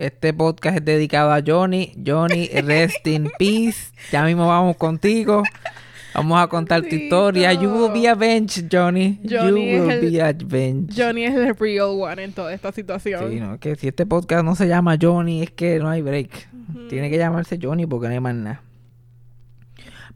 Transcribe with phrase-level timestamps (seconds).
[0.00, 1.92] Este podcast es dedicado a Johnny.
[2.04, 3.92] Johnny, rest in peace.
[4.10, 5.44] Ya mismo vamos contigo.
[6.12, 7.52] Vamos a contar tu historia.
[7.52, 9.20] You will be avenged, Johnny.
[9.22, 10.92] Johnny you will el- be avenged.
[11.00, 13.30] Johnny es el real one en toda esta situación.
[13.30, 16.48] Sí, no, que si este podcast no se llama Johnny, es que no hay break.
[16.88, 18.62] Tiene que llamarse Johnny porque no hay más nada.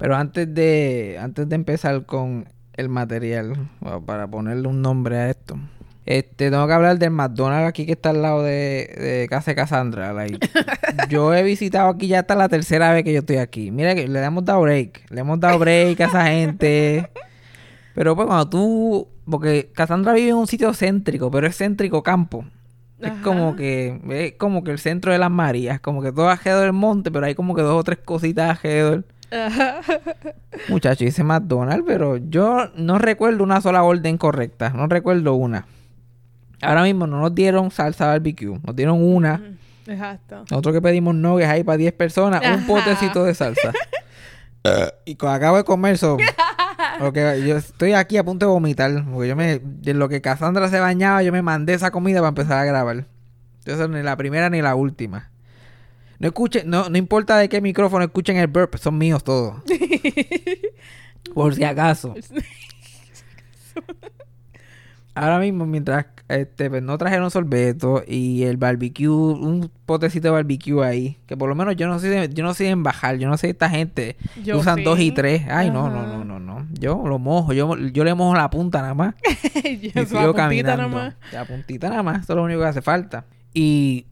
[0.00, 3.69] Pero antes de, antes de empezar con el material,
[4.06, 5.59] para ponerle un nombre a esto,
[6.06, 9.55] este, tengo que hablar del McDonald's aquí que está al lado de, de casa de
[9.56, 10.15] Cassandra.
[10.15, 10.39] like.
[11.10, 13.71] yo he visitado aquí ya hasta la tercera vez que yo estoy aquí.
[13.71, 15.10] Mira que le hemos dado break.
[15.10, 17.10] Le hemos dado break a esa gente.
[17.94, 19.09] Pero pues cuando tú...
[19.31, 22.47] Porque Cassandra vive en un sitio céntrico, pero es céntrico campo.
[22.99, 24.00] Es como que...
[24.09, 25.78] Es como que el centro de las Marías.
[25.78, 29.05] Como que todo alrededor del monte, pero hay como que dos o tres cositas alrededor.
[29.31, 29.81] Ajá.
[30.69, 34.71] Muchacho, dice McDonald's, pero yo no recuerdo una sola orden correcta.
[34.71, 35.67] No recuerdo una.
[36.63, 38.59] Ahora mismo no nos dieron salsa barbecue.
[38.65, 39.41] Nos dieron una.
[39.87, 40.45] Exacto.
[40.51, 43.73] Nosotros que pedimos nuggets ahí para 10 personas, un potecito de salsa.
[45.05, 46.19] y cuando acabo de comer eso,
[46.99, 50.69] porque yo estoy aquí a punto de vomitar, porque yo me, de lo que Cassandra
[50.69, 53.07] se bañaba, yo me mandé esa comida para empezar a grabar.
[53.59, 55.30] Entonces ni la primera ni la última.
[56.21, 59.63] No escuchen, no, no importa de qué micrófono escuchen el burp, son míos todos.
[61.35, 62.15] Por si acaso.
[65.15, 70.85] Ahora mismo, mientras este, pues, no trajeron sorbeto y el barbecue, un potecito de barbecue
[70.87, 73.37] ahí, que por lo menos yo no sé, yo no sé en bajar, yo no
[73.37, 74.83] sé esta gente Yo usan sí.
[74.85, 75.43] dos y tres.
[75.51, 76.67] Ay, no, no, no, no, no.
[76.79, 79.15] Yo lo mojo, yo, yo le mojo la punta nada más
[79.65, 80.83] Y y sigo la puntita caminando.
[80.83, 81.15] nomás.
[81.33, 83.25] La puntita nada más, eso es lo único que hace falta.
[83.53, 84.07] Y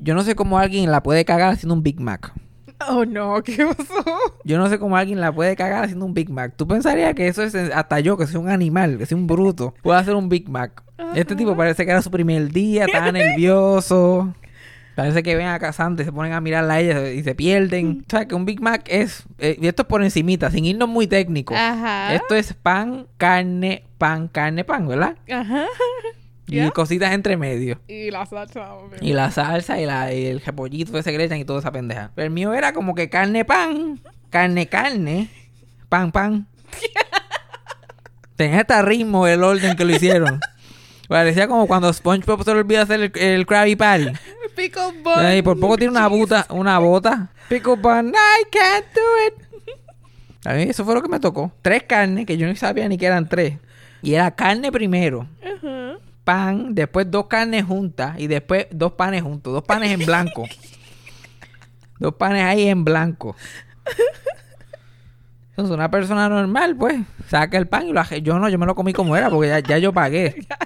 [0.00, 2.32] yo no sé cómo alguien la puede cagar haciendo un Big Mac.
[2.88, 3.42] Oh, no.
[3.42, 4.04] ¿Qué pasó?
[4.44, 6.54] Yo no sé cómo alguien la puede cagar haciendo un Big Mac.
[6.56, 9.74] Tú pensarías que eso es hasta yo, que soy un animal, que soy un bruto,
[9.82, 10.82] puedo hacer un Big Mac.
[11.14, 14.34] Este tipo parece que era su primer día, estaba nervioso.
[14.96, 18.04] Parece que ven a Casante y se ponen a mirarla a ella y se pierden.
[18.06, 19.24] O sea, que un Big Mac es...
[19.38, 21.54] eh, y esto es por encimita, sin irnos muy técnico.
[21.54, 22.14] Ajá.
[22.14, 25.16] Esto es pan, carne, pan, carne, pan, ¿verdad?
[25.30, 25.66] Ajá.
[26.50, 27.80] Y cositas entre medio.
[27.88, 28.74] Y la salsa.
[28.74, 28.98] obvio.
[29.00, 31.72] Y la salsa y, la, y el repollito ese que le echan y toda esa
[31.72, 32.10] pendeja.
[32.14, 34.00] Pero el mío era como que carne, pan,
[34.30, 35.28] carne, carne,
[35.88, 36.46] pan, pan.
[38.36, 40.40] Tenía hasta ritmo el orden que lo hicieron.
[41.08, 44.06] Parecía como cuando SpongeBob se le olvida hacer el, el Krabby Patty.
[44.54, 45.36] Pickle bun.
[45.36, 47.30] Y por poco tiene una bota, una bota.
[47.48, 49.74] Pickle bun, I can't do it.
[50.46, 51.52] A mí eso fue lo que me tocó.
[51.62, 53.58] Tres carnes, que yo no sabía ni que eran tres.
[54.02, 55.79] Y era carne primero, Ajá.
[56.24, 60.46] Pan, después dos carnes juntas y después dos panes juntos, dos panes en blanco.
[61.98, 63.36] dos panes ahí en blanco.
[65.50, 68.02] Entonces, una persona normal, pues, saca el pan y lo.
[68.22, 70.46] Yo no, yo me lo comí como era, porque ya, ya yo pagué.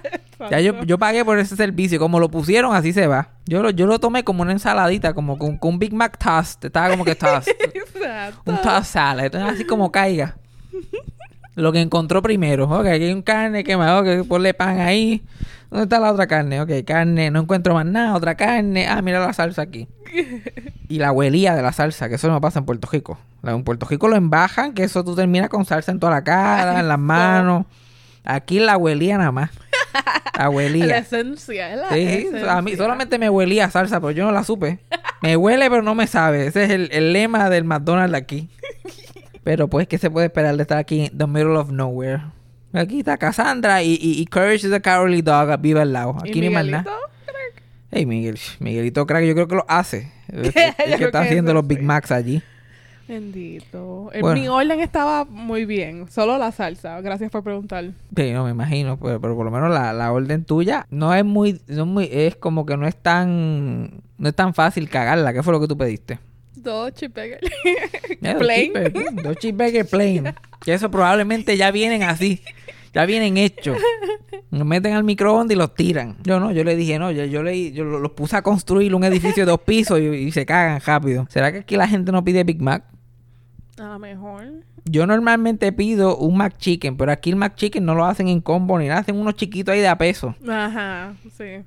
[0.50, 1.98] Ya yo, yo pagué por ese servicio.
[1.98, 3.28] Como lo pusieron, así se va.
[3.46, 6.62] Yo lo, yo lo tomé como una ensaladita, como con, con un Big Mac toast.
[6.64, 7.48] Estaba como que toast.
[7.74, 8.50] Exacto.
[8.50, 9.34] un toast salad.
[9.36, 10.36] Así como caiga.
[11.54, 12.64] Lo que encontró primero.
[12.64, 15.22] Ok, aquí hay un carne que me ok, ponle pan ahí.
[15.70, 16.60] ¿Dónde está la otra carne?
[16.60, 18.86] Ok, carne, no encuentro más nada, otra carne.
[18.86, 19.88] Ah, mira la salsa aquí.
[20.86, 23.18] Y la huelía de la salsa, que eso no pasa en Puerto Rico.
[23.42, 26.78] En Puerto Rico lo embajan, que eso tú terminas con salsa en toda la cara,
[26.78, 27.64] en las manos.
[28.22, 29.50] Aquí la huelía nada más.
[30.36, 34.42] La La esencia, la Sí, a mí solamente me huelía salsa, pero yo no la
[34.42, 34.80] supe.
[35.22, 36.48] Me huele, pero no me sabe.
[36.48, 38.50] Ese es el, el lema del McDonald's aquí.
[39.44, 42.22] Pero pues, ¿qué se puede esperar de estar aquí en the middle of nowhere?
[42.72, 46.16] Aquí está Cassandra y, y, y Courage is a cowardly dog vive al lado.
[46.24, 46.84] ¿Y Aquí ni más nada.
[47.92, 50.10] Hey, Miguel, Miguelito Crack, yo creo que lo hace.
[50.28, 51.80] El que está que haciendo los Big.
[51.82, 52.42] Macs allí.
[53.06, 54.10] Bendito.
[54.12, 54.40] El- Bueno.
[54.40, 56.10] Mi orden estaba muy bien.
[56.10, 57.00] Solo la salsa.
[57.02, 57.84] Gracias por preguntar.
[58.16, 61.24] Sí, no me imagino, pero, pero por lo menos la, la orden tuya no es
[61.24, 65.32] muy, no es muy, es como que no es tan, no es tan fácil cagarla.
[65.32, 66.18] ¿Qué fue lo que tú pediste?
[66.64, 67.40] Dos cheeseburgers.
[67.64, 68.72] Eh, dos Plain.
[69.22, 70.34] Dos cheeseburgers plain.
[70.64, 72.40] Que eso probablemente ya vienen así.
[72.92, 73.76] Ya vienen hechos.
[74.50, 76.16] Los meten al microondas y los tiran.
[76.22, 78.94] Yo no, yo le dije, no, yo, yo, le, yo lo- los puse a construir
[78.94, 81.26] un edificio de dos pisos y, y se cagan rápido.
[81.28, 82.84] ¿Será que aquí la gente no pide Big Mac?
[83.78, 84.44] A lo mejor.
[84.84, 88.86] Yo normalmente pido un McChicken, pero aquí el McChicken no lo hacen en combo ni
[88.86, 90.36] nada, hacen unos chiquitos ahí de a peso.
[90.48, 91.64] Ajá, sí.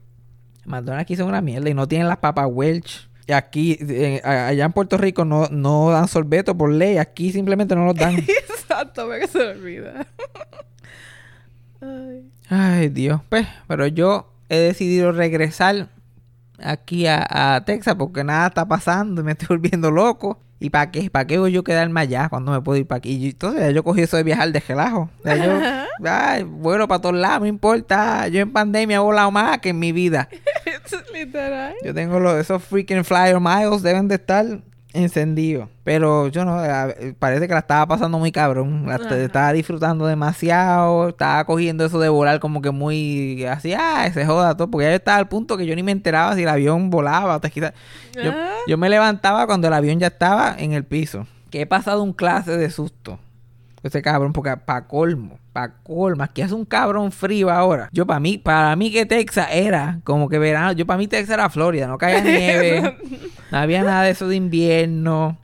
[0.65, 3.09] McDonald's aquí son una mierda y no tienen las papas Welch.
[3.33, 7.85] Aquí, eh, allá en Puerto Rico no, no dan sorbeto por ley, aquí simplemente no
[7.85, 8.15] los dan.
[8.49, 10.07] Exacto, porque se me olvida.
[11.81, 12.31] Ay.
[12.49, 13.21] Ay, Dios.
[13.29, 15.89] Pues, pero yo he decidido regresar
[16.59, 20.39] aquí a, a Texas porque nada está pasando y me estoy volviendo loco.
[20.59, 21.09] ¿Y para qué?
[21.11, 23.11] ¿Para qué voy yo a quedarme allá cuando me puedo ir para aquí?
[23.11, 25.09] Y entonces yo cogí eso de viajar de relajo.
[25.23, 25.61] Yo,
[26.03, 28.27] ay, vuelo para todos lados, no importa.
[28.27, 30.29] Yo en pandemia he volado más que en mi vida.
[31.13, 31.73] Literal.
[31.83, 34.45] Yo tengo los, esos freaking flyer miles, deben de estar
[34.93, 35.69] encendidos.
[35.83, 36.57] Pero yo no,
[37.19, 38.85] parece que la estaba pasando muy cabrón.
[38.87, 41.09] La estaba disfrutando demasiado.
[41.09, 44.69] Estaba cogiendo eso de volar como que muy así, ah, se joda todo.
[44.71, 47.35] Porque ya estaba al punto que yo ni me enteraba si el avión volaba.
[47.35, 47.73] o te quita-
[48.15, 48.53] Yo, Ah.
[48.67, 51.27] yo me levantaba cuando el avión ya estaba en el piso.
[51.51, 53.19] Que he pasado un clase de susto.
[53.83, 57.89] Ese cabrón, porque para colmo, para colmo, aquí hace un cabrón frío ahora.
[57.91, 61.33] Yo para mí, para mí que Texas era como que verano, yo para mí Texas
[61.33, 62.95] era Florida, no caía nieve,
[63.51, 65.35] no había nada de eso de invierno.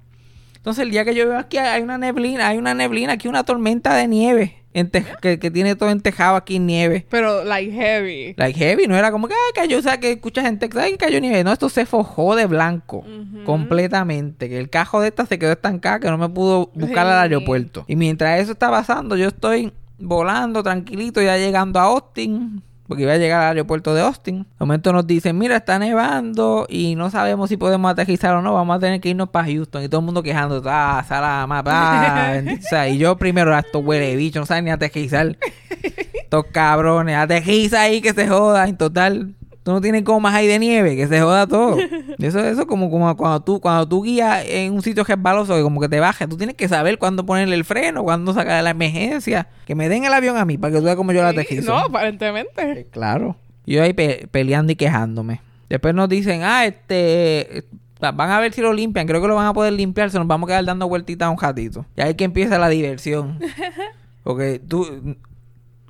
[0.56, 3.44] Entonces el día que yo veo aquí hay una neblina, hay una neblina, aquí una
[3.44, 7.08] tormenta de nieve, en que, que tiene todo entejado aquí en nieve.
[7.10, 8.36] Pero, like, heavy.
[8.38, 10.98] Like heavy, no era como que ay, cayó, o sea, que escuchas en Texas, ay,
[10.98, 11.44] cayó nieve.
[11.44, 13.04] No, esto se forjó de blanco
[13.46, 14.48] completamente.
[14.48, 17.86] Que el cajo de esta se quedó estancada, que no me pudo buscar al aeropuerto.
[17.88, 22.62] Y mientras eso está pasando, yo estoy volando tranquilito, ya llegando a Austin.
[22.86, 24.40] Porque iba a llegar al aeropuerto de Austin.
[24.40, 28.54] De momento nos dicen, mira, está nevando y no sabemos si podemos aterrizar o no.
[28.54, 29.84] Vamos a tener que irnos para Houston.
[29.84, 32.90] Y todo el mundo quejando, ah, salama, ah, bendito sea".
[32.90, 35.38] Y yo primero, "Ah, esto huele bicho, no saben ni aterrizar.
[36.14, 38.68] Estos cabrones, aterriza ahí que se joda.
[38.68, 39.34] En total,
[39.64, 41.78] tú no tienes gomas ahí de nieve, que se joda todo.
[42.20, 45.82] Eso eso como, como cuando tú cuando tú guías en un sitio resbaloso, que como
[45.82, 49.48] que te bajes, tú tienes que saber cuándo ponerle el freno, cuándo sacar la emergencia.
[49.66, 51.40] Que me den el avión a mí para que tú veas cómo yo la Sí,
[51.40, 51.72] aterrizo.
[51.72, 52.62] No, aparentemente.
[52.82, 53.36] Eh, Claro.
[53.66, 55.42] Yo ahí pe- peleando y quejándome.
[55.70, 57.64] Después nos dicen, ah, este,
[58.00, 59.08] van a ver si lo limpian.
[59.08, 60.12] Creo que lo van a poder limpiar.
[60.12, 61.86] Se nos vamos a quedar dando vueltitas un ratito.
[61.98, 63.40] Y ahí que empieza la diversión.
[64.24, 65.16] Porque tú,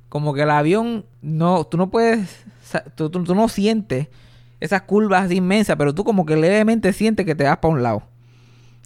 [0.08, 2.44] como que el avión, no, tú no puedes,
[2.94, 4.08] tú, tú- tú no sientes
[4.60, 8.02] esas curvas inmensas, pero tú como que levemente sientes que te vas para un lado.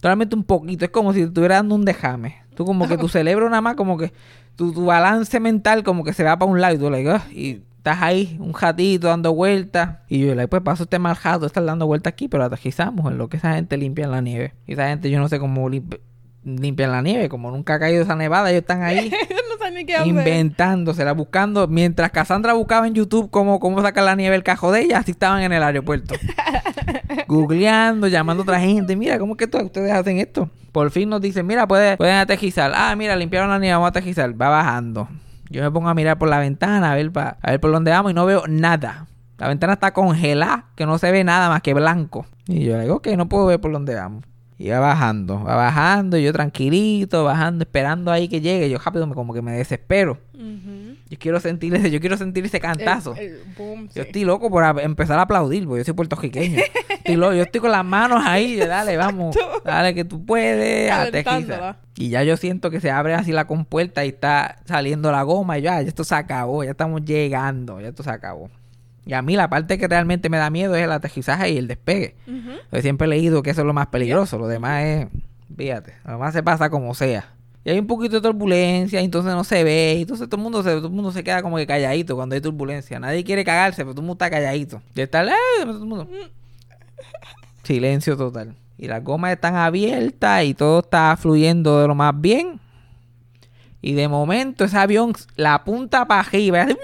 [0.01, 0.85] Solamente un poquito.
[0.85, 2.37] Es como si te estuviera dando un dejame.
[2.55, 4.11] Tú como que tu cerebro nada más como que
[4.55, 7.23] tu, tu balance mental como que se va para un lado y tú like, "Ah",
[7.31, 11.41] y estás ahí un ratito dando vueltas y yo like, pues paso este mal rato
[11.41, 14.19] de estar dando vueltas aquí, pero aterrizamos en lo que esa gente limpia en la
[14.21, 14.53] nieve.
[14.67, 15.99] Y esa gente yo no sé cómo limp-
[16.43, 19.11] limpian la nieve, como nunca ha caído esa nevada, ellos están ahí
[19.73, 20.07] ni qué hacer.
[20.07, 24.81] inventándosela, buscando, mientras Cassandra buscaba en YouTube cómo, cómo sacar la nieve del cajo de
[24.81, 26.15] ella, así estaban en el aeropuerto.
[27.27, 30.49] Googleando, llamando a otra gente, mira, ¿cómo es que ustedes hacen esto?
[30.71, 32.71] Por fin nos dicen, mira, puede- pueden aterrizar.
[32.75, 34.39] Ah, mira, limpiaron la nieve, vamos a aterrizar.
[34.39, 35.07] Va bajando.
[35.49, 37.91] Yo me pongo a mirar por la ventana, a ver, pa- a ver por dónde
[37.91, 39.07] vamos y no veo nada.
[39.37, 42.25] La ventana está congelada, que no se ve nada más que blanco.
[42.47, 44.23] Y yo le digo, ok, no puedo ver por dónde vamos.
[44.59, 48.69] Y va bajando, va bajando, y yo tranquilito, bajando, esperando ahí que llegue.
[48.69, 50.19] Yo rápido me, como que me desespero.
[51.09, 53.15] Yo quiero sentir ese, yo quiero sentir ese cantazo.
[53.15, 53.93] El- el boom, sí.
[53.95, 56.59] Yo estoy loco por a- empezar a aplaudir, porque yo soy puertorriqueño.
[56.89, 60.91] Estoy loco, yo estoy con las manos ahí, dale, vamos, dale que tú puedes.
[61.97, 65.57] Y ya yo siento que se abre así la compuerta y está saliendo la goma
[65.57, 68.49] y ya, ya esto se acabó, ya estamos llegando, ya esto se acabó.
[69.05, 71.67] Y a mí la parte que realmente me da miedo es el aterrizaje y el
[71.67, 72.15] despegue.
[72.27, 72.51] Ujú.
[72.71, 75.07] Yo siempre he leído que eso es lo más peligroso, lo demás es,
[75.55, 77.33] fíjate, lo demás se pasa como sea.
[77.65, 80.43] Y hay un poquito de turbulencia, y entonces no se ve, y entonces todo el
[80.43, 82.99] mundo se, todo el mundo se queda como que calladito cuando hay turbulencia.
[82.99, 84.81] Nadie quiere cagarse, pero todo el mundo está calladito.
[84.95, 85.31] Y está, ¡eh!
[85.61, 86.07] todo el mundo.
[87.63, 88.55] Silencio total.
[88.77, 92.61] Y las gomas están abiertas y todo está fluyendo de lo más bien.
[93.81, 96.77] Y de momento ese avión la punta para arriba y hace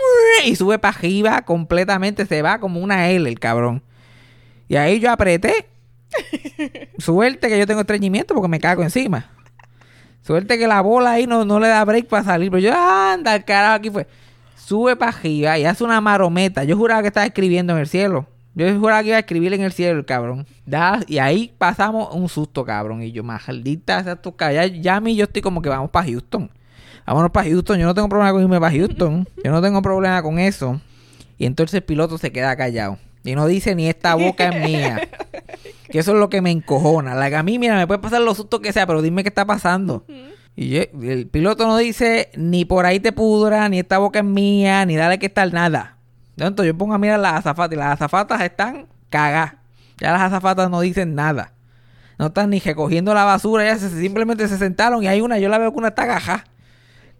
[0.45, 2.25] y sube para arriba completamente.
[2.25, 3.83] Se va como una L el cabrón.
[4.67, 5.67] Y ahí yo apreté.
[6.97, 9.29] Suerte que yo tengo estreñimiento porque me cago encima.
[10.21, 12.49] Suerte que la bola ahí no, no le da break para salir.
[12.49, 14.07] Pero yo, anda, el carajo, aquí fue.
[14.55, 16.63] Sube para arriba y hace una marometa.
[16.63, 18.25] Yo juraba que estaba escribiendo en el cielo.
[18.55, 20.47] Yo juraba que iba a escribir en el cielo, el cabrón.
[20.65, 23.03] Da- y ahí pasamos un susto, cabrón.
[23.03, 26.07] Y yo, maldita sea tu Ya, ya a mí yo estoy como que vamos para
[26.07, 26.49] Houston.
[27.05, 27.77] Vámonos para Houston.
[27.79, 29.27] Yo no tengo problema con irme para Houston.
[29.43, 30.79] Yo no tengo problema con eso.
[31.37, 32.97] Y entonces el piloto se queda callado.
[33.23, 35.07] Y no dice ni esta boca es mía.
[35.89, 37.13] Que eso es lo que me encojona.
[37.13, 39.29] La que a mí, mira, me puede pasar los sustos que sea, pero dime qué
[39.29, 40.03] está pasando.
[40.55, 44.25] Y yo- el piloto no dice ni por ahí te pudra, ni esta boca es
[44.25, 45.97] mía, ni dale que estar nada.
[46.37, 49.53] Entonces yo pongo a mirar las azafatas y las azafatas están cagadas.
[50.01, 51.53] Ya las azafatas no dicen nada.
[52.17, 55.49] No están ni recogiendo la basura, ya se, simplemente se sentaron y hay una, yo
[55.49, 56.45] la veo que una está agajada.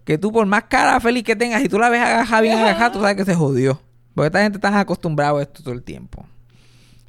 [0.06, 2.92] Que tú por más cara feliz que tengas, si tú la ves agajada, bien agajada,
[2.92, 3.80] tú sabes que se jodió.
[4.14, 6.24] Porque esta gente está acostumbrada a esto todo el tiempo.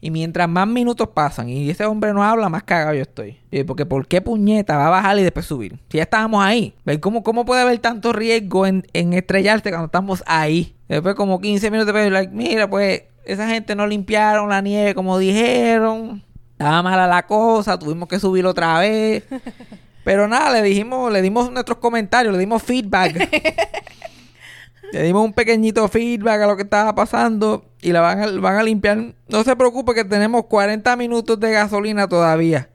[0.02, 3.38] Y mientras más minutos pasan y ese hombre no habla, más cagado yo estoy.
[3.52, 5.80] Y Porque ¿por qué puñeta va a bajar y después subir?
[5.90, 6.74] Si ya estábamos ahí.
[6.86, 10.76] ¿Ves ¿Cómo, ¿Cómo puede haber tanto riesgo en, en estrellarse cuando estamos ahí?
[10.88, 15.20] Después como 15 minutos después, like, mira, pues esa gente no limpiaron la nieve como
[15.20, 16.24] dijeron.
[16.54, 19.24] Estaba mala la cosa, tuvimos que subir otra vez.
[20.08, 23.28] Pero nada, le dijimos, le dimos nuestros comentarios, le dimos feedback.
[24.94, 28.56] Le dimos un pequeñito feedback a lo que estaba pasando y la van a, van
[28.56, 29.14] a limpiar.
[29.28, 32.70] No se preocupe que tenemos 40 minutos de gasolina todavía.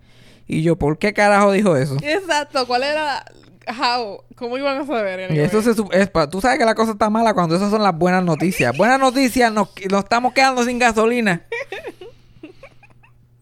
[0.46, 1.96] Y yo, ¿por qué carajo dijo eso?
[2.02, 3.24] Exacto, ¿cuál era?
[3.66, 4.24] How?
[4.36, 5.32] ¿Cómo iban a saber?
[5.32, 7.82] Y eso se, es pa- tú sabes que la cosa está mala cuando esas son
[7.82, 8.76] las buenas noticias.
[8.76, 11.46] Buenas noticias, nos, nos estamos quedando sin gasolina.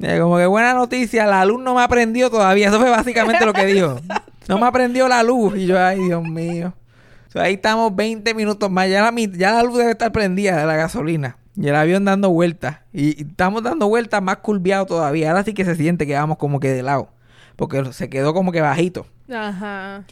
[0.02, 2.68] Eh, Como que buena noticia, la luz no me aprendió todavía.
[2.68, 3.96] Eso fue básicamente lo que dijo.
[4.48, 5.56] No me aprendió la luz.
[5.56, 6.72] Y yo, ay, Dios mío.
[7.34, 8.88] Ahí estamos 20 minutos más.
[8.88, 11.36] Ya la, ya la luz debe estar prendida de la gasolina.
[11.56, 12.78] Y el avión dando vueltas.
[12.92, 15.30] Y, y estamos dando vueltas más curviado todavía.
[15.30, 17.10] Ahora sí que se siente que vamos como que de lado.
[17.56, 19.06] Porque se quedó como que bajito.
[19.32, 20.04] Ajá.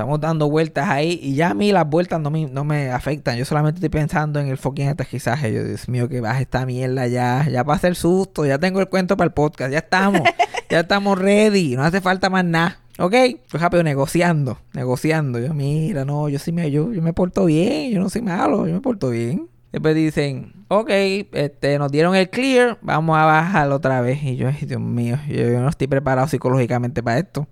[0.00, 3.36] Estamos dando vueltas ahí y ya a mí las vueltas no me, no me afectan.
[3.36, 5.52] Yo solamente estoy pensando en el fucking aterrizaje.
[5.52, 7.46] Yo, Dios mío, que baja esta mierda ya.
[7.50, 8.46] Ya pasa el susto.
[8.46, 9.70] Ya tengo el cuento para el podcast.
[9.70, 10.22] Ya estamos.
[10.70, 11.76] ya estamos ready.
[11.76, 12.78] No hace falta más nada.
[12.98, 13.14] ¿Ok?
[13.50, 14.56] Pues rápido, negociando.
[14.72, 15.38] Negociando.
[15.38, 17.92] Yo, mira, no, yo sí me, yo, yo me porto bien.
[17.92, 18.66] Yo no soy malo.
[18.66, 19.50] Yo me porto bien.
[19.70, 20.88] Después dicen, ok,
[21.32, 22.78] este, nos dieron el clear.
[22.80, 24.22] Vamos a bajar otra vez.
[24.22, 27.46] Y yo, ay, Dios mío, yo, yo no estoy preparado psicológicamente para esto.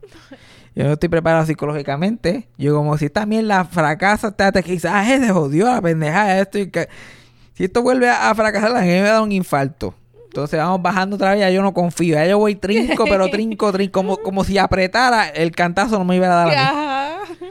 [0.79, 2.47] Yo no estoy preparado psicológicamente.
[2.57, 6.39] Yo como si esta mierda fracasa, este aterrizaje se jodió la pendejada.
[6.39, 6.89] Esto y que...
[7.55, 9.93] Si esto vuelve a, a fracasar, a mí me da un infarto.
[10.27, 12.15] Entonces vamos bajando otra vez, ya yo no confío.
[12.15, 13.93] Ya yo voy trinco, pero trinco, trinco.
[13.93, 17.47] Como, como si apretara, el cantazo no me iba a dar a mí.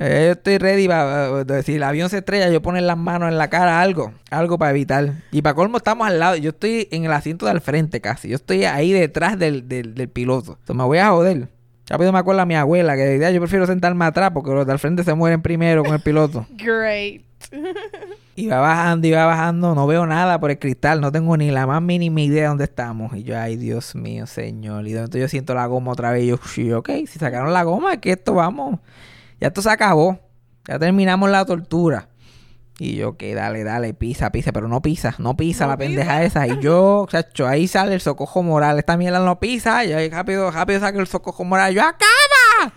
[0.00, 1.62] Eh, yo estoy ready para...
[1.62, 4.12] si el avión se estrella, yo poner las manos en la cara, algo.
[4.30, 5.12] Algo para evitar.
[5.30, 6.34] Y para colmo estamos al lado.
[6.34, 8.30] Yo estoy en el asiento del frente casi.
[8.30, 10.54] Yo estoy ahí detrás del, del, del piloto.
[10.54, 11.56] Entonces me voy a joder.
[11.88, 14.78] Rápido me acuerdo a mi abuela que decía, yo prefiero sentarme atrás porque los del
[14.78, 16.46] frente se mueren primero con el piloto.
[16.56, 17.22] Great.
[18.38, 21.50] Y va bajando y va bajando, no veo nada por el cristal, no tengo ni
[21.50, 23.12] la más mínima idea de dónde estamos.
[23.16, 24.86] Y yo, ay Dios mío, señor.
[24.86, 26.22] Y de momento yo siento la goma otra vez.
[26.22, 28.78] Y yo, sí, ok, si sacaron la goma, es que esto vamos.
[29.40, 30.20] Ya esto se acabó.
[30.68, 32.10] Ya terminamos la tortura.
[32.80, 35.88] Y yo, que dale, dale, pisa, pisa, pero no pisa, no pisa No la pisa.
[35.88, 36.46] pendeja esa.
[36.46, 38.78] Y yo, chacho, ahí sale el socojo moral.
[38.78, 39.84] Esta mierda no pisa.
[39.84, 41.74] Y ahí rápido, rápido saca el socojo moral.
[41.74, 42.72] Yo, ¡acaba!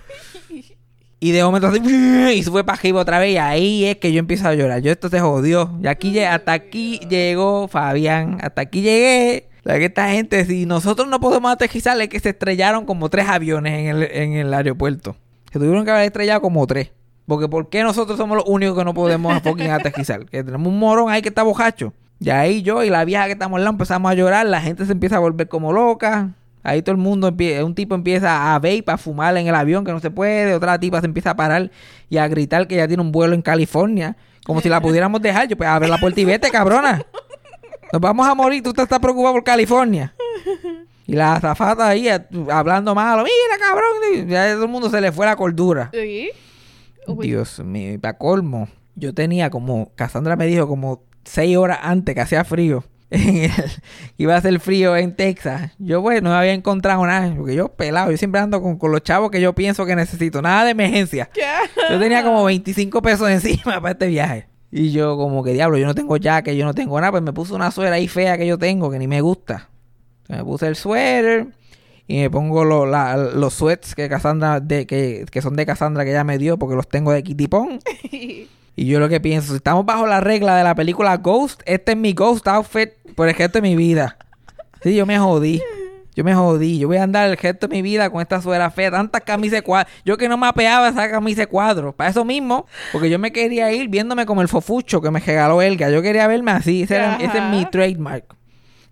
[1.20, 1.80] Y de momento así,
[2.36, 3.34] y sube para arriba otra vez.
[3.34, 4.82] Y ahí es que yo empiezo a llorar.
[4.82, 5.72] Yo esto se jodió.
[5.84, 8.40] Y aquí hasta aquí llegó Fabián.
[8.42, 9.50] Hasta aquí llegué.
[9.64, 13.28] La que esta gente, si nosotros no podemos aterrizar, es que se estrellaron como tres
[13.30, 15.16] aviones en el, en el aeropuerto.
[15.54, 16.90] Se tuvieron que haber estrellado como tres.
[17.28, 20.26] Porque ¿por qué nosotros somos los únicos que no podemos fucking aterrizar?
[20.26, 21.94] Que tenemos un morón ahí que está bojacho.
[22.20, 24.46] Y ahí yo y la vieja que estamos al lado empezamos a llorar.
[24.46, 26.30] La gente se empieza a volver como loca.
[26.64, 29.92] Ahí todo el mundo, un tipo empieza a vape, a fumar en el avión que
[29.92, 30.54] no se puede.
[30.54, 31.72] Otra tipa se empieza a parar
[32.10, 34.16] y a gritar que ya tiene un vuelo en California.
[34.46, 35.48] Como si la pudiéramos dejar.
[35.48, 37.04] Yo, pues abre la puerta y vete, cabrona.
[37.92, 38.62] Nos vamos a morir.
[38.62, 40.14] Tú te estás preocupado por California.
[41.08, 43.24] Y la azafata ahí eh, hablando malo.
[43.24, 44.28] Mira, cabrón.
[44.28, 45.90] Ya todo el mundo se le fue la cordura.
[45.92, 46.30] ¿Sí?
[47.08, 47.28] Uy.
[47.28, 52.22] Dios mío, para colmo, yo tenía como, Cassandra me dijo como seis horas antes que
[52.22, 52.84] hacía frío.
[53.12, 53.52] en el-
[54.18, 55.72] iba a hacer frío en Texas.
[55.80, 57.34] Yo, pues, no había encontrado nada.
[57.36, 60.42] Porque yo, pelado, yo siempre ando con, con los chavos que yo pienso que necesito.
[60.42, 61.30] Nada de emergencia.
[61.34, 61.42] ¿Qué?
[61.90, 64.48] Yo tenía como 25 pesos encima para este viaje.
[64.72, 67.12] Y yo, como que diablo, yo no tengo jacket, yo no tengo nada.
[67.12, 69.70] Pues me puse una suera ahí fea que yo tengo, que ni me gusta.
[70.30, 71.48] Me puse el suéter
[72.16, 76.04] y me pongo lo- la- los sweats que Cassandra, de, que, que son de Cassandra
[76.04, 77.80] que ella me dio porque los tengo de Kitipón.
[78.74, 81.92] Y yo lo que pienso, si estamos bajo la regla de la película Ghost, este
[81.92, 84.18] es mi Ghost outfit por el resto de mi vida.
[84.82, 85.62] Sí, yo me jodí.
[86.16, 86.80] Yo me jodí.
[86.80, 89.58] Yo voy a andar el resto de mi vida con esta suera fea, tantas camisas
[89.58, 89.90] de cuadro.
[90.06, 91.92] Yo que no me apeaba esa camisa de cuadro.
[91.92, 95.62] Para eso mismo, porque yo me quería ir viéndome como el fofucho que me regaló
[95.62, 95.90] Elga.
[95.90, 96.84] Yo quería verme así.
[96.84, 98.24] Ese, era- ese es mi trademark.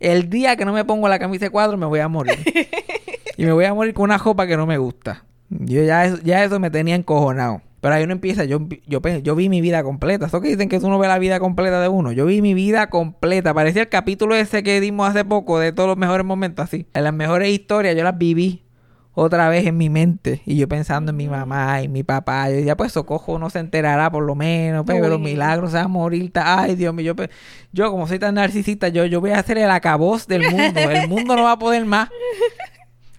[0.02, 2.38] El día que no me pongo la camisa de cuadro me voy a morir.
[3.40, 5.24] y me voy a morir con una jopa que no me gusta.
[5.48, 7.62] Yo ya eso, ya eso me tenía encojonado.
[7.80, 10.26] Pero ahí uno empieza, yo, yo, yo vi mi vida completa.
[10.26, 12.12] Eso que dicen que uno ve la vida completa de uno.
[12.12, 13.54] Yo vi mi vida completa.
[13.54, 16.86] Parecía el capítulo ese que dimos hace poco de todos los mejores momentos así.
[16.94, 18.66] En las mejores historias yo las viví
[19.14, 20.42] otra vez en mi mente.
[20.46, 22.50] Y yo pensando en mi mamá y mi papá.
[22.50, 24.84] Yo decía, pues Socojo no se enterará por lo menos.
[24.86, 26.30] Pero los milagros se va a morir.
[26.36, 27.16] Ay, Dios mío.
[27.16, 27.26] Yo,
[27.72, 30.82] yo como soy tan narcisista, yo, yo voy a hacer el acabos del mundo.
[30.82, 32.10] El mundo no va a poder más.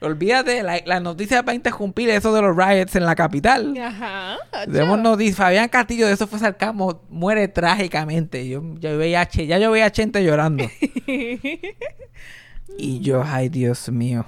[0.03, 3.77] Olvídate, la, la noticia para interrumpir eso de los riots en la capital.
[3.77, 4.39] Ajá.
[4.65, 5.37] Tenemos noticias.
[5.37, 7.03] Fabián Castillo de eso fue sarcasmo.
[7.11, 8.49] Muere trágicamente.
[8.49, 10.65] Yo, yo veía a ya yo veía a Chente llorando.
[12.79, 14.25] y yo, ay Dios mío.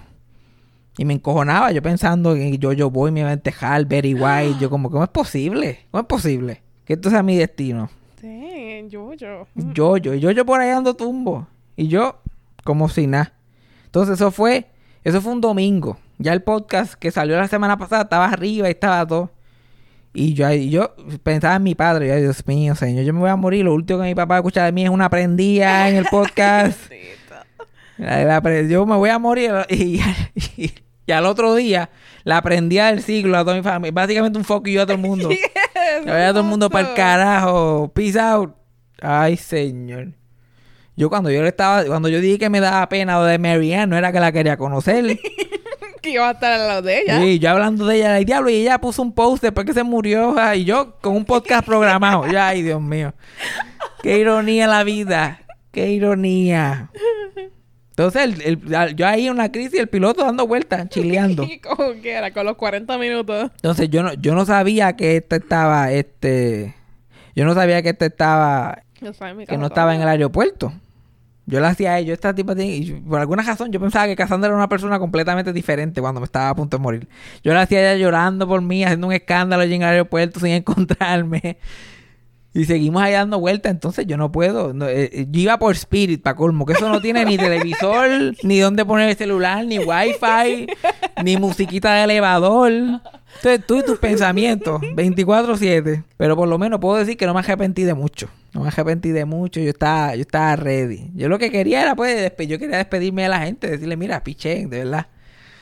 [0.98, 4.56] Y me encojonaba yo pensando que yo, yo voy, me iba a entejar, Betty White.
[4.60, 5.86] Yo como, ¿cómo es posible?
[5.90, 6.62] ¿Cómo es posible?
[6.84, 7.88] Que esto sea mi destino.
[8.20, 9.46] Sí, yo, yo.
[9.54, 11.46] Yo, yo, yo, yo por ahí ando tumbo.
[11.76, 12.20] Y yo,
[12.62, 13.32] como si nada.
[13.86, 14.66] Entonces eso fue,
[15.04, 15.98] eso fue un domingo.
[16.18, 19.30] Ya el podcast que salió la semana pasada estaba arriba y estaba todo.
[20.14, 22.08] Y yo, y yo pensaba en mi padre.
[22.08, 23.64] Yo, Dios mío, señor, yo me voy a morir.
[23.64, 26.78] Lo último que mi papá escucha de mí es una prendida en el podcast.
[27.98, 29.52] La- la pre- yo me voy a morir.
[29.68, 30.00] Y,
[30.56, 30.72] y-
[31.04, 31.90] y al otro día,
[32.24, 33.90] la prendida del siglo a toda mi familia.
[33.92, 35.28] Básicamente un foco y yo a todo el mundo.
[36.06, 37.90] Ya vaya todo el mundo para el carajo.
[37.94, 38.54] Peace out.
[39.00, 40.12] Ay, señor.
[40.96, 43.86] Yo cuando yo le estaba, cuando yo dije que me daba pena lo de Marianne,
[43.86, 45.18] no era que la quería conocer.
[46.02, 47.20] Que iba a estar al lado de ella.
[47.20, 49.84] Sí, yo hablando de ella, el diablo, y ella puso un post después que se
[49.84, 52.26] murió, y yo con un podcast programado.
[52.26, 53.14] Ya, ay, Dios mío.
[54.02, 55.42] Qué ironía la vida.
[55.70, 56.90] Qué ironía.
[57.90, 58.42] Entonces, el-
[58.74, 61.46] el- yo ahí en una crisis, el piloto dando vueltas, chileando.
[61.62, 63.52] Como que era, con los 40 minutos.
[63.54, 66.74] Entonces yo no, yo no sabía que este estaba, este,
[67.36, 68.82] yo no sabía que este estaba,
[69.46, 70.72] que no estaba en el aeropuerto.
[71.52, 74.16] Yo le hacía a ellos, esta tipa tiene, y por alguna razón yo pensaba que
[74.16, 77.08] Cassandra era una persona completamente diferente cuando me estaba a punto de morir.
[77.44, 80.40] Yo le hacía a ella llorando por mí, haciendo un escándalo allí en el aeropuerto
[80.40, 81.58] sin encontrarme.
[82.54, 84.74] Y seguimos ahí dando vueltas, entonces yo no puedo.
[84.74, 88.34] no, eh, eh, yo iba por Spirit, para colmo, que eso no tiene ni televisor,
[88.42, 90.66] ni dónde poner el celular, ni wifi,
[91.24, 92.70] ni musiquita de elevador.
[92.72, 96.04] Entonces tú y tus pensamientos, 24-7.
[96.18, 98.28] Pero por lo menos puedo decir que no me arrepentí de mucho.
[98.52, 101.10] No me arrepentí de mucho, yo estaba, yo estaba ready.
[101.14, 104.68] Yo lo que quería era, pues, yo quería despedirme de la gente, decirle, mira, pichén,
[104.68, 105.06] de verdad.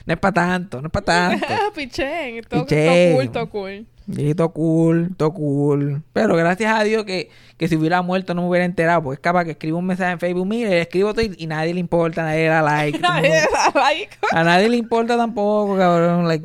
[0.06, 1.46] No es para tanto, no es para tanto.
[1.74, 2.42] Pichén.
[2.48, 3.86] Todo, todo cool, todo cool.
[4.16, 6.02] Y todo cool, todo cool.
[6.12, 9.02] Pero gracias a Dios que, que si hubiera muerto no me hubiera enterado.
[9.02, 11.46] Porque es capaz que escribo un mensaje en Facebook, mire, le escribo todo y, y
[11.46, 12.96] nadie le importa, nadie le da like.
[13.02, 13.28] el mundo-
[13.74, 14.08] Like.
[14.32, 16.26] a nadie le importa tampoco, cabrón.
[16.28, 16.44] Like,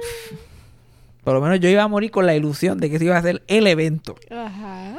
[1.23, 3.19] por lo menos yo iba a morir con la ilusión de que se iba a
[3.19, 4.15] hacer el evento.
[4.29, 4.97] Ajá.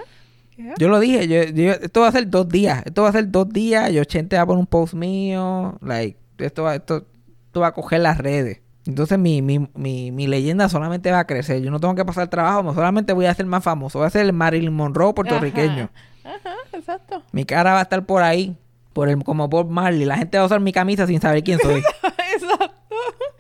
[0.79, 2.83] Yo lo dije, yo, yo- esto va a ser dos días.
[2.87, 3.93] Esto va a ser dos días.
[3.93, 5.79] Yo Chente va a poner un post mío.
[5.83, 7.05] Like, esto va, esto,
[7.47, 8.61] esto va a coger las redes.
[8.87, 11.61] Entonces mi, mi, mi, mi leyenda solamente va a crecer.
[11.61, 13.99] Yo no tengo que pasar trabajo, solamente voy a ser más famoso.
[13.99, 15.91] Voy a ser el Marilyn Monroe puertorriqueño.
[16.25, 17.23] Ajá, exacto.
[17.33, 18.57] Mi cara va a estar por ahí,
[18.93, 20.05] por el, como Bob Marley.
[20.05, 21.83] La gente va a usar mi camisa sin saber quién soy.
[22.35, 22.73] exacto.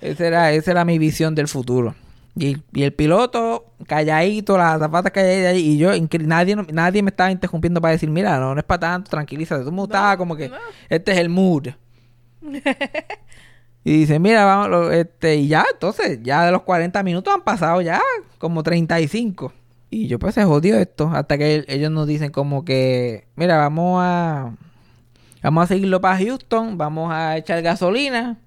[0.00, 1.94] Esa era, esa era mi visión del futuro.
[2.38, 7.80] Y, y el piloto, calladito, las zapatas calladitas y yo, nadie, nadie me estaba interrumpiendo
[7.80, 9.62] para decir, mira, no, no es para tanto, tranquilízate.
[9.62, 10.56] El mundo estaba como que, no.
[10.90, 11.68] este es el mood.
[13.88, 17.80] y dice, mira, vamos, este, y ya, entonces, ya de los 40 minutos han pasado
[17.82, 18.02] ya
[18.38, 19.52] como 35.
[19.90, 24.00] Y yo pues se jodió esto, hasta que ellos nos dicen como que, mira, vamos
[24.02, 24.56] a,
[25.40, 28.38] vamos a seguirlo para Houston, vamos a echar gasolina.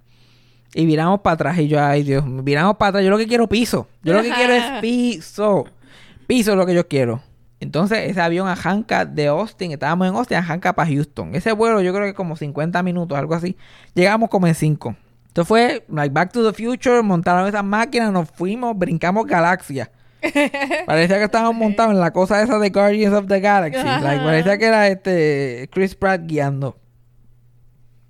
[0.73, 1.57] Y viramos para atrás.
[1.57, 3.05] Y yo, ay Dios, viramos para atrás.
[3.05, 3.87] Yo lo que quiero piso.
[4.03, 5.67] Yo lo que quiero es piso.
[6.27, 7.21] Piso es lo que yo quiero.
[7.61, 9.71] Entonces, ese avión arranca de Austin.
[9.71, 11.33] Estábamos en Austin, arranca para Houston.
[11.33, 13.55] Ese vuelo yo creo que como 50 minutos, algo así.
[13.93, 14.97] Llegamos como en 5.
[15.29, 17.01] Entonces fue, like, Back to the Future.
[17.01, 19.91] Montaron esas máquinas, nos fuimos, brincamos galaxia.
[20.85, 23.83] parecía que estábamos montados en la cosa esa de Guardians of the Galaxy.
[23.83, 26.77] Like, parecía que era este Chris Pratt guiando.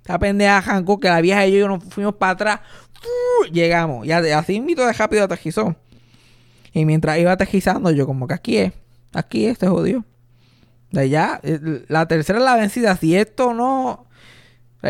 [0.00, 2.60] Esta pendeja arrancó que la vieja y yo nos fuimos para atrás.
[2.94, 3.52] ¡fu!
[3.52, 4.06] Llegamos.
[4.06, 5.76] Y así mito de rápido aterrizó.
[6.72, 8.72] Y mientras iba aterrizando, yo como que aquí es.
[9.12, 10.04] Aquí es, se jodió.
[10.90, 12.96] De allá, eh, la tercera es la vencida.
[12.96, 14.06] Si esto no...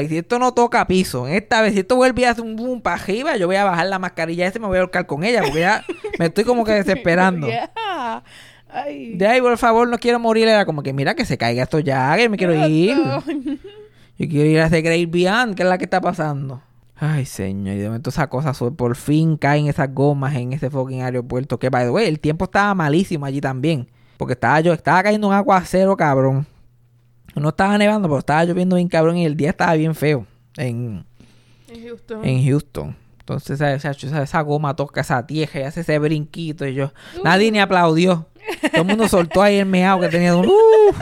[0.08, 2.96] si esto no toca piso, esta vez, si esto vuelve a hacer un boom para
[3.02, 5.42] arriba, yo voy a bajar la mascarilla esa y me voy a ahorcar con ella,
[5.42, 5.84] porque ya
[6.18, 7.46] me estoy como que desesperando.
[7.48, 8.22] Yeah.
[8.72, 9.14] Ay.
[9.16, 10.46] De ahí, por favor, no quiero morir.
[10.46, 12.96] Era como que, mira, que se caiga esto ya, que me quiero ir.
[14.18, 16.62] Yo quiero ir a ese Great Beyond, que es la que está pasando.
[16.96, 20.68] Ay, señor, y de momento esa cosa, su- por fin caen esas gomas en ese
[20.70, 21.58] fucking aeropuerto.
[21.58, 23.88] Que, by the way, el tiempo estaba malísimo allí también.
[24.18, 26.46] Porque estaba yo, estaba cayendo un aguacero, cabrón.
[27.34, 31.04] No estaba nevando, pero estaba lloviendo bien cabrón y el día estaba bien feo en,
[31.68, 32.24] En Houston.
[32.24, 32.96] en Houston.
[33.20, 36.92] Entonces esa, esa, esa- esa goma toca esa tierra y hace ese brinquito y yo...
[37.22, 38.26] Nadie ni aplaudió.
[38.72, 40.34] Todo el mundo soltó ahí el meao que tenía.
[40.36, 40.92] Un, "Uh,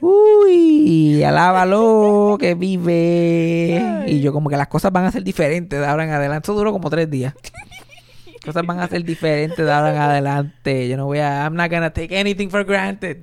[0.00, 4.04] uy, alábalo, que vive.
[4.06, 6.46] Y yo como que las cosas van a ser diferentes de ahora en adelante.
[6.46, 7.34] Eso duró como tres días.
[8.44, 10.88] Cosas van a ser diferentes de ahora en adelante.
[10.88, 11.44] Yo no voy a...
[11.44, 13.18] I'm not gonna take anything for granted.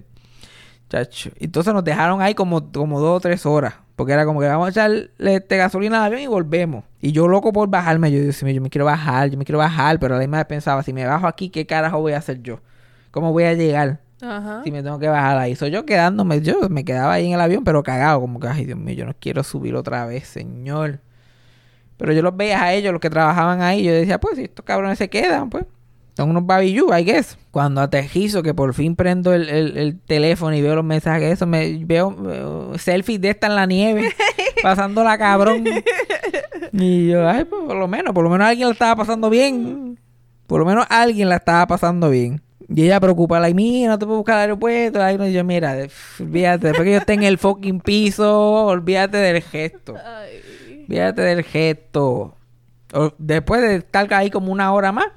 [0.90, 1.32] Chacho.
[1.40, 3.76] Entonces nos dejaron ahí como, como dos o tres horas.
[3.96, 6.86] Porque era como que vamos a echarle este, gasolina al avión y volvemos.
[7.02, 8.12] Y yo loco por bajarme.
[8.12, 10.00] Yo, mío, yo me quiero bajar, yo me quiero bajar.
[10.00, 12.42] Pero a la misma vez pensaba, si me bajo aquí, ¿qué carajo voy a hacer
[12.44, 12.60] yo?
[13.12, 14.62] ¿Cómo voy a llegar Ajá.
[14.64, 15.56] si me tengo que bajar ahí?
[15.56, 18.22] Soy yo quedándome, yo me quedaba ahí en el avión, pero cagado.
[18.22, 21.00] Como que, ay Dios mío, yo no quiero subir otra vez, señor.
[21.98, 23.84] Pero yo los veía a ellos, los que trabajaban ahí.
[23.84, 25.66] Yo decía, pues si estos cabrones se quedan, pues.
[26.18, 27.38] Son unos babillú, I guess.
[27.52, 31.46] Cuando aterrizo, que por fin prendo el, el- el teléfono y veo los mensajes, eso,
[31.46, 34.10] me veo, veo selfies de esta en la nieve,
[34.64, 35.64] pasándola cabrón.
[36.74, 40.00] Y yo, ay, pues por lo menos, por lo menos alguien la estaba pasando bien.
[40.48, 42.42] Por lo menos alguien la estaba pasando bien.
[42.68, 45.02] Y ella preocupada, y mira, no te puedo buscar al aeropuerto.
[45.02, 45.78] Ay, no, y yo, mira,
[46.20, 49.96] olvídate, después que yo esté en el fucking piso, olvídate del gesto.
[50.88, 52.34] Olvídate del gesto.
[52.94, 55.08] O- después de estar ahí como una hora más,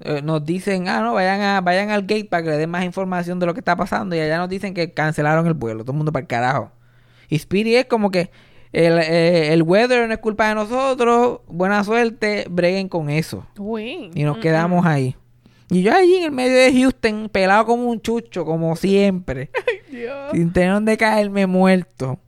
[0.00, 2.84] eh, nos dicen, ah, no, vayan, a, vayan al gate para que le den más
[2.84, 4.16] información de lo que está pasando.
[4.16, 5.84] Y allá nos dicen que cancelaron el vuelo.
[5.84, 6.72] Todo el mundo para el carajo.
[7.28, 8.30] Y Speedy es como que
[8.72, 11.40] el, eh, el weather no es culpa de nosotros.
[11.46, 13.46] Buena suerte, breguen con eso.
[13.58, 14.10] Uy.
[14.14, 15.16] Y nos quedamos ahí.
[15.70, 19.50] Y yo allí en el medio de Houston, pelado como un chucho, como siempre.
[19.90, 20.30] Dios.
[20.32, 22.18] sin tener donde caerme muerto.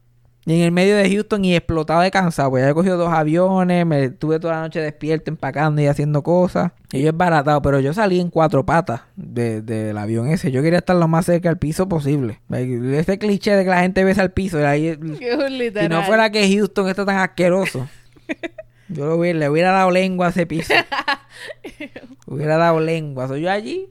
[0.44, 2.50] Y en el medio de Houston y explotado de cansado.
[2.50, 6.22] Pues ya he cogido dos aviones, me estuve toda la noche despierto empacando y haciendo
[6.24, 6.72] cosas.
[6.92, 10.50] Y yo es baratado, pero yo salí en cuatro patas de- del avión ese.
[10.50, 12.40] Yo quería estar lo más cerca al piso posible.
[12.50, 14.59] Ese cliché de que la gente besa al piso.
[14.66, 17.88] ahí- si no fuera que Houston está tan asqueroso.
[18.88, 20.74] Yo lo hubiera- le hubiera dado lengua a ese piso.
[22.26, 23.28] hubiera dado lengua.
[23.28, 23.88] Soy yo allí,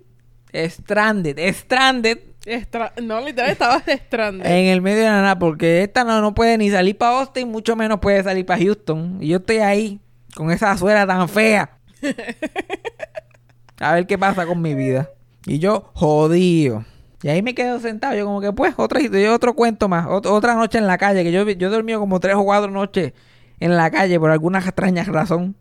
[0.53, 4.43] stranded, stranded, Estra- No, literal, estabas estrando.
[4.43, 7.49] en el medio de la nada, porque esta no, no puede ni salir para Austin,
[7.49, 9.17] mucho menos puede salir para Houston.
[9.21, 9.99] Y yo estoy ahí,
[10.35, 11.77] con esa suela tan fea.
[13.79, 15.09] A ver qué pasa con mi vida.
[15.45, 16.85] Y yo, jodido.
[17.23, 20.25] Y ahí me quedo sentado, yo como que pues, otra, yo otro cuento más, ot-
[20.27, 23.13] otra noche en la calle, que yo, yo he dormido como tres o cuatro noches
[23.59, 25.55] en la calle por alguna extraña razón.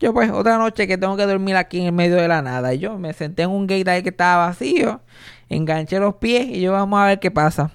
[0.00, 2.72] Yo pues, otra noche que tengo que dormir aquí en el medio de la nada.
[2.74, 5.00] Y yo me senté en un gate ahí que estaba vacío,
[5.48, 7.72] enganché los pies y yo vamos a ver qué pasa.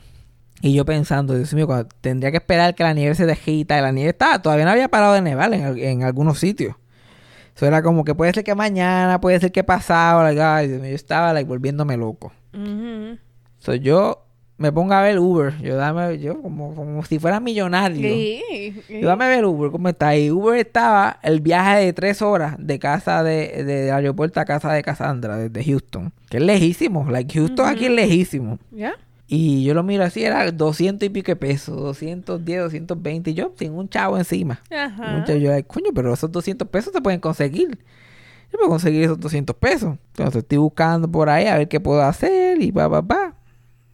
[0.62, 1.68] Y yo pensando, Dios mío,
[2.00, 3.78] tendría que esperar que la nieve se dejita.
[3.78, 6.76] Y la nieve estaba, todavía no había parado de nevar en, en algunos sitios.
[7.56, 10.24] Eso era como que puede ser que mañana, puede ser que pasado.
[10.24, 12.32] like, ay, Dios mío, yo estaba like, volviéndome loco.
[12.54, 13.18] Ujú.
[13.60, 14.23] So, yo
[14.58, 15.58] me pongo a ver Uber.
[15.62, 18.02] Yo dame, yo como, como si fuera millonario.
[18.02, 18.76] Sí.
[18.90, 20.16] Yo dame a ver Uber, ¿cómo está?
[20.16, 24.72] Y Uber estaba el viaje de tres horas de casa de, de, aeropuerto a casa
[24.72, 26.14] de Cassandra, desde Houston.
[26.30, 27.06] Que es lejísimo.
[27.10, 28.60] Like, Houston aquí es lejísimo.
[28.72, 28.96] ¿Ya?
[29.28, 33.54] Y yo lo miro así, era 200 y pico de pesos, 210, 220, y yo
[33.58, 34.62] sin un chavo encima.
[34.70, 35.18] Ajá.
[35.18, 37.80] Mucho yo, coño, pero esos 200 pesos se pueden conseguir.
[38.52, 39.98] Yo puedo conseguir esos 200 pesos.
[40.10, 43.33] Entonces estoy buscando por ahí a ver qué puedo hacer y pa, pa, pa.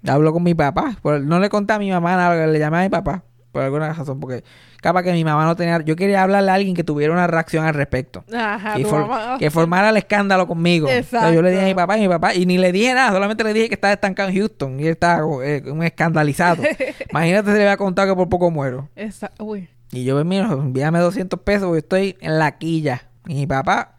[0.08, 0.98] Hablo con mi papá.
[1.04, 3.24] No le conté a mi mamá nada, le llamé a mi papá.
[3.52, 4.44] Por alguna razón, porque
[4.80, 5.82] capaz que mi mamá no tenía...
[5.82, 8.24] Yo quería hablarle a alguien que tuviera una reacción al respecto.
[8.32, 8.76] Ajá.
[8.76, 9.08] que, for-
[9.40, 10.88] que formara el escándalo conmigo.
[10.88, 11.88] Entonces yo le dije a mi Exacto.
[11.88, 14.30] papá y mi papá, y ni le dije nada, solamente le dije que estaba estancado
[14.30, 16.62] en Houston y él estaba eh, un escandalizado.
[17.10, 18.88] Imagínate si le había contado que por poco muero.
[18.96, 19.68] Esa- Uy.
[19.92, 23.02] Y yo, mira, envíame 200 pesos porque estoy en la quilla.
[23.28, 23.96] Y mi papá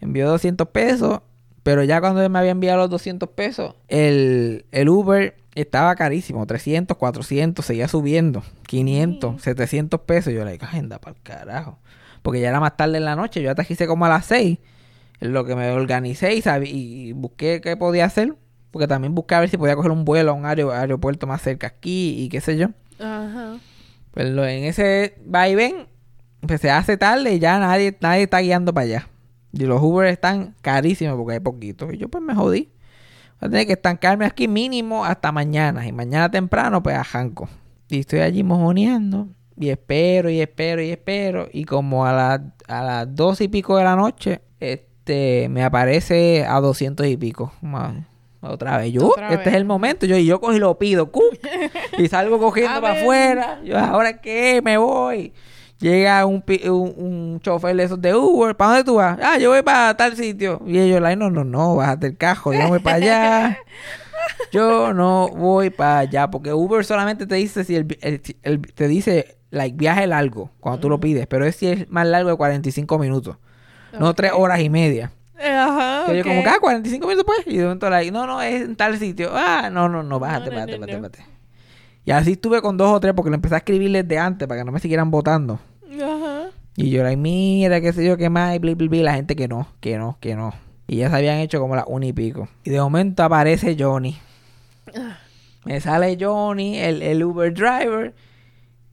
[0.00, 1.20] envió 200 pesos,
[1.66, 6.46] pero ya cuando él me había enviado los 200 pesos, el, el Uber estaba carísimo,
[6.46, 10.32] 300, 400, seguía subiendo, 500, 700 pesos.
[10.32, 11.80] Yo le dije, agenda para el carajo.
[12.22, 14.58] Porque ya era más tarde en la noche, yo atajicé como a las 6.
[15.20, 18.34] En lo que me organicé y, sabí- y busqué qué podía hacer.
[18.70, 21.42] Porque también busqué a ver si podía coger un vuelo a un aero- aeropuerto más
[21.42, 22.68] cerca aquí y qué sé yo.
[23.00, 23.56] Ajá.
[24.12, 25.88] Pues lo- en ese vaivén
[26.42, 29.08] empecé a hacer tarde y ya nadie, nadie está guiando para allá.
[29.58, 31.92] Y los Uber están carísimos porque hay poquitos.
[31.94, 32.68] Y yo pues me jodí.
[33.40, 35.86] Voy a tener que estancarme aquí mínimo hasta mañana.
[35.86, 37.48] Y mañana temprano pues a.
[37.88, 39.28] Y estoy allí mojoneando.
[39.58, 41.48] Y espero y espero y espero.
[41.52, 46.44] Y como a, las a las dos y pico de la noche, este me aparece
[46.46, 47.52] a doscientos y pico.
[47.62, 48.06] Ma-
[48.42, 48.92] Otra vez.
[48.92, 49.46] Yo, Otra este vez.
[49.48, 50.04] es el momento.
[50.06, 51.10] Yo, y yo y lo pido.
[51.98, 53.60] y salgo cogiendo para afuera.
[53.64, 54.60] Yo, ¿ahora qué?
[54.62, 55.32] Me voy.
[55.78, 58.56] Llega un, un, un chofer de esos de Uber.
[58.56, 59.18] ¿Para dónde tú vas?
[59.22, 60.62] Ah, yo voy para tal sitio.
[60.66, 62.52] Y ellos, like, no, no, no, bájate el cajo.
[62.52, 63.58] Yo no voy para allá.
[64.52, 66.30] Yo no voy para allá.
[66.30, 70.80] Porque Uber solamente te dice si el, el- el- te dice, like, viaje largo cuando
[70.80, 71.26] tú lo pides.
[71.26, 73.36] Pero es si es más largo de 45 minutos.
[73.98, 75.12] No tres horas y media.
[75.38, 76.04] Ajá.
[76.06, 77.46] Que yo como ah, 45 minutos pues.
[77.46, 79.30] Y de momento, like, no, no, es en tal sitio.
[79.34, 81.35] Ah, no, no, no, bájate, No, no, bájate, no, bájate, bájate.
[82.06, 84.60] Y así estuve con dos o tres porque le empecé a escribirles de antes para
[84.60, 85.58] que no me siguieran votando.
[85.92, 86.50] Ajá.
[86.76, 89.02] Y yo, like, mira, qué sé yo, qué más, y bli, bli, bli.
[89.02, 90.54] La gente que no, que no, que no.
[90.86, 92.48] Y ya se habían hecho como las una y pico.
[92.62, 94.16] Y de momento aparece Johnny.
[95.64, 98.14] Me sale Johnny, el, el Uber driver.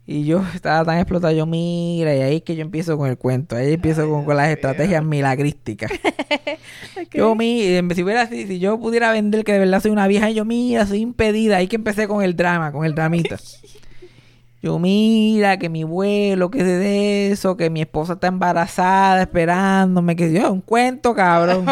[0.05, 3.17] Y yo estaba tan explotado, yo mira, y ahí es que yo empiezo con el
[3.17, 3.55] cuento.
[3.55, 5.91] Ahí empiezo con, con las estrategias milagrísticas.
[7.11, 10.29] Yo, mira, si, hubiera, si, si yo pudiera vender que de verdad soy una vieja,
[10.31, 11.57] yo, mira, soy impedida.
[11.57, 13.37] Ahí que empecé con el drama, con el dramita.
[14.61, 20.15] Yo, mira, que mi vuelo, que es de eso, que mi esposa está embarazada esperándome,
[20.15, 21.65] que yo, un cuento, cabrón.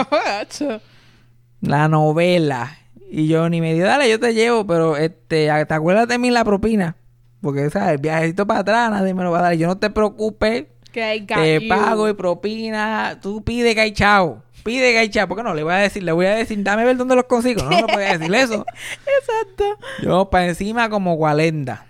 [1.62, 2.78] La novela.
[3.10, 6.32] Y yo ni me dio, dale, yo te llevo, pero este, te acuerdas de mí
[6.32, 6.98] la propina.
[7.42, 7.96] Porque, ¿sabes?
[7.96, 9.54] El viajecito para atrás, nadie me lo va a dar.
[9.54, 13.20] Yo no te preocupes, Que got te pago y propina.
[13.22, 14.44] Tú pide que hay chao.
[14.64, 15.28] Pide que hay chao.
[15.28, 15.54] ¿Por qué no?
[15.54, 17.64] Le voy a decir, le voy a decir, dame ver dónde los consigo.
[17.64, 18.66] No, no puede decir eso.
[19.20, 19.64] Exacto.
[20.04, 21.86] Yo para encima como Gualenda.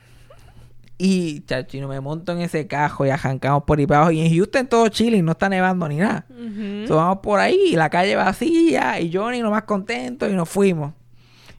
[1.03, 4.11] Y, chachino, me monto en ese cajo y arrancamos por ahí para abajo.
[4.11, 6.25] Y en Houston todo chilling, no está nevando ni nada.
[6.29, 6.87] Ujú.
[6.87, 10.47] So, vamos por ahí y la calle vacía y Johnny lo más contento y nos
[10.47, 10.93] fuimos.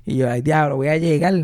[0.07, 1.35] Y yo, ay, diablo, voy a llegar.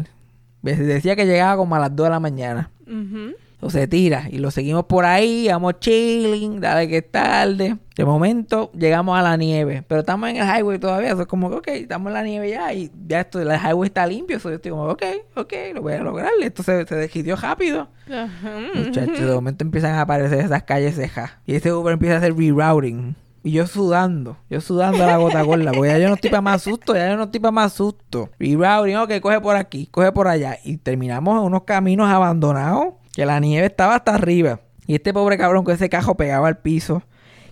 [0.62, 2.71] Decía que llegaba como a las 2 de la mañana.
[2.87, 3.35] Ujú.
[3.61, 7.77] O se tira y lo seguimos por ahí, vamos chilling, dale que es tarde.
[7.97, 11.51] De momento llegamos a la nieve, pero estamos en el highway todavía, eso es como
[11.51, 14.49] que, ok, estamos en la nieve ya y ya esto, el highway está limpio, eso
[14.51, 15.03] yo estoy como, ok,
[15.35, 16.31] ok, lo voy a lograr.
[16.40, 17.88] Esto se, se decidió rápido.
[18.07, 18.61] Ajá.
[18.77, 21.33] Muchachos, de momento empiezan a aparecer esas calles cejas.
[21.44, 23.16] Y este Uber empieza a hacer rerouting.
[23.42, 26.40] Y yo sudando, yo sudando a la gota gorda, porque ya yo no estoy para
[26.40, 28.31] más susto, ya yo no estoy para más susto.
[28.38, 30.59] Rerouting, ok, coge por aquí, coge por allá.
[30.64, 34.61] Y terminamos en unos caminos abandonados, que la nieve estaba hasta arriba.
[34.87, 37.03] Y este pobre cabrón con ese cajo pegado al piso,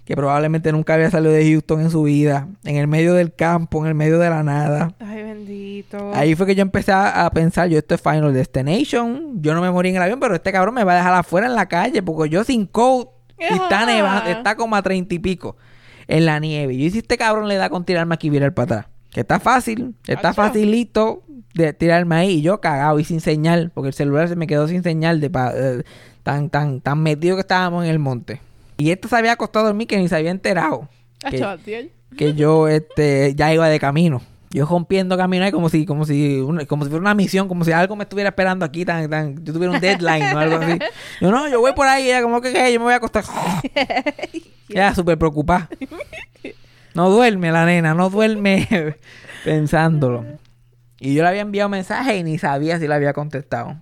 [0.05, 3.83] que probablemente nunca había salido de Houston en su vida, en el medio del campo,
[3.83, 4.93] en el medio de la nada.
[4.99, 6.11] Ay, bendito.
[6.15, 9.71] Ahí fue que yo empecé a, pensar, yo esto es Final Destination, yo no me
[9.71, 12.03] morí en el avión, pero este cabrón me va a dejar afuera en la calle,
[12.03, 15.57] porque yo sin coat y está nevando, está como a treinta y pico
[16.09, 16.75] en la nieve.
[16.75, 19.41] Y si este cabrón le da con tirarme aquí y virar para atrás, que está
[19.41, 21.23] fácil, está facilito
[21.55, 24.69] de tirarme ahí y yo cagado y sin señal, porque el celular se me quedó
[24.69, 25.83] sin señal de pa- eh,
[26.23, 28.41] tan, tan, tan metido que estábamos en el monte.
[28.77, 30.89] Y este se había acostado a dormir que ni se había enterado
[31.19, 31.91] que- Acho, Atiel.
[32.17, 34.21] que yo este ya iba de camino.
[34.57, 37.63] Yo rompiendo camino ahí como si, como si, una- como si fuera una misión, como
[37.63, 40.79] si algo me estuviera esperando aquí, tan, tan, yo tuviera un deadline o algo así.
[41.21, 42.73] Yo no, yo voy por ahí, ella como que "¿Qué?
[42.73, 43.25] yo me voy a acostar.
[44.69, 45.69] Ya, súper preocupada.
[46.95, 48.67] No duerme la nena, no duerme
[49.45, 50.25] pensándolo.
[50.99, 53.77] Y yo le había enviado mensajes y ni sabía si le había contestado.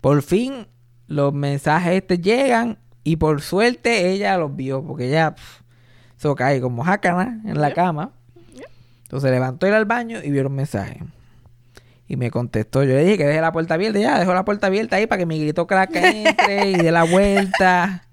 [0.00, 0.66] Por fin,
[1.06, 5.62] los mensajes este llegan y por suerte ella los vio, porque ella pf,
[6.16, 8.12] se cae como jácana en la cama.
[9.08, 10.98] Entonces levantó ir al baño y vio los mensajes.
[12.08, 12.84] Y me contestó.
[12.84, 13.98] Yo le dije que deje la puerta abierta.
[13.98, 17.04] Ya, dejó la puerta abierta ahí para que mi grito crack entre y dé la
[17.04, 18.04] vuelta.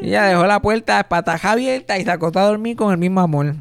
[0.00, 3.20] Y ella dejó la puerta pataja abierta y se acostó a dormir con el mismo
[3.20, 3.56] amor.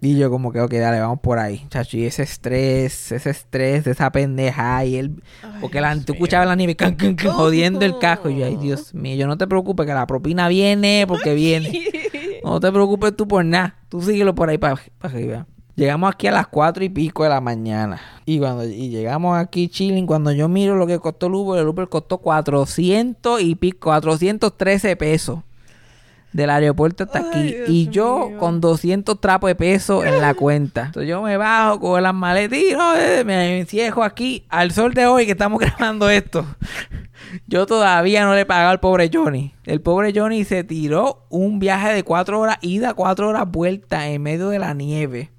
[0.00, 1.66] Y yo como que, ok, dale, vamos por ahí.
[1.70, 5.22] Chacho, y ese estrés, ese estrés de esa pendeja y él...
[5.60, 8.28] Porque la, tú escuchabas la nieve can, can, can, jodiendo el casco.
[8.28, 11.84] Y yo, ay, Dios mío, yo no te preocupes que la propina viene porque viene.
[12.46, 13.74] No te preocupes tú por nada.
[13.88, 15.46] Tú síguelo por ahí para arriba.
[15.74, 18.00] Llegamos aquí a las cuatro y pico de la mañana.
[18.24, 21.66] Y cuando y llegamos aquí chilling, cuando yo miro lo que costó el Uber, el
[21.66, 25.40] Uber costó 400 y pico, 413 pesos.
[26.36, 27.42] Del aeropuerto hasta Ay, aquí.
[27.54, 28.38] Dios y yo mío.
[28.38, 30.86] con 200 trapos de peso en la cuenta.
[30.86, 34.92] Entonces yo me bajo, cojo las maletas y no, eh, me encierro aquí al sol
[34.92, 36.44] de hoy que estamos grabando esto.
[37.46, 39.54] Yo todavía no le he pagado al pobre Johnny.
[39.64, 44.22] El pobre Johnny se tiró un viaje de cuatro horas ida, cuatro horas vuelta en
[44.22, 45.30] medio de la nieve.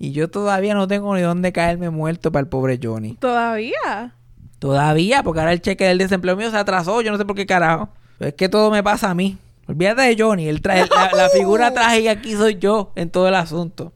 [0.00, 3.14] Y yo todavía no tengo ni dónde caerme muerto para el pobre Johnny.
[3.14, 4.12] Todavía.
[4.58, 7.00] Todavía, porque ahora el cheque del desempleo mío se atrasó.
[7.00, 7.90] Yo no sé por qué carajo.
[8.18, 9.38] Pero es que todo me pasa a mí.
[9.68, 10.48] Olvídate de Johnny.
[10.48, 13.92] El tra- la, la figura trágica aquí soy yo en todo el asunto.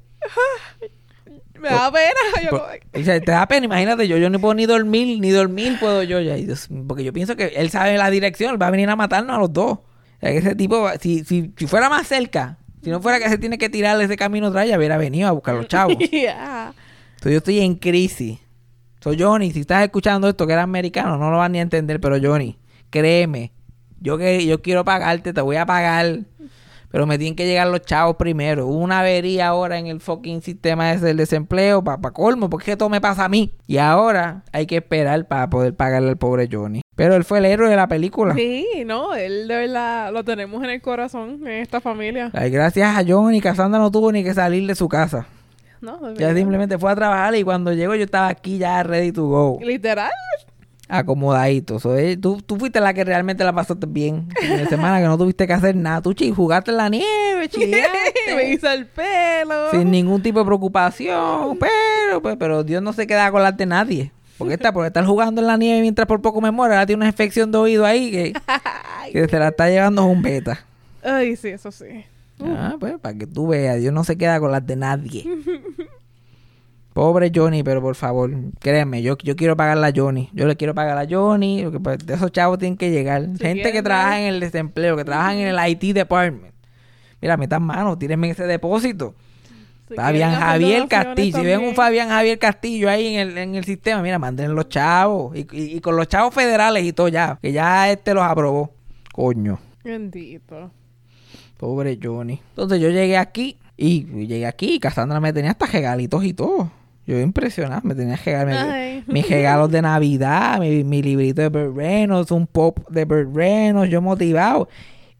[1.58, 2.42] Me da pena.
[2.42, 5.20] Yo Por- como- o sea, te da pena, imagínate, yo, yo no puedo ni dormir,
[5.20, 6.34] ni dormir puedo yo ya.
[6.88, 9.38] Porque yo pienso que él sabe la dirección, él va a venir a matarnos a
[9.38, 9.72] los dos.
[9.72, 9.84] O
[10.20, 13.36] sea, que ese tipo, si, si, si fuera más cerca, si no fuera que se
[13.38, 15.96] tiene que tirar ese camino atrás, ya hubiera venido a buscar a los chavos.
[16.00, 18.38] Entonces yo estoy en crisis.
[19.02, 22.00] Soy Johnny, si estás escuchando esto que eres americano, no lo vas ni a entender,
[22.00, 22.58] pero Johnny,
[22.90, 23.52] créeme,
[24.00, 26.20] yo que yo quiero pagarte, te voy a pagar,
[26.90, 28.66] pero me tienen que llegar los chavos primero.
[28.66, 32.88] Hubo una avería ahora en el fucking sistema ese del desempleo, para colmo, porque todo
[32.88, 33.52] me pasa a mí.
[33.66, 36.80] Y ahora hay que esperar para poder pagarle al pobre Johnny.
[36.96, 38.34] Pero él fue el héroe de la película.
[38.34, 42.30] Sí, no, él de verdad lo tenemos en el corazón, en esta familia.
[42.34, 45.26] Ay, gracias a Johnny, Cassandra no tuvo ni que salir de su casa.
[45.80, 49.26] No, Ya simplemente fue a trabajar y cuando llegó yo estaba aquí ya ready to
[49.26, 49.58] go.
[49.62, 50.10] Literal.
[50.90, 51.78] Acomodadito.
[51.78, 54.28] So, eh, tú, tú fuiste la que realmente la pasaste bien.
[54.42, 56.02] En la semana que no tuviste que hacer nada.
[56.02, 57.48] Tú chi, jugaste en la nieve,
[58.36, 59.70] me hizo el pelo.
[59.70, 61.58] sin ningún tipo de preocupación.
[61.58, 64.12] Pero, pues, pero Dios no se queda con las de nadie.
[64.36, 66.74] Porque está por estar jugando en la nieve mientras por poco me muero.
[66.74, 68.32] Ahora tiene una infección de oído ahí que,
[69.12, 70.64] que se la está llevando un beta.
[71.02, 72.04] Ay, sí, eso sí.
[72.42, 75.24] Ah, pues, para que tú veas, Dios no se queda con las de nadie.
[76.92, 80.28] Pobre Johnny, pero por favor, créeme, yo, yo quiero pagarle a Johnny.
[80.32, 81.62] Yo le quiero pagar a Johnny.
[81.62, 83.24] Lo que, pues, de esos chavos tienen que llegar.
[83.38, 86.52] Gente que trabaja en el desempleo, que trabaja en el IT department.
[87.22, 89.14] Mira, metan mano, tírenme ese depósito.
[89.88, 91.38] Si Fabián Javier Castillo.
[91.38, 91.74] Si ven un.
[91.74, 95.36] Fabián Javier Castillo ahí en el, en el sistema, mira, manden los chavos.
[95.36, 97.38] Y, y- y con los chavos federales y todo ya.
[97.42, 98.72] Que ya este los aprobó.
[99.12, 99.58] Coño.
[99.84, 100.70] Bendito.
[101.56, 102.40] Pobre Johnny.
[102.50, 106.32] Entonces yo llegué aquí y y llegué aquí y Cassandra me tenía hasta regalitos y
[106.34, 106.70] todo.
[107.10, 109.02] Yo impresionado, me tenía regalos, Ay.
[109.08, 113.90] mis regalos de Navidad, mi, mi librito de Burt Reynolds, un pop de Burt Reynolds,
[113.90, 114.68] yo motivado.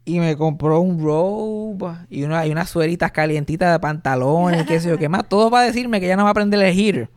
[0.05, 4.87] Y me compró un robe y una, y unas sueritas calientitas de pantalones, qué sé
[4.87, 5.27] yo, qué más.
[5.27, 7.09] Todo para decirme que ya no va a aprender el heater.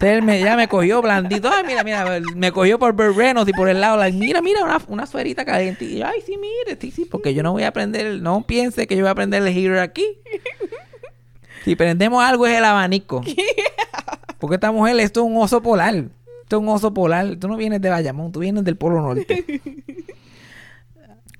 [0.00, 1.48] Él me, ya me cogió blandito.
[1.50, 3.96] Ay, mira, mira, me cogió por Burt Reynolds y por el lado.
[3.96, 5.84] like, mira, mira, una, una suerita caliente.
[5.84, 8.88] Y yo, ay, sí, mire, sí, sí, porque yo no voy a aprender, no piense
[8.88, 10.04] que yo voy a aprender el heater aquí.
[11.64, 13.22] Si prendemos algo es el abanico.
[14.38, 15.94] Porque esta mujer, esto es un oso polar.
[16.42, 17.36] Esto es un oso polar.
[17.36, 19.44] Tú no vienes de Bayamón, tú vienes del Polo Norte.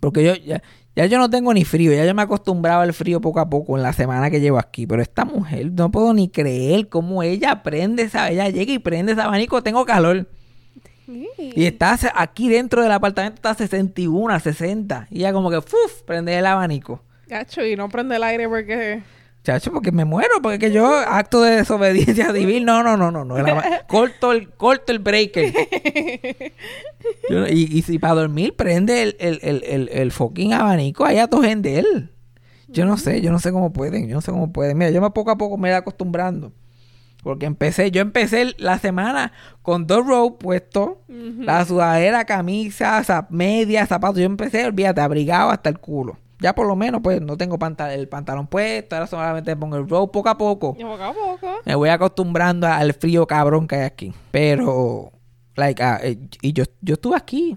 [0.00, 0.62] Porque yo ya,
[0.96, 3.48] ya yo no tengo ni frío, ya yo me he acostumbrado al frío poco a
[3.50, 4.86] poco en la semana que llevo aquí.
[4.86, 9.12] Pero esta mujer, no puedo ni creer cómo ella prende esa, ella llega y prende
[9.12, 10.26] ese abanico, tengo calor.
[11.06, 15.08] Y está aquí dentro del apartamento, está a 61, a 60.
[15.10, 16.02] Y ella como que, ¡fuf!
[16.06, 17.02] prende el abanico.
[17.26, 19.02] Gacho, y no prende el aire porque...
[19.44, 23.24] Chacho, porque me muero, porque que yo, acto de desobediencia civil, no, no, no, no,
[23.24, 23.36] no.
[23.88, 25.52] corto el, corto el breaker.
[27.28, 31.18] Yo y, y si para dormir prende el, el, el, el, el fucking abanico, ahí
[31.18, 32.10] a de él.
[32.68, 34.78] Yo no sé, yo no sé cómo pueden, yo no sé cómo pueden.
[34.78, 36.52] Mira, yo me poco a poco me voy acostumbrando.
[37.22, 43.86] Porque empecé, yo empecé la semana con dos robes puestos, la sudadera, camisa, zap- media,
[43.86, 44.18] zapatos.
[44.18, 46.18] Yo empecé, olvídate, abrigado hasta el culo.
[46.44, 49.88] Ya por lo menos, pues, no tengo pantal- el pantalón puesto, ahora solamente pongo el
[49.88, 50.74] robe poco a poco.
[50.74, 51.48] Poco a poco.
[51.64, 54.12] Me voy acostumbrando al frío cabrón que hay aquí.
[54.30, 55.10] Pero,
[55.56, 57.56] like, ah, eh, y yo, yo estuve aquí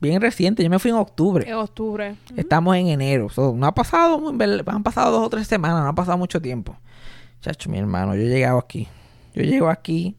[0.00, 0.64] bien reciente.
[0.64, 1.48] Yo me fui en octubre.
[1.48, 2.16] En octubre.
[2.36, 3.28] Estamos en enero.
[3.28, 4.20] So, no ha pasado,
[4.66, 6.76] han pasado dos o tres semanas, no ha pasado mucho tiempo.
[7.40, 8.88] Chacho, mi hermano, yo he llegado aquí.
[9.32, 10.16] Yo llego aquí.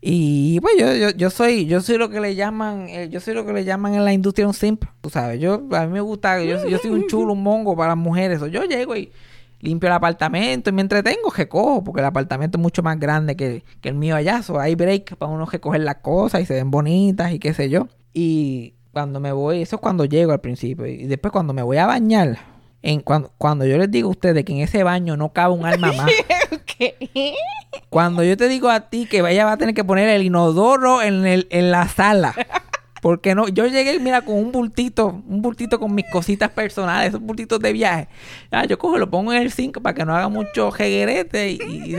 [0.00, 3.34] Y pues yo, yo, yo soy, yo soy lo que le llaman, eh, yo soy
[3.34, 6.00] lo que le llaman en la industria un simp, tú sabes, yo, a mí me
[6.00, 9.10] gusta, yo, yo soy un chulo, un mongo para las mujeres, yo llego y
[9.60, 13.64] limpio el apartamento y me entretengo, cojo porque el apartamento es mucho más grande que,
[13.80, 16.70] que el mío allá, so, hay break para uno recoger las cosas y se ven
[16.70, 17.88] bonitas y qué sé yo.
[18.12, 21.78] Y cuando me voy, eso es cuando llego al principio, y después cuando me voy
[21.78, 22.38] a bañar,
[22.82, 25.66] en, cuando, cuando yo les digo a ustedes que en ese baño no cabe un
[25.66, 26.10] alma más.
[27.90, 31.02] Cuando yo te digo a ti que ella va a tener que poner el inodoro
[31.02, 32.34] en, el, en la sala.
[33.00, 37.20] Porque no, yo llegué, mira, con un bultito, un bultito con mis cositas personales, esos
[37.20, 38.08] bultitos de viaje.
[38.50, 41.58] Ah, yo cojo, lo pongo en el 5 para que no haga mucho jeguerete y,
[41.62, 41.96] y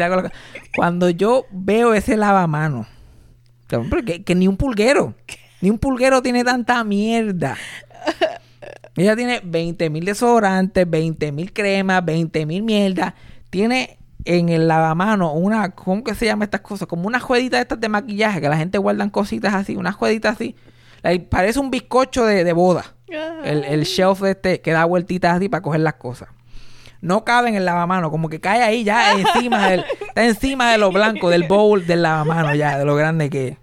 [0.76, 2.86] Cuando yo veo ese lavamano,
[3.68, 5.14] que, que ni un pulguero,
[5.62, 7.56] ni un pulguero tiene tanta mierda.
[8.96, 13.16] Ella tiene 20 mil desodorantes, 20 mil cremas, 20 mil mierda.
[13.50, 16.88] Tiene en el lavamano una, ¿cómo que se llama estas cosas?
[16.88, 20.56] Como unas jueguitas estas de maquillaje, que la gente guardan cositas así, unas jueguitas así.
[21.02, 22.86] Like, parece un bizcocho de, de boda.
[23.44, 26.30] El, el shelf este que da vueltitas así para coger las cosas.
[27.02, 30.78] No cabe en el lavamano, como que cae ahí ya encima del, está encima de
[30.78, 33.58] lo blanco, del bowl del lavamano ya, de lo grande que es.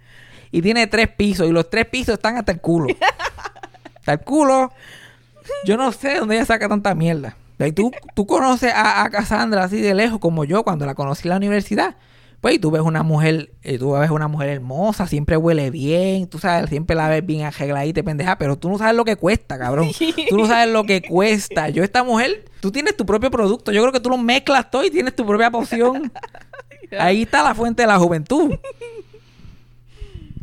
[0.51, 2.87] y tiene tres pisos y los tres pisos están hasta el culo.
[3.95, 4.73] hasta el culo.
[5.65, 7.37] Yo no sé de dónde ella saca tanta mierda.
[7.59, 11.27] Y tú, tú conoces a, a Cassandra así de lejos como yo cuando la conocí
[11.27, 11.95] en la universidad.
[12.41, 16.27] Pues y tú ves una mujer, eh, tú ves una mujer hermosa, siempre huele bien,
[16.27, 19.15] tú sabes, siempre la ves bien arregladita y pendeja, pero tú no sabes lo que
[19.15, 19.89] cuesta, cabrón.
[20.29, 21.69] Tú no sabes lo que cuesta.
[21.69, 23.71] Yo, esta mujer, tú tienes tu propio producto.
[23.71, 26.11] Yo creo que tú lo mezclas todo y tienes tu propia poción.
[26.99, 28.53] Ahí está la fuente de la juventud.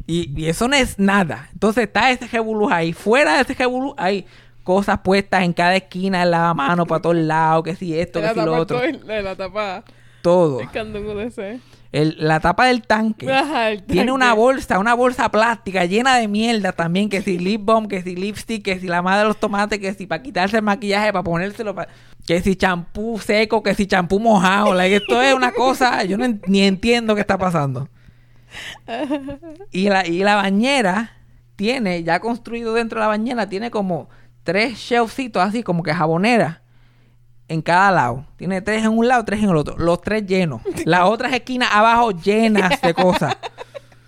[0.06, 1.48] Y, y eso no es nada.
[1.52, 2.92] Entonces está ese jebulú ahí.
[2.92, 4.26] Fuera de ese jebulú hay
[4.64, 8.26] cosas puestas en cada esquina, en la mano, para todos lados, que si esto, que
[8.26, 8.80] la si lo otro.
[8.80, 9.84] todo- la, la tapa
[10.22, 10.60] Todo.
[11.92, 13.30] el la tapa del tanque.
[13.32, 17.60] Ajá, el Tiene una bolsa, una bolsa plástica llena de mierda también, que si lip
[17.64, 20.56] balm, que si lipstick, que si la madre de los tomates, que si para quitarse
[20.56, 21.86] el maquillaje, para ponérselo, pa-
[22.26, 24.74] que si champú seco, que si champú mojado.
[24.74, 27.88] like, esto es una cosa, yo no ni entiendo qué está pasando.
[29.70, 31.12] Y la, y la bañera
[31.56, 34.08] tiene, ya construido dentro de la bañera, tiene como
[34.44, 36.62] tres shelfcitos así, como que jabonera.
[37.48, 38.26] En cada lado.
[38.36, 39.76] Tiene tres en un lado, tres en el otro.
[39.76, 40.62] Los tres llenos.
[40.84, 43.36] Las otras esquinas abajo llenas de cosas.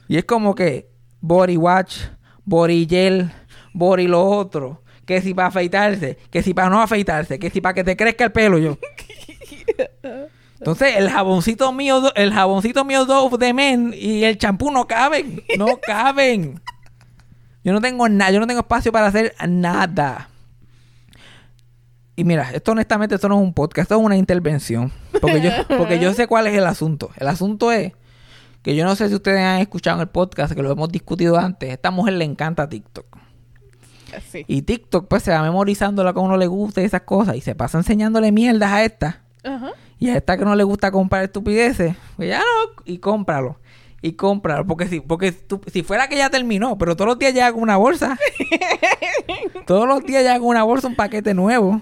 [0.09, 0.89] Y es como que
[1.21, 1.99] body watch,
[2.45, 3.31] body gel,
[3.75, 4.83] body lo otro.
[5.05, 8.25] Que si para afeitarse, que si para no afeitarse, que si para que te crezca
[8.25, 8.79] el pelo yo.
[10.59, 15.43] Entonces el jaboncito mío, el jaboncito mío Dove de men y el champú no caben,
[15.59, 16.61] no caben.
[17.67, 20.29] Yo no tengo nada, yo no tengo espacio para hacer nada.
[22.15, 25.51] Y mira, esto honestamente esto no es un podcast, esto es una intervención, porque yo
[25.77, 27.11] porque yo sé cuál es el asunto.
[27.17, 27.93] El asunto es
[28.63, 31.37] que yo no sé si ustedes han escuchado en el podcast que lo hemos discutido
[31.39, 31.69] antes.
[31.69, 33.05] A esta mujer le encanta TikTok.
[34.31, 34.45] Sí.
[34.47, 37.35] Y TikTok pues se va memorizando lo que a uno le gusta y esas cosas
[37.35, 39.23] y se pasa enseñándole mierdas a esta.
[39.43, 39.73] Ajá.
[39.99, 43.59] Y a esta que no le gusta comprar estupideces, pues ya no, y cómpralo.
[44.07, 44.67] Y cómpralo.
[44.67, 47.63] Porque si, porque tú- si fuera que ya terminó, pero todos los días llega con
[47.63, 48.17] una bolsa.
[49.67, 51.81] todos los días llega con una bolsa, un paquete nuevo.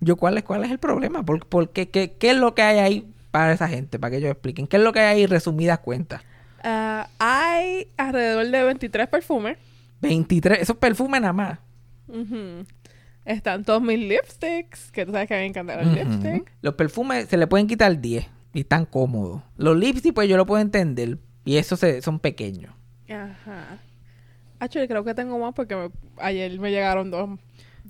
[0.00, 1.24] Yo, ¿cuál es, cuál es el problema?
[1.24, 3.98] ¿Por, por qué, qué, es lo que hay ahí para esa gente?
[3.98, 4.66] Para que ellos expliquen.
[4.66, 6.22] ¿Qué es lo que hay ahí resumidas cuentas?
[6.62, 9.56] Ah, hay alrededor de 23 perfumes.
[10.02, 11.58] 23, esos perfumes nada más.
[13.24, 15.96] Están todos mis lipsticks, que tú sabes que a mí me encanta el Ujú.
[15.96, 16.52] lipstick.
[16.60, 19.42] Los perfumes se le pueden quitar 10 y están cómodos.
[19.56, 21.18] Los lipsticks, pues yo lo puedo entender.
[21.46, 22.74] Y esos se- son pequeños.
[23.08, 23.78] Ajá.
[24.58, 27.30] Actually, creo que tengo más porque me- ayer me llegaron dos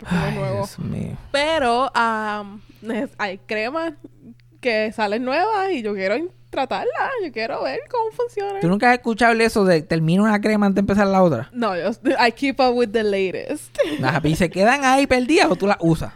[0.05, 0.77] Ay, nuevos.
[0.77, 1.17] Dios mío.
[1.33, 1.91] Pero
[2.83, 3.95] neces- hay cremas
[4.61, 6.17] que salen nuevas y yo quiero
[6.51, 7.11] tratarlas.
[7.25, 8.61] Yo quiero ver cómo funcionan.
[8.61, 11.49] ¿Tú nunca has escuchado eso de termina una crema antes de empezar la otra?
[11.53, 11.91] No, yo
[12.27, 13.77] I keep up with the latest.
[14.03, 16.13] Ajá, ¿Y se quedan ahí perdidas o tú las usas?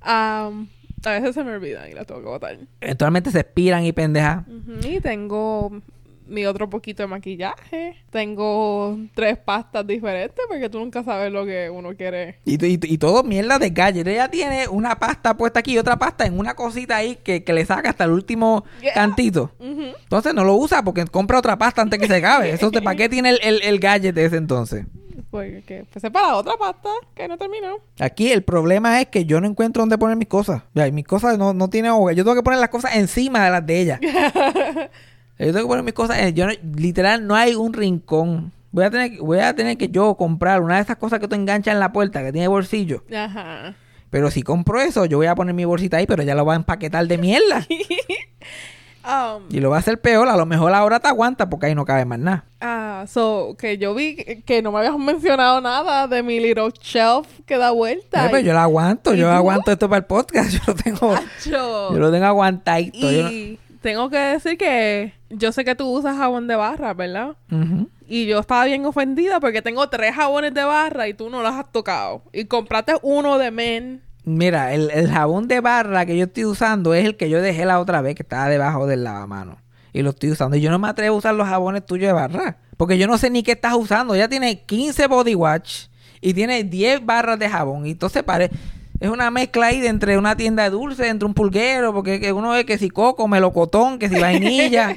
[0.00, 0.68] Am,
[1.04, 2.56] a veces se me olvidan y las tengo que botar.
[2.80, 4.44] Eventualmente se expiran y pendejas.
[4.46, 5.80] Ujú, Y tengo
[6.28, 7.96] mi otro poquito de maquillaje.
[8.10, 12.38] Tengo tres pastas diferentes porque tú nunca sabes lo que uno quiere.
[12.44, 14.06] Y, y, y todo mierda de gadget.
[14.06, 17.52] Ella tiene una pasta puesta aquí y otra pasta en una cosita ahí que, que
[17.52, 18.94] le saca hasta el último Yeah.
[18.94, 19.50] cantito.
[19.60, 22.50] Entonces no lo usa porque compra otra pasta antes que se acabe.
[22.52, 24.86] Eso ¿Para qué tiene el, el, el gadget de ese entonces?
[25.30, 27.76] Porque pues es para la otra pasta que no terminó.
[27.98, 30.62] Aquí el problema es que yo no encuentro dónde poner mis cosas.
[30.74, 32.14] Ya, y mis cosas no, no tienen hogar.
[32.14, 34.00] Yo tengo que poner las cosas encima de las de ella.
[35.38, 36.18] yo tengo que poner mis cosas.
[36.18, 38.52] en- yo no- literal no hay un rincón.
[38.70, 41.34] Voy a tener, voy a tener que yo comprar una de esas cosas que tú
[41.34, 43.02] enganchas en la puerta que tiene bolsillo.
[43.16, 43.74] Ajá.
[44.10, 46.54] Pero si compro eso, yo voy a poner mi bolsita ahí, pero ya lo va
[46.54, 47.66] a empaquetar de mierda.
[49.04, 50.28] Um, y lo va a hacer peor.
[50.28, 52.44] A lo mejor ahora te aguanta porque ahí no cabe más nada.
[52.60, 57.26] ah, so, que yo vi que- no me habías mencionado nada de mi little shelf
[57.46, 58.28] que da vuelta.
[58.42, 59.14] Yo lo aguanto.
[59.14, 59.32] ¿Y Yo tú?
[59.32, 60.50] aguanto esto para el podcast.
[60.52, 61.92] Yo lo tengo, Acho.
[61.94, 63.10] yo lo tengo aguantadito.
[63.10, 66.94] Yo no- Y tengo que decir que yo sé que tú usas jabón de barra,
[66.94, 67.36] ¿verdad?
[67.50, 67.88] Ujú.
[68.06, 71.52] Y yo estaba bien ofendida porque tengo tres jabones de barra y tú no los
[71.52, 72.22] has tocado.
[72.32, 74.02] Y compraste uno de men.
[74.24, 77.64] Mira, el, el jabón de barra que yo estoy usando es el que yo dejé
[77.64, 79.56] la otra vez que estaba debajo del lavamanos.
[79.92, 80.56] Y lo estoy usando.
[80.56, 82.58] Y yo no me atrevo a usar los jabones tuyos de barra.
[82.76, 84.14] Porque yo no sé ni qué estás usando.
[84.16, 85.86] Ya tiene 15 body wash
[86.20, 87.86] y tiene 10 barras de jabón.
[87.86, 88.54] Y entonces parece...
[89.00, 92.32] Es una mezcla ahí de entre una tienda de dulce, entre un pulguero, porque que
[92.32, 94.96] uno ve que si coco, melocotón, que si vainilla.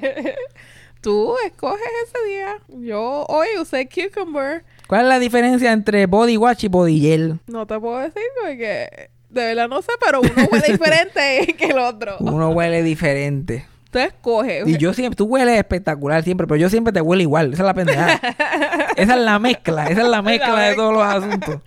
[1.02, 2.58] Tú escoges ese día.
[2.68, 4.64] Yo hoy usé cucumber.
[4.88, 7.40] ¿Cuál es la diferencia entre body wash y body gel?
[7.48, 11.80] No te puedo decir porque de verdad no sé, pero uno huele diferente que el
[11.80, 12.18] otro.
[12.20, 13.66] Uno huele diferente.
[13.90, 14.68] Tú escoges.
[14.68, 17.54] Y yo siempre, tú hueles espectacular siempre, pero yo siempre te huele igual.
[17.54, 18.14] Esa es la pendejada.
[18.96, 21.62] esa es la mezcla, esa es la mezcla de todos los asuntos.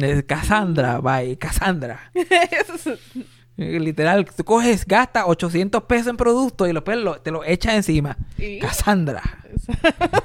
[0.00, 2.10] Eh, Cassandra, bye, Cassandra.
[3.56, 8.16] Literal, tú coges, gastas 800 pesos en productos y los pelos te los echas encima.
[8.36, 9.22] Y- Cassandra.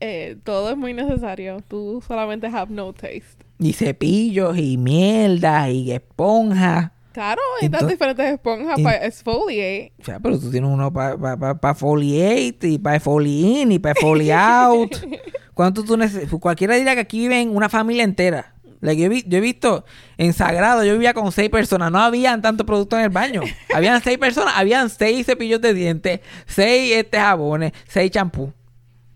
[0.00, 1.62] eh, todo es muy necesario.
[1.68, 3.44] Tú solamente have no taste.
[3.58, 6.92] Y cepillos y mierda y esponjas.
[7.12, 9.92] Claro, hay Ento- tantas diferentes esponjas para exfoliate.
[10.00, 13.72] O sea, pero tú tienes uno para pa, pa, pa foliate y para folie in
[13.72, 14.94] y para folie out.
[15.56, 16.38] ¿Cuánto tú necesitas?
[16.38, 18.52] Cualquiera diría que aquí viven una familia entera.
[18.82, 19.86] Like, yo, he vi- yo he visto
[20.18, 21.90] en Sagrado, yo vivía con seis personas.
[21.90, 23.40] No habían tanto producto en el baño.
[23.74, 28.52] Habían seis personas, habían seis cepillos de dientes, seis este, jabones, seis champú.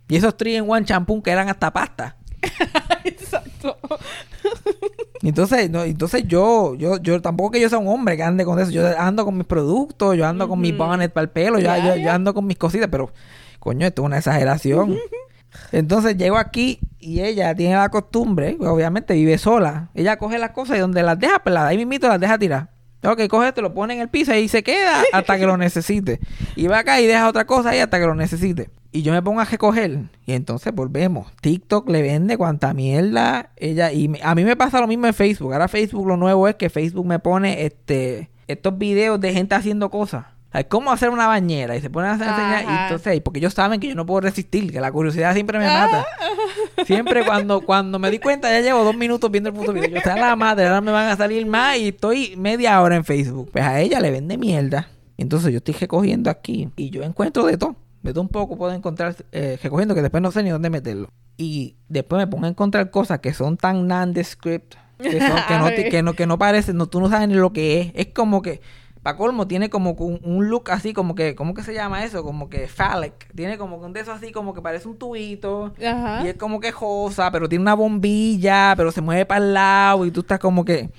[0.09, 2.17] Y esos 3 en one champú que eran hasta pasta.
[3.05, 3.77] Exacto.
[5.23, 8.59] Entonces, no, entonces yo, yo, yo tampoco que yo sea un hombre que ande con
[8.59, 8.71] eso.
[8.71, 10.79] Yo ando con mis productos, yo ando con mi Ujú.
[10.79, 13.13] bonnet para el pelo, yo, Ya, yo, yo ando con mis cositas, pero
[13.59, 14.99] coño, esto es una exageración.
[15.73, 19.91] Entonces llego aquí y ella tiene la costumbre, pues, obviamente vive sola.
[19.95, 22.71] Ella coge las cosas y donde las deja, pues ahí mismito las deja tirar.
[23.03, 26.21] Ok, coge esto, lo pone en el piso y se queda hasta que lo necesite.
[26.55, 28.69] Y va acá y deja otra cosa ahí hasta que lo necesite.
[28.93, 30.01] Y yo me pongo a recoger.
[30.27, 31.33] Y entonces volvemos.
[31.41, 33.51] TikTok le vende cuanta mierda.
[33.57, 35.53] Ella, y me- a mí me pasa lo mismo en Facebook.
[35.55, 39.91] Ahora Facebook lo nuevo es que Facebook me pone este estos videos de gente haciendo
[39.91, 40.27] cosas.
[40.69, 41.77] ¿Cómo hacer una bañera?
[41.77, 42.65] Y se ponen a hacer enseñar.
[42.65, 45.67] Y entonces, porque ellos saben que yo no puedo resistir, que la curiosidad siempre me
[45.67, 46.07] mata.
[46.87, 49.91] Siempre cuando, cuando me di cuenta, ya llevo dos minutos viendo el puto video.
[49.91, 53.05] Yo, sea la madre, ahora me van a salir más y estoy media hora en
[53.05, 53.51] Facebook.
[53.53, 54.89] Pues a ella le vende mierda.
[55.19, 57.77] Entonces yo estoy recogiendo aquí y yo encuentro de todo.
[58.03, 61.11] De todo un poco puedo encontrar eh, recogiendo que después no sé ni dónde meterlo.
[61.37, 64.75] Y después me pongo a encontrar cosas que son tan nondescript.
[64.99, 67.53] Que, son, que, no, que, no, que no parecen, no, tú no sabes ni lo
[67.53, 67.93] que es.
[67.95, 68.63] Es como que,
[69.03, 72.05] para colmo, tiene como que un, un look así, como que, ¿cómo que se llama
[72.05, 72.23] eso?
[72.23, 73.33] Como que phallic.
[73.35, 75.73] Tiene como que un de esos así, como que parece un tubito.
[75.79, 76.23] Ajá.
[76.25, 80.11] Y es como quejosa, pero tiene una bombilla, pero se mueve para el lado y
[80.11, 80.91] tú estás como que...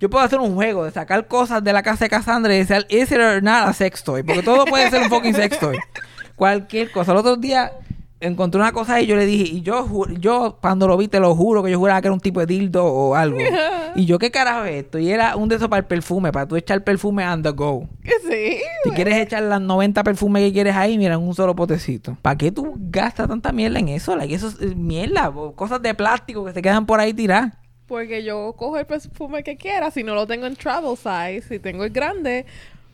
[0.00, 2.84] Yo puedo hacer un juego de sacar cosas de la casa de Cassandra y decir,
[2.88, 4.24] ¿is it or not a sex toy?
[4.24, 5.78] Porque todo puede ser un fucking sex toy.
[6.34, 7.12] Cualquier cosa.
[7.12, 7.70] El otro día
[8.22, 9.86] encontré una cosa y yo le dije, y yo,
[10.18, 12.46] yo cuando lo vi te lo juro que yo juraba que era un tipo de
[12.46, 13.38] dildo o algo.
[13.96, 14.98] y yo, ¿qué carajo es esto?
[14.98, 17.88] Y era un de esos para el perfume, para tú echar perfume on the go.
[18.28, 18.58] Sí.
[18.84, 22.16] Si quieres echar las 90 perfumes que quieres ahí, mira, en un solo potecito.
[22.22, 24.16] ¿Para qué tú gastas tanta mierda en eso?
[24.16, 27.52] Like, eso es eh, mierda, cosas de plástico que se quedan por ahí tiradas.
[27.86, 29.90] Porque yo cojo el perfume que quiera.
[29.90, 32.46] Si no lo tengo en travel size, si tengo el grande,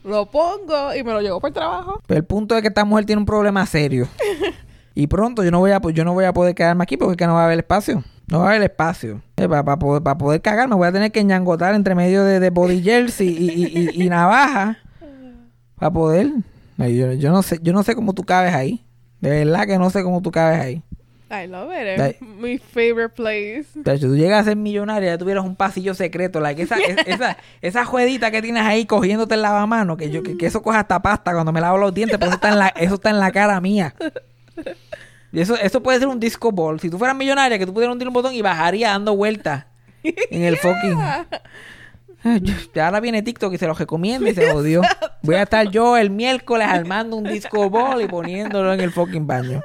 [0.03, 2.01] lo pongo y me lo llevo por trabajo.
[2.07, 4.09] Pero el punto es que esta mujer tiene un problema serio.
[5.01, 7.17] y pronto yo no voy a yo no voy a poder quedarme aquí porque es
[7.17, 8.03] que no va a haber espacio.
[8.27, 9.23] No va a haber espacio.
[9.37, 12.51] para, poder, para poder cagar me voy a tener que ñangotar entre medio de, de
[12.51, 14.77] body jersey y, y- y- y navaja.
[15.77, 16.31] Para poder.
[16.79, 18.85] Yo, yo no sé, yo no sé cómo tú cabes ahí.
[19.21, 20.83] De verdad que no sé cómo tú cabes ahí.
[21.31, 22.01] I love it.
[22.01, 23.67] Es mi favorite place.
[23.75, 27.37] Si tú llegas a ser millonaria, ya tuvieras un pasillo secreto, like esa, es- esa,
[27.61, 31.01] esa jueguita que tienes ahí cogiéndote el lavamano, que yo, que, que eso coge hasta
[31.03, 33.31] pasta cuando me lavo los dientes, pero eso está en la, eso está en la
[33.31, 33.95] cara mía.
[35.33, 36.81] Y eso, eso puede ser un disco ball.
[36.81, 39.67] Si tú fueras millonaria, que tú pudieras hundir un botón y bajaría dando vueltas
[40.03, 40.99] en el fucking.
[41.03, 44.81] Ay, yo- ya ahora viene TikTok y se lo recomienda y se jodió.
[45.23, 49.27] Voy a estar yo el miércoles armando un disco ball y poniéndolo en el fucking
[49.27, 49.61] baño.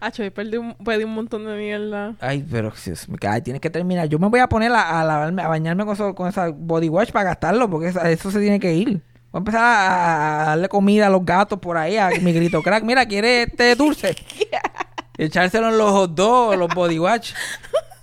[0.00, 2.14] Acho, y perdí un, perdí un montón de mierda.
[2.20, 4.08] Ay, pero Dios, cae, tienes que terminar.
[4.08, 6.88] Yo me voy a poner a, a lavarme, a bañarme con, eso- con esa body
[6.88, 9.00] wash para gastarlo, porque esa- eso se tiene que ir.
[9.30, 12.82] Voy a empezar a, darle comida a los gatos por ahí, a mi grito crack.
[12.84, 14.16] Mira, ¿quiere este dulce?
[15.18, 16.98] Echárselo en los hot dogs, los body.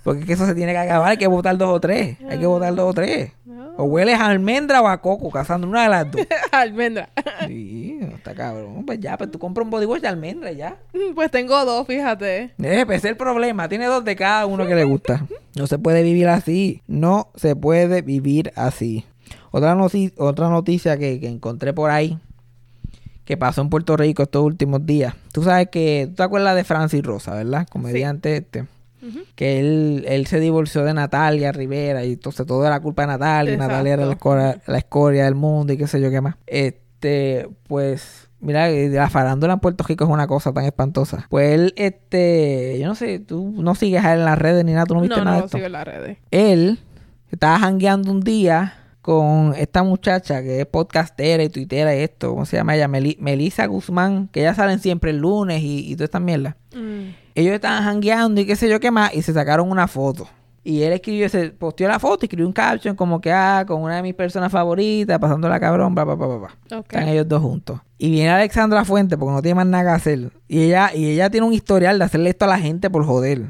[0.04, 2.16] Porque es que eso se tiene que acabar, hay que botar dos o tres.
[2.28, 3.32] Hay que botar dos o tres.
[3.78, 6.26] O hueles a almendra o a coco, cazando una de las dos.
[6.52, 7.10] Almendra.
[7.46, 8.86] Sí, está cabrón.
[8.86, 10.76] Pues ya, pues tú compras un body wash de almendra ya.
[11.14, 12.54] pues tengo dos, fíjate.
[12.62, 13.68] Eh, pues es el problema.
[13.68, 15.26] Tiene dos de cada uno que le gusta.
[15.54, 16.82] No se puede vivir así.
[16.86, 19.04] No se puede vivir así.
[19.56, 22.18] Otra, noci- otra noticia que, que encontré por ahí.
[23.24, 25.14] Que pasó en Puerto Rico estos últimos días.
[25.32, 26.06] Tú sabes que...
[26.10, 27.66] ¿Tú te acuerdas de Francis Rosa, verdad?
[27.68, 28.66] Comediante este.
[29.02, 29.20] Ujú.
[29.34, 32.04] Que él, él se divorció de Natalia Rivera.
[32.04, 33.54] Y entonces todo era culpa de Natalia.
[33.54, 34.36] Y Natalia era la Exacto.
[34.38, 36.36] escoria, la escoria del mundo y qué sé yo qué más.
[36.46, 37.48] Este...
[37.66, 38.28] Pues...
[38.38, 41.26] Mira, la farándula en Puerto Rico es una cosa tan espantosa.
[41.30, 44.72] Pues él, este, yo no sé, tú no sigues a él en las redes ni
[44.72, 45.56] nada, tú no viste No, nada no esto.
[45.56, 46.18] sigo en las redes.
[46.30, 46.78] Él
[47.32, 48.74] estaba jangueando un día
[49.06, 52.88] con esta muchacha que es podcastera y tuitera y esto, ¿cómo se llama ella?
[52.88, 56.56] Meli- Melissa Guzmán, que ya salen siempre el lunes y, y toda esta mierda.
[56.74, 57.14] Mm.
[57.36, 60.28] Ellos estaban jangueando y qué sé yo qué más, y se sacaron una foto.
[60.64, 63.94] Y él escribió, se posteó la foto, escribió un caption como que, ah, con una
[63.96, 66.56] de mis personas favoritas, pasando la cabrón, bla, bla, bla, bla.
[66.98, 67.78] Están ellos dos juntos.
[67.98, 70.32] Y viene Alexandra Fuente porque no tiene más nada que hacer.
[70.48, 73.42] Y ella, y ella tiene un historial de hacerle esto a la gente por joder.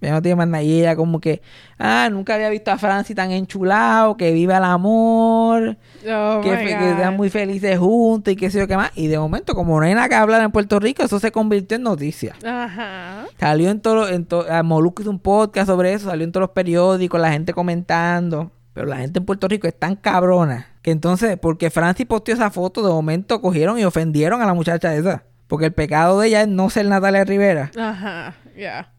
[0.00, 0.62] Ella no tiene más nada.
[0.62, 1.42] Y ella como que,
[1.78, 5.76] ah, nunca había visto a Francis tan enchulado, que viva el amor,
[6.08, 8.90] Oh que, que están muy felices juntos y qué sé yo qué más.
[8.94, 11.76] Y de momento, como no hay nada que hablar en Puerto Rico, eso se convirtió
[11.76, 12.34] en noticia.
[12.44, 13.24] Ajá.
[13.38, 16.42] Salió en todo, en to- a Molusco hizo un podcast sobre eso, salió en todos
[16.42, 18.50] los periódicos, la gente comentando.
[18.72, 22.50] Pero la gente en Puerto Rico es tan cabrona que entonces, porque Francis posteó esa
[22.50, 25.24] foto, de momento cogieron y ofendieron a la muchacha esa.
[25.48, 27.72] Porque el pecado de ella es no ser Natalia Rivera.
[27.76, 28.34] Ajá.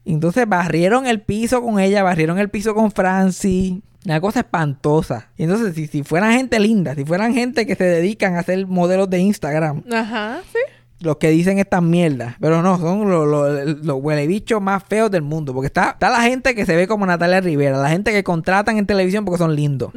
[0.06, 3.76] Entonces barrieron el piso con ella, barrieron el piso con Francis.
[4.06, 5.28] Una cosa espantosa.
[5.38, 8.66] Y entonces, si, si fueran gente linda, si fueran gente que se dedican a hacer
[8.66, 10.40] modelos de Instagram, Ajá.
[10.52, 10.58] Sí.
[11.02, 12.36] los que dicen estas mierdas.
[12.40, 15.54] Pero no, son los, los, los huelebichos más feos del mundo.
[15.54, 18.78] Porque está, está la gente que se ve como Natalia Rivera, la gente que contratan
[18.80, 19.92] en televisión porque son lindos.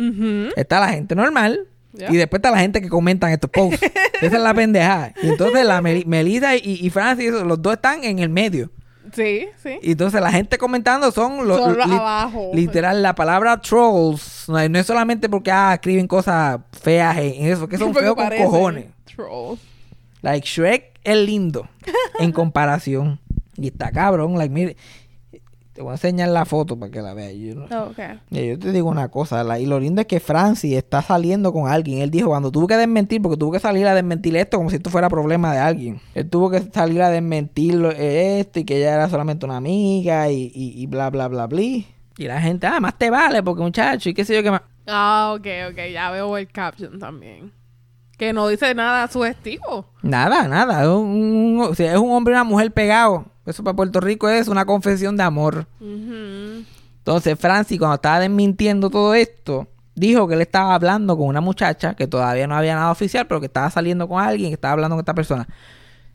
[0.54, 1.60] Está la gente normal.
[1.96, 3.80] Y después está la gente que comentan estos posts.
[4.20, 5.14] Esa es la pendejada.
[5.22, 8.70] Y entonces la Mel- Melissa y, y Francis, los dos están en el medio.
[9.14, 9.78] Sí, sí.
[9.82, 11.58] Y entonces la gente comentando son los...
[11.58, 12.50] Son los li- abajo.
[12.52, 17.46] Literal, la palabra trolls no es, no es solamente porque ah, escriben cosas feas en
[17.46, 18.86] eso, que son Porque feos con cojones.
[19.14, 19.60] Trolls.
[20.22, 21.68] Like Shrek es lindo
[22.18, 23.20] en comparación.
[23.56, 24.76] Y está cabrón, like, mire,
[25.74, 27.34] te voy a enseñar la foto para que la veas.
[27.34, 27.98] Yo, no- Oh, ok.
[28.30, 31.52] Mira, yo te digo una cosa, la- y lo lindo es que Francis está saliendo
[31.52, 32.00] con alguien.
[32.00, 34.76] Él dijo, cuando tuvo que desmentir, porque tuvo que salir a desmentir esto como si
[34.76, 36.00] esto fuera problema de alguien.
[36.14, 40.30] Él tuvo que salir a desmentir eh, esto y que ella era solamente una amiga
[40.30, 41.60] y, y, y bla, bla, bla, bla.
[41.60, 41.84] Y
[42.18, 44.62] la gente, ah, más te vale porque muchacho y qué sé yo qué más.
[44.86, 45.78] Ah, ok, ok.
[45.92, 47.50] Ya veo el caption también.
[48.24, 49.84] Que no dice nada sugestivo.
[50.02, 50.82] Nada, nada.
[50.82, 53.26] Es un, un- o sea, es un hombre y una mujer pegado.
[53.44, 55.66] Eso para Puerto Rico es una confesión de amor.
[55.78, 56.64] Ujú.
[56.98, 61.92] Entonces, Francis, cuando estaba desmintiendo todo esto, dijo que él estaba hablando con una muchacha
[61.94, 64.96] que todavía no había nada oficial, pero que estaba saliendo con alguien, que estaba hablando
[64.96, 65.46] con esta persona.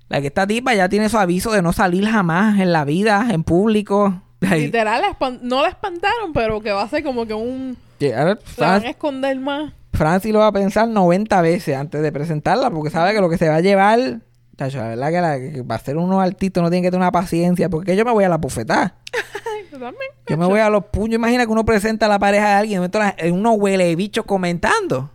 [0.08, 3.28] La que esta tipa ya tiene su aviso de no salir jamás en la vida,
[3.30, 4.24] en público.
[4.42, 5.04] Literal,
[5.44, 7.78] no la espantaron, pero que va a ser como que un...
[8.18, 9.74] ahora Se van a esconder más.
[10.00, 13.38] Francis lo va a pensar 90 veces antes de presentarla, porque sabe que lo que
[13.38, 16.84] se va a llevar, la verdad que, la, que para ser uno altito no tiene
[16.88, 18.96] que tener una paciencia, porque yo me voy a la bufetada.
[20.28, 21.16] Yo me voy a los puños.
[21.16, 25.12] Imagina que uno presenta a la pareja de alguien, la- eh, uno huele bichos comentando.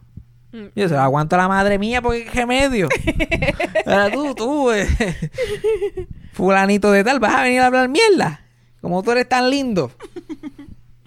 [0.52, 0.64] Mm.
[0.76, 2.88] Yo se lo aguanto a la madre mía porque qué.
[3.86, 4.86] Ahora tú, tú, eh,
[6.32, 8.42] fulanito de tal, vas a venir a hablar mierda.
[8.80, 9.90] Como tú eres tan lindo.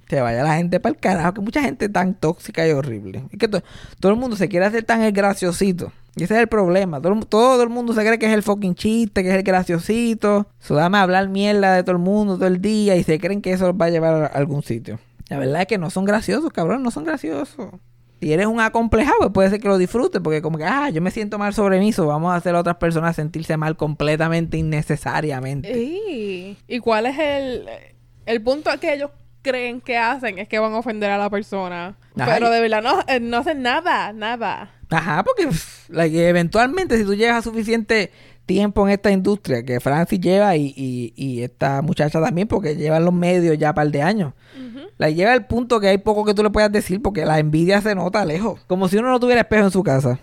[0.10, 3.24] Se vaya la gente para el carajo, que mucha gente tan tóxica y horrible.
[3.32, 3.62] Es que to-
[4.00, 5.92] todo el mundo se quiere hacer tan el graciosito.
[6.16, 7.00] Y ese es el problema.
[7.02, 10.48] Todo, todo el mundo se cree que es el fucking chiste, que es el graciosito.
[10.60, 13.42] So, dame a hablar mierda de todo el mundo todo el día y se creen
[13.42, 15.00] que eso los va a llevar a algún sitio.
[15.30, 17.70] La verdad es que no son graciosos, cabrón, no son graciosos.
[18.20, 21.02] Si eres un acomplejado, pues puede ser que lo disfrutes, porque como que, ah, yo
[21.04, 25.78] me siento mal sobre mí, vamos a hacer a otras personas sentirse mal completamente innecesariamente.
[25.78, 27.66] ¿Y, ¿Y cuál es el,
[28.26, 29.12] el punto que ellos
[29.48, 30.40] creen que hacen?
[30.40, 31.96] Es que van a ofender a la persona.
[32.18, 34.72] Ajá, Pero de verdad no, eh, no hacen nada, nada.
[34.90, 38.12] Ajá, porque pff, like, eventualmente si tú llevas suficiente
[38.46, 43.04] tiempo en esta industria, que Francis lleva y, y, y esta muchacha también, porque llevan
[43.04, 44.34] los medios ya un par de años,
[44.98, 47.82] la lleva al punto que hay poco que tú le puedas decir porque la envidia
[47.82, 48.62] se nota lejos.
[48.68, 50.18] Como si uno no tuviera espejo en su casa.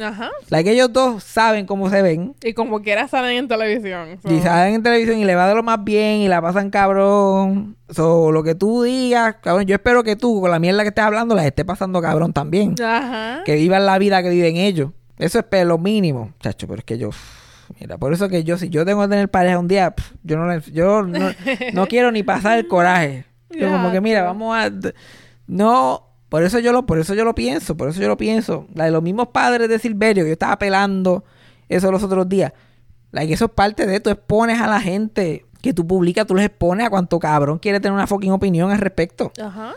[0.00, 0.30] Ajá.
[0.50, 2.34] Like, ellos dos saben cómo se ven.
[2.42, 4.18] Y como quiera salen en televisión.
[4.22, 6.70] so- Y salen en televisión y le va de lo más bien y la pasan
[6.70, 7.76] cabrón.
[7.90, 11.04] So, lo que tú digas, cabrón, yo espero que tú con la mierda que estés
[11.04, 12.74] hablando la estés pasando cabrón también.
[12.82, 13.42] Ajá.
[13.44, 14.90] Que vivan la vida que viven ellos.
[15.18, 17.10] Eso es lo mínimo, chacho, pero es que yo...
[17.80, 20.58] Mira, por eso que yo, si yo tengo que tener pareja un día, yo no,
[20.58, 21.30] yo no,
[21.72, 23.24] no quiero ni pasar el coraje.
[23.50, 24.70] Yo como que, mira, vamos a...
[25.46, 28.66] No, por eso yo lo, por eso yo lo pienso, por eso yo lo pienso.
[28.74, 31.22] La de los mismos padres de Silverio, yo estaba pelando
[31.68, 32.52] eso los otros días.
[33.12, 36.34] La que eso es parte de esto, expones a la gente que tú publicas, tú
[36.34, 39.30] les expones a cuánto cabrón quiere tener una fucking opinión al respecto.
[39.40, 39.74] Ajá.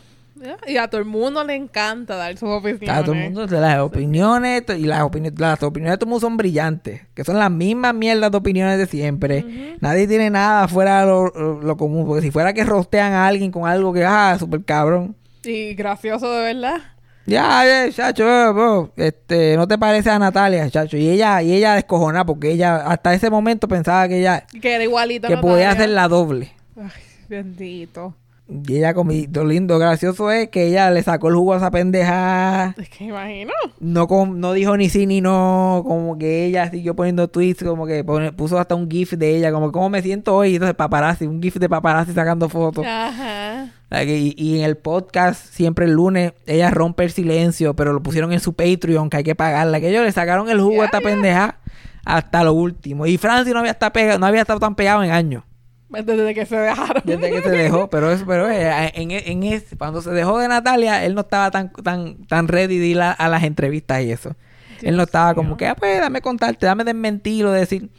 [0.67, 2.89] Y a todo el mundo le encanta dar sus opiniones.
[2.89, 6.21] A todo el mundo, las opiniones, y las opiniones, las opiniones de todo el mundo
[6.27, 9.75] son brillantes, que son las mismas mierdas de opiniones de siempre.
[9.79, 13.27] Nadie tiene nada fuera de lo, lo- lo común, porque si fuera que rostean a
[13.27, 15.15] alguien con algo que, ah, súper cabrón.
[15.47, 16.77] Y gracioso de verdad.
[17.25, 18.23] Ya, eh, chacho,
[18.53, 20.95] bro, este, no te parece a Natalia, chacho.
[20.95, 24.83] Y ella, y ella descojonada, porque ella hasta ese momento pensaba que ella, Que era
[24.83, 25.27] igualito.
[25.27, 25.71] que podía Natalia.
[25.71, 26.53] hacer la doble.
[26.77, 26.89] Ay,
[27.27, 28.15] bendito.
[28.49, 32.73] Y ella, lo lindo, gracioso es que ella le sacó el jugo a esa pendeja.
[32.77, 33.51] Es que imagino.
[33.81, 38.05] no no dijo ni sí ni no, como que ella siguió poniendo tweets, como que
[38.05, 41.41] pone- puso hasta un gif de ella, como cómo me siento hoy, entonces paparazzi, un
[41.41, 42.85] gif de paparazzi sacando fotos.
[42.87, 43.67] Ajá.
[44.05, 48.31] Y, y en el podcast, siempre el lunes, ella rompe el silencio, pero lo pusieron
[48.31, 51.01] en su Patreon, que hay que pagarla, que ellos le sacaron el jugo a esta
[51.01, 51.59] pendeja
[52.05, 53.05] hasta lo último.
[53.05, 55.43] Y Francis no había, estado pegado, no había estado tan pegado en años.
[55.89, 57.01] Desde que se dejaron.
[57.05, 60.47] desde que se dejó, pero eso, pero eh, en, en ese, cuando se dejó de
[60.47, 64.11] Natalia, él no estaba tan, tan, tan ready de ir a, a las entrevistas y
[64.11, 64.35] eso.
[64.81, 67.89] él no estaba como que, ah, pues, dame contarte, dame desmentir o decir.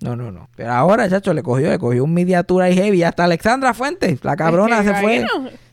[0.00, 0.48] No, no, no.
[0.54, 3.02] Pero ahora, chacho, le cogió, le cogió un miniatura y heavy.
[3.02, 5.26] Hasta Alexandra Fuentes, la cabrona, Es que, se fue.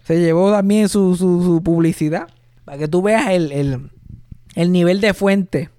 [0.03, 2.27] Se llevó también su, su, su publicidad.
[2.63, 3.91] Para que tú veas el, el,
[4.55, 5.69] el nivel de fuente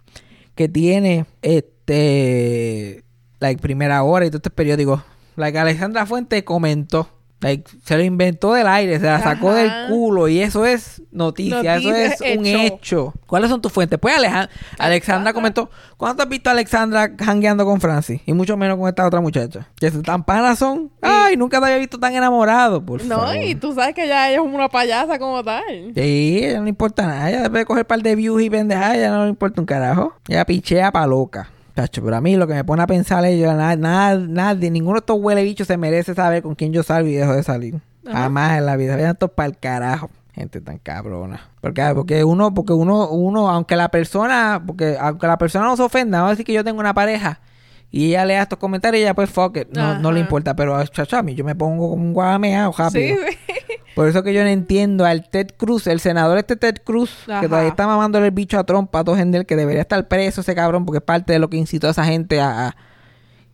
[0.54, 3.02] que tiene este
[3.40, 5.02] like primera hora y todos estos periódicos.
[5.36, 7.08] Like Alexandra Fuente comentó.
[7.40, 9.58] Like, se lo inventó del aire, se la sacó Ajá.
[9.58, 13.12] del culo y eso es noticia, Noticia, eso es un hecho.
[13.26, 13.98] ¿Cuáles son tus fuentes?
[13.98, 15.68] Pues Aleja- Alexandra comentó,
[15.98, 18.22] ¿cuándo has visto a Alexandra jangueando con Francis?
[18.24, 19.68] Y mucho menos con esta otra muchacha.
[19.78, 20.90] Que tan panas son.
[21.02, 23.36] Ay, nunca te había visto tan enamorado, por No, favor.
[23.36, 25.62] y tú sabes que ya ella es una payasa como tal.
[25.94, 27.28] Sí, ella no importa nada.
[27.28, 29.66] Ella después de coger un par de views y pendejadas, ya no le importa un
[29.66, 30.14] carajo.
[30.26, 31.50] Ella pichea pa' loca.
[31.76, 34.70] Chacho, pero a mí lo que me pone a pensar es yo, nada, nada, nadie,
[34.70, 37.42] ninguno de estos huele bichos se merece saber con quién yo salgo y dejo de
[37.42, 37.80] salir.
[38.10, 38.96] Jamás en la vida.
[38.96, 40.08] Vean esto para el carajo.
[40.32, 41.50] Gente tan cabrona.
[41.60, 45.82] Porque, porque uno, porque uno, uno, aunque la persona, porque aunque la persona no se
[45.82, 47.40] ofenda, vamos a decir que yo tengo una pareja
[47.90, 50.26] y ella lea estos comentarios y ella pues fuck it, no, no le Ajá.
[50.26, 50.54] importa.
[50.56, 53.16] Pero chacho, a mí yo me pongo como un guameado rápido.
[53.16, 53.45] Sí, sí.
[53.96, 57.40] Por eso que yo no entiendo al Ted Cruz, el senador este Ted Cruz, Ajá.
[57.40, 60.42] que todavía está mamándole el bicho a Trump, a todo Gendel, que debería estar preso
[60.42, 62.68] ese cabrón, porque es parte de lo que incitó a esa gente a...
[62.68, 62.76] a-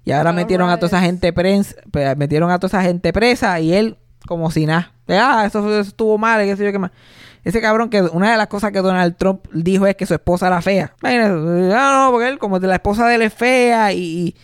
[0.05, 1.07] y ahora metieron a toda esa riots.
[1.07, 1.77] gente presa,
[2.17, 4.93] metieron a toda esa gente presa y él como si nada.
[5.09, 6.91] Ah, eso, eso estuvo mal, y qué sé yo qué más.
[7.45, 10.49] Ese cabrón que una de las cosas que Donald Trump dijo es que su esposa
[10.49, 10.93] era fea.
[11.03, 14.35] Imagínate, ah, no, porque él como de la esposa de él es fea y,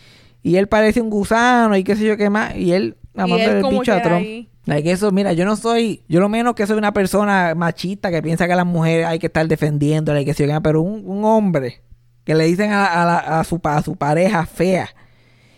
[0.45, 2.55] y, y él parece un gusano y qué sé yo qué más.
[2.55, 4.17] Y él mamándole el bicho a Trump.
[4.19, 4.49] ahí.
[4.67, 8.23] Like eso, mira, yo no soy, yo lo menos que soy una persona machista que
[8.23, 11.25] piensa que a las mujeres hay que estar defendiéndola y que se pero un, un
[11.25, 11.81] hombre
[12.25, 14.89] que le dicen a, a la- a su, a su pareja fea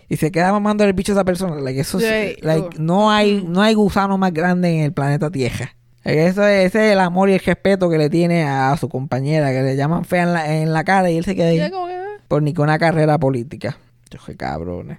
[0.08, 1.98] y se queda mamando el bicho a esa persona, like, eso
[2.42, 2.82] like, uh.
[2.82, 5.74] no hay, no hay gusano más grande en el planeta Tierra.
[6.04, 8.88] Like, Eso es, ese es el amor y el respeto que le tiene a, su
[8.88, 11.58] compañera, que le llaman fea en la, en la cara y él se queda ahí
[11.58, 12.06] Ya como que, ah.
[12.26, 13.78] por ni con una carrera política.
[14.11, 14.98] Yo qué cabrones.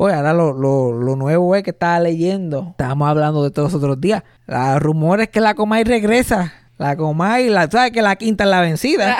[0.00, 2.68] Oye, ahora lo, lo, lo nuevo es que estaba leyendo.
[2.70, 4.22] Estábamos hablando de todos los otros días.
[4.46, 6.52] Los rumores que la Comay regresa.
[6.78, 9.18] La Comay, la, ¿sabes que la quinta es la vencida?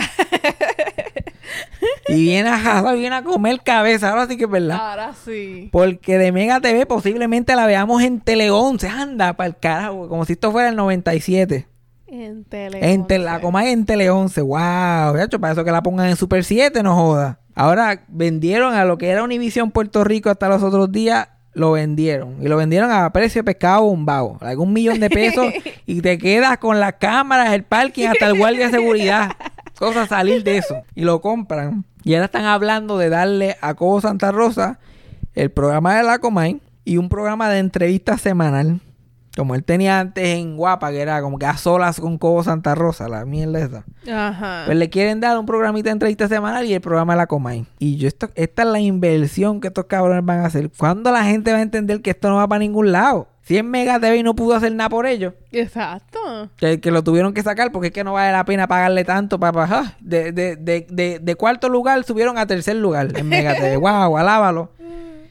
[2.06, 4.10] y viene a arrasar, viene a comer cabeza.
[4.10, 4.90] Ahora sí que es verdad.
[4.90, 5.68] Ahora sí.
[5.72, 8.88] Porque de Mega TV posiblemente la veamos en Tele 11.
[8.88, 10.08] Anda, para el carajo.
[10.08, 11.66] Como si esto fuera el 97.
[12.06, 12.92] En tele.
[12.92, 14.40] En tele, la Comay en Tele 11.
[14.42, 17.40] Wow, hecho para eso que la pongan en Super 7, no joda.
[17.58, 22.36] Ahora vendieron a lo que era Univision Puerto Rico hasta los otros días, lo vendieron.
[22.40, 24.38] Y lo vendieron a precio de pescado bombao.
[24.40, 25.46] Algún millón de pesos
[25.86, 29.32] y te quedas con las cámaras, el parking, hasta el guardia de seguridad.
[29.76, 30.76] Cosa salir de eso.
[30.94, 31.84] Y lo compran.
[32.04, 34.78] Y ahora están hablando de darle a Cobo Santa Rosa
[35.34, 38.80] el programa de la Comay y un programa de entrevista semanal.
[39.38, 42.74] Como él tenía antes en Guapa, que era como que a solas con Cobo Santa
[42.74, 43.84] Rosa, la mierda esa.
[44.12, 44.64] Ajá.
[44.66, 47.64] Pues le quieren dar un programita de entrevista semanal y el programa de la Comay.
[47.78, 50.68] Y yo esto, esta es la inversión que estos cabrones van a hacer.
[50.76, 53.28] ¿Cuándo la gente va a entender que esto no va para ningún lado?
[53.42, 55.34] Si es Mega TV y no pudo hacer nada por ellos.
[55.52, 56.18] Exacto.
[56.56, 59.38] Que, que lo tuvieron que sacar porque es que no vale la pena pagarle tanto
[59.38, 59.96] para bajar.
[60.00, 63.76] De, de, de, de, de cuarto lugar subieron a tercer lugar en Mega TV.
[63.76, 64.72] wow, alábalo.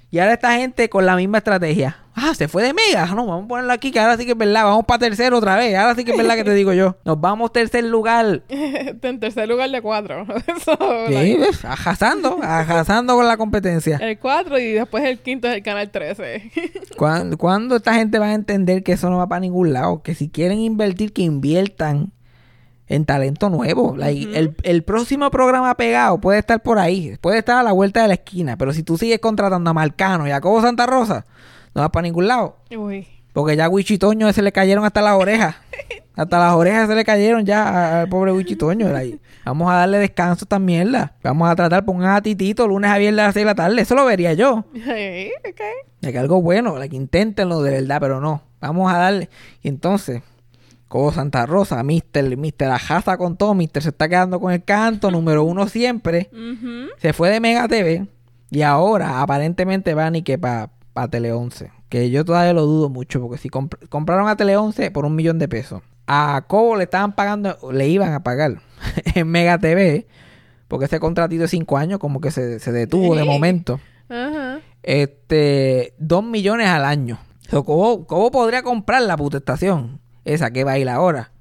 [0.10, 1.97] Y ahora esta gente con la misma estrategia.
[2.20, 3.05] Ah, se fue de Mega.
[3.08, 4.64] No, vamos a ponerlo aquí, que ahora sí que es verdad.
[4.64, 5.76] Vamos para tercero otra vez.
[5.76, 6.95] Ahora sí que es verdad que te digo yo.
[7.05, 8.41] Nos vamos tercer lugar.
[8.49, 10.26] en tercer lugar de cuatro.
[10.47, 10.78] Eso,
[11.10, 13.97] Sí, ajazando, ajazando con la competencia.
[13.97, 16.51] El 4 y después el quinto es el canal 13.
[16.97, 20.01] ¿Cuándo, cuándo esta gente va a entender que eso no va para ningún lado?
[20.01, 22.14] Que si quieren invertir, que inviertan
[22.88, 23.95] en talento nuevo.
[23.97, 28.01] Like, el, el próximo programa pegado puede estar por ahí, puede estar a la vuelta
[28.01, 31.25] de la esquina, pero si tú sigues contratando a Marcano y a Cobo Santa Rosa,
[31.73, 32.57] no va para ningún lado.
[32.75, 33.07] Uy.
[33.33, 35.55] Porque ya a Wichitoño se le cayeron hasta las orejas.
[36.15, 38.89] Hasta las orejas se le cayeron ya al pobre Wichitoño.
[38.89, 41.13] Like, Vamos a darle descanso a esta mierda.
[41.23, 43.81] Vamos a tratar, pongan a Titito lunes a viernes a las 6 de la tarde.
[43.81, 44.65] Eso lo vería yo.
[44.73, 45.61] Hey, ok.
[46.01, 48.41] De que algo bueno, like, inténtenlo de verdad, pero no.
[48.59, 49.29] Vamos a darle.
[49.63, 50.21] Y entonces,
[50.88, 55.11] como Santa Rosa, Mister, Mister Ajaza con todo, Mister se está quedando con el canto,
[55.11, 56.29] número uno siempre.
[56.99, 58.07] Se fue de Mega TV
[58.49, 61.71] y ahora aparentemente va ni que para pa Tele 11.
[61.89, 65.15] Que yo todavía lo dudo mucho, porque si comp- compraron a Tele 11 por un
[65.15, 68.59] millón de pesos, a Cobo le estaban pagando, le iban a pagar
[69.15, 70.07] en Mega TV,
[70.67, 73.79] porque ese contratito de cinco años como que se, se detuvo de momento
[74.09, 74.59] Ajá.
[74.83, 77.19] este, dos millones al año.
[77.49, 79.99] So, ¿cómo, cómo podría comprar la puta estación?
[80.28, 81.32] Esa que va a ir ahora.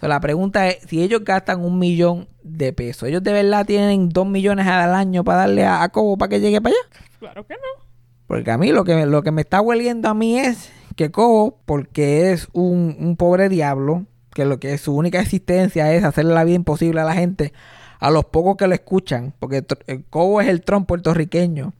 [0.00, 4.10] So, la pregunta es, si ellos gastan un millón de pesos, ¿ellos de verdad tienen
[4.10, 7.00] dos millones al año para darle a, a Cobo para que llegue para allá?
[7.18, 7.84] Claro que no.
[8.26, 11.58] Porque a mí lo que, lo que me está hueliendo a mí es que Cobo,
[11.64, 14.04] porque es un, un pobre diablo,
[14.34, 17.54] que lo que su única existencia es hacerle la vida imposible a la gente,
[17.98, 21.72] a los pocos que lo escuchan, porque el Cobo es el Trump puertorriqueño.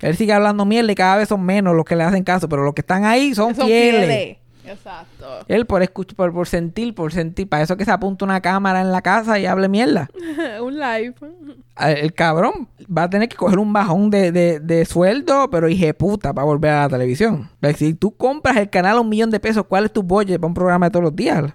[0.00, 2.64] Él sigue hablando mierda y cada vez son menos los que le hacen caso, pero
[2.64, 4.06] los que están ahí son, Son fieles.
[4.06, 4.36] fieles.
[4.70, 5.26] Exacto.
[5.48, 8.80] Él por escuchar, por, por sentir, por sentir, para eso que se apunta una cámara
[8.80, 10.08] en la casa y hable mierda.
[10.62, 11.14] un live.
[11.78, 15.94] El cabrón va a tener que coger un bajón de, de, de sueldo, pero hije
[15.94, 17.50] puta, para volver a la televisión.
[17.76, 20.48] Si tú compras el canal a un millón de pesos, ¿cuál es tu budget para
[20.48, 21.54] un programa de todos los días?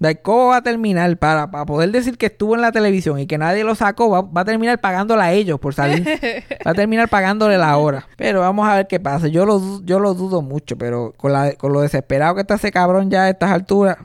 [0.00, 3.26] Like, ¿Cómo va a terminar para, para poder decir que estuvo en la televisión y
[3.26, 4.10] que nadie lo sacó?
[4.10, 6.06] Va, va a terminar pagándola a ellos por salir.
[6.66, 8.06] va a terminar pagándole la hora.
[8.16, 9.26] Pero vamos a ver qué pasa.
[9.26, 12.70] Yo lo, yo lo dudo mucho, pero con, la, con lo desesperado que está ese
[12.70, 13.96] cabrón ya a estas alturas,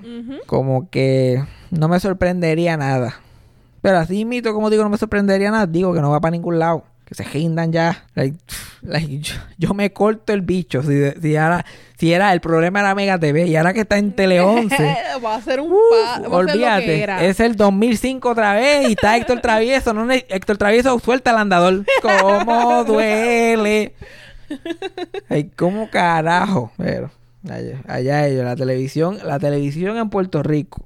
[0.47, 3.15] como que no me sorprendería nada.
[3.81, 5.67] Pero así mito, como digo, no me sorprendería nada.
[5.67, 6.85] Digo que no va para ningún lado.
[7.05, 8.05] Que se rindan ya.
[8.15, 8.37] Like,
[8.81, 10.81] like, yo, yo me corto el bicho.
[10.83, 11.65] Si, si, ahora,
[11.97, 14.75] si era el problema era Mega TV y ahora que está en Tele 11.
[15.25, 19.41] va a ser un uh, a olvídate, es el 2005 otra vez y está Héctor
[19.41, 19.93] Travieso.
[19.93, 21.85] No, Héctor Travieso suelta el andador.
[22.01, 23.93] ¿Cómo duele?
[25.29, 26.71] Ay, ¿cómo carajo?
[26.77, 27.11] Pero
[27.49, 30.85] allá, allá ellos, la televisión, la televisión en Puerto Rico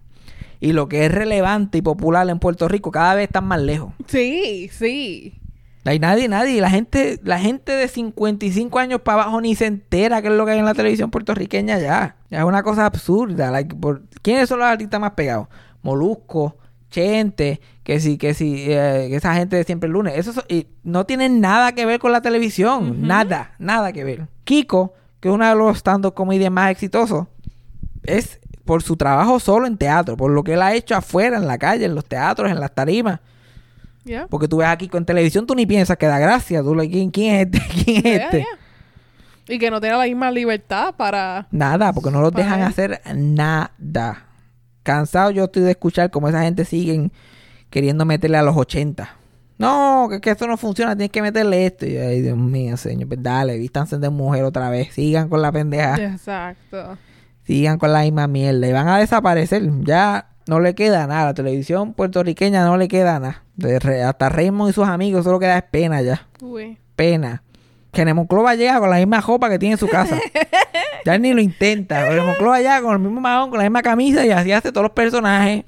[0.59, 3.93] y lo que es relevante y popular en Puerto Rico cada vez están más lejos.
[4.07, 5.39] Sí, sí.
[5.87, 6.59] Hay nadie, nadie.
[6.61, 10.45] La gente, la gente de 55 años para abajo ni se entera qué es lo
[10.45, 12.15] que hay en la televisión puertorriqueña ya.
[12.29, 13.51] Ya es una cosa absurda.
[13.51, 15.47] Like, por- ¿Quiénes son los artistas más pegados?
[15.81, 16.57] Molusco,
[16.89, 20.13] Chente, que sí, que sí, eh, que esa gente de siempre el lunes.
[20.17, 23.01] Eso so- y no tienen nada que ver con la televisión.
[23.07, 24.27] Nada, nada que ver.
[24.43, 27.27] Kiko, que es uno de los stand-up comedians más exitosos,
[28.03, 31.47] es por su trabajo solo en teatro, por lo que él ha hecho afuera, en
[31.47, 33.19] la calle, en los teatros, en las tarimas.
[34.29, 36.61] Porque tú ves aquí con televisión, tú ni piensas que da gracia.
[36.61, 37.83] Tú, ¿quién, quién es este?
[37.83, 38.45] ¿Quién es este?
[39.49, 41.47] Y que no tiene la misma libertad para.
[41.51, 42.65] Nada, porque no los dejan él.
[42.65, 44.25] hacer nada.
[44.83, 47.11] Cansado yo estoy de escuchar cómo esa gente siguen
[47.69, 49.09] queriendo meterle a los 80.
[49.57, 51.85] No, que, que esto no funciona, tienes que meterle esto.
[51.85, 54.93] Y yo, ay, Dios mío, señor, pues dale, vístanse de mujer otra vez.
[54.93, 55.95] Sigan con la pendeja.
[55.95, 56.97] Exacto.
[57.43, 58.67] Sigan con la misma mierda.
[58.67, 59.63] Y van a desaparecer.
[59.83, 61.25] Ya no le queda nada.
[61.25, 63.43] La televisión puertorriqueña no le queda nada.
[63.57, 66.27] Re- hasta Raymond y sus amigos solo queda es pena ya.
[66.41, 66.77] Uy.
[66.95, 67.43] pena.
[67.91, 70.17] Que Nemonclova llega con la misma ropa que tiene en su casa.
[71.05, 72.09] ya ni lo intenta.
[72.09, 74.91] Nemonclova llega con el mismo mahón, con la misma camisa y así hace todos los
[74.91, 75.65] personajes.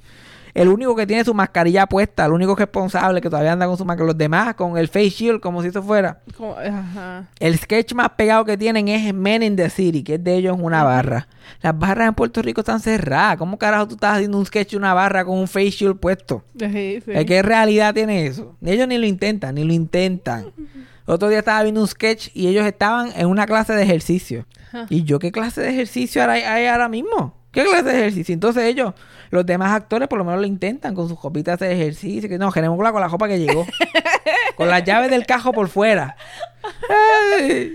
[0.53, 3.85] El único que tiene su mascarilla puesta, el único responsable que todavía anda con su
[3.85, 4.07] mascarilla.
[4.07, 6.21] Los demás con el face shield como si eso fuera.
[6.37, 7.25] Como- ajá.
[7.39, 10.57] El sketch más pegado que tienen es Men in the City, que es de ellos
[10.57, 11.27] en una barra.
[11.61, 13.37] Las barras en Puerto Rico están cerradas.
[13.37, 16.43] ¿Cómo carajo tú estás haciendo un sketch de una barra con un face shield puesto?
[16.57, 17.11] Sí, sí.
[17.11, 18.55] ¿Eh, ¿Qué realidad tiene eso?
[18.63, 20.51] Ellos ni lo intentan, ni lo intentan.
[21.05, 24.45] Otro día estaba viendo un sketch y ellos estaban en una clase de ejercicio.
[24.67, 24.85] Ajá.
[24.89, 27.33] ¿Y yo qué clase de ejercicio hay ahora mismo?
[27.51, 28.33] ¿Qué clase de ejercicio?
[28.33, 28.93] Entonces ellos,
[29.31, 32.29] los demás actores por lo menos lo intentan con sus copitas de ejercicio.
[32.29, 33.65] Que no, queremos con la copa que llegó.
[34.55, 36.15] con las llaves del cajo por fuera.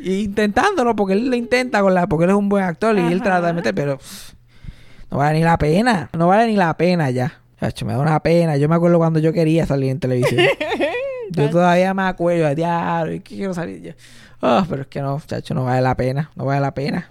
[0.04, 3.22] Intentándolo porque él lo intenta con la, porque él es un buen actor y él
[3.22, 4.34] trata de meter, pero pff,
[5.10, 6.08] no vale ni la pena.
[6.12, 7.40] No vale ni la pena ya.
[7.60, 8.56] Chacho, me da una pena.
[8.56, 10.44] Yo me acuerdo cuando yo quería salir en televisión.
[11.30, 13.92] yo todavía me acuerdo de diablo, ¿y qué quiero salir yo.
[14.40, 16.30] Oh, pero es que no, chacho, no vale la pena.
[16.36, 17.08] No vale la pena.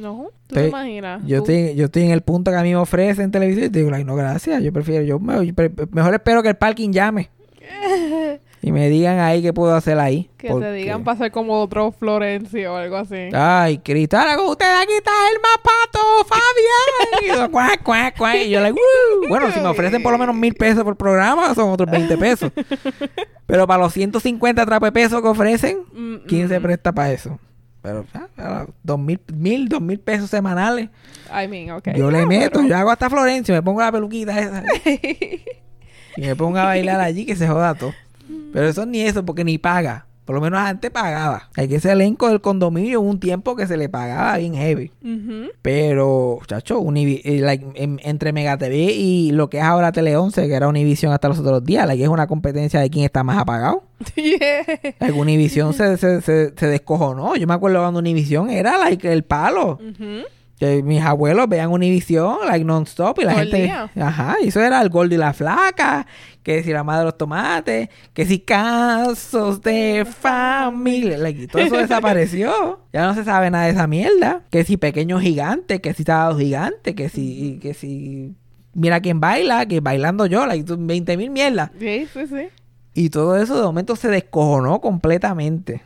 [0.00, 1.22] No, tú te imaginas.
[1.26, 3.70] Yo Tú- estoy, yo estoy en el punto que a mí me ofrecen televisión y
[3.70, 4.62] te digo, like, no, gracias.
[4.62, 7.30] Yo prefiero, yo, me- yo pre- mejor espero que el parking llame.
[8.62, 10.28] y me digan ahí qué puedo hacer ahí.
[10.36, 13.28] Que te porque- digan para ser como otro Florencio o algo así.
[13.32, 17.22] Ay, Cristal, con usted aquí está el mapato, Fabián.
[17.22, 18.36] Y yo, cuac, cuac, cuac.
[18.36, 19.28] Y yo, like, "Woo".
[19.28, 22.50] Bueno, si me ofrecen por lo menos mil pesos por programa, son otros 20 pesos.
[23.46, 26.62] Pero para los 150 trape pesos que ofrecen, Mm, ¿quién se mm.
[26.62, 27.38] presta para eso?
[27.86, 30.88] Pero, ah, ah, dos mil, mil, dos mil pesos semanales.
[31.30, 31.94] I mean, okay.
[31.96, 34.64] Yo le Ah, meto, pero- yo hago hasta Florencio, me pongo la peluquita esa.
[36.16, 37.94] y me pongo a bailar allí que se joda todo.
[38.52, 40.05] Pero eso ni eso, porque ni paga.
[40.26, 41.48] Por lo menos antes pagaba.
[41.56, 44.90] Hay que ese elenco del condominio hubo un tiempo que se le pagaba bien heavy.
[45.62, 50.16] Pero, chacho, Univi- eh, like, en- entre Mega TV y lo que es ahora Tele
[50.16, 53.22] 11, que era Univision hasta los otros días, like, es una competencia de quién está
[53.24, 53.84] más apagado.
[54.16, 54.64] Yeah.
[55.00, 57.34] Like, Univision se, se, se, se descojonó.
[57.36, 59.78] Yo me acuerdo cuando Univision era like, el palo.
[60.58, 63.64] Que mis abuelos vean Univision, like non-stop, y la gente.
[63.64, 63.90] día.
[64.00, 66.06] Ajá, y eso era el gordo y la flaca,
[66.42, 71.76] que si la madre de los tomates, que si casos de familia, like, todo eso
[71.78, 72.80] desapareció.
[72.92, 74.44] Ya no se sabe nada de esa mierda.
[74.50, 78.34] Que si pequeño gigante, que si sábado gigante, que si, que si.
[78.72, 81.70] Mira quién baila, que bailando yo, like, 20 mil mierdas.
[81.78, 82.48] Sí, sí, sí.
[82.94, 85.82] Y todo eso de momento se descojonó completamente.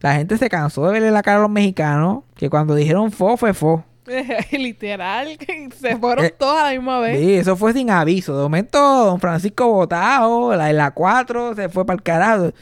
[0.00, 3.38] La gente se cansó de verle la cara a los mexicanos, que cuando dijeron fo,
[3.38, 3.84] fue fo.
[4.52, 5.38] Literal,
[5.80, 7.18] se fueron Eh, todas a la misma vez.
[7.18, 8.36] Sí, eso fue sin aviso.
[8.36, 12.52] De momento, don Francisco Botao, la de la 4, se fue para el carajo.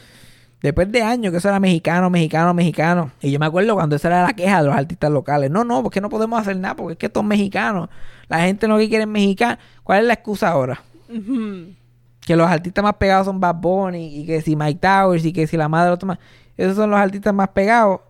[0.62, 3.10] Después de años que eso era mexicano, mexicano, mexicano.
[3.22, 5.50] Y yo me acuerdo cuando esa era la queja de los artistas locales.
[5.50, 7.88] No, no, porque no podemos hacer nada, porque es que estos mexicanos.
[8.28, 9.56] La gente no quiere mexicano.
[9.82, 10.82] ¿Cuál es la excusa ahora?
[12.26, 15.46] Que los artistas más pegados son Bad Bunny y que si Mike Towers y que
[15.46, 16.18] si la madre otro más.
[16.58, 18.00] Esos son los artistas más pegados.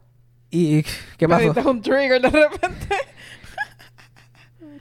[0.50, 0.82] ¿Y
[1.16, 1.44] qué Me pasó?
[1.54, 2.88] diste un trigger de repente.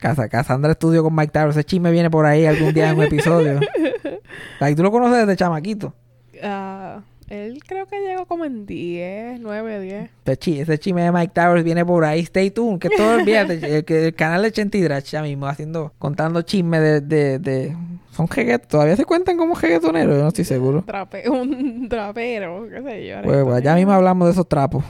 [0.00, 1.56] Casa, Cassandra estudió con Mike Towers.
[1.56, 3.60] Ese chisme viene por ahí algún día en un episodio.
[4.60, 5.94] Like, ¿Tú lo conoces desde chamaquito?
[6.42, 10.10] Ah, él creo que llegó como en 10, 9, 10.
[10.24, 12.20] Ese, chi- ese chisme de Mike Towers viene por ahí.
[12.20, 12.78] Stay tuned.
[12.78, 17.00] Que todo el, que- el canal de Chenty Drach ya mismo haciendo, contando chismes de,
[17.00, 17.76] de, de-
[18.12, 18.66] Son jeguet.
[18.66, 20.16] ¿Todavía se cuentan como jeguetoneros?
[20.16, 20.82] Yo no estoy seguro.
[20.86, 23.16] Trape, un trapero, qué sé yo.
[23.22, 24.84] Pues, pues, ya mismo hablamos de esos trapos.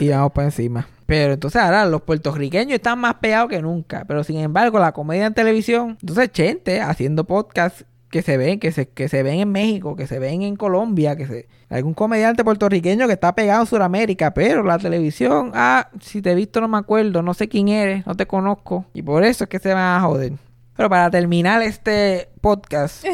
[0.00, 0.86] Y vamos para encima.
[1.12, 4.06] Pero entonces ahora los puertorriqueños están más pegados que nunca.
[4.08, 5.98] Pero sin embargo, la comedia en televisión.
[6.00, 10.06] Entonces, Chente haciendo podcasts que se ven, que se, que se ven en México, que
[10.06, 11.48] se ven en Colombia, que se.
[11.68, 16.34] Algún comediante puertorriqueño que está pegado en Sudamérica, pero la televisión, ah, si te he
[16.34, 18.86] visto no me acuerdo, no sé quién eres, no te conozco.
[18.94, 20.32] Y por eso es que se van a joder.
[20.74, 23.04] Pero para terminar este podcast,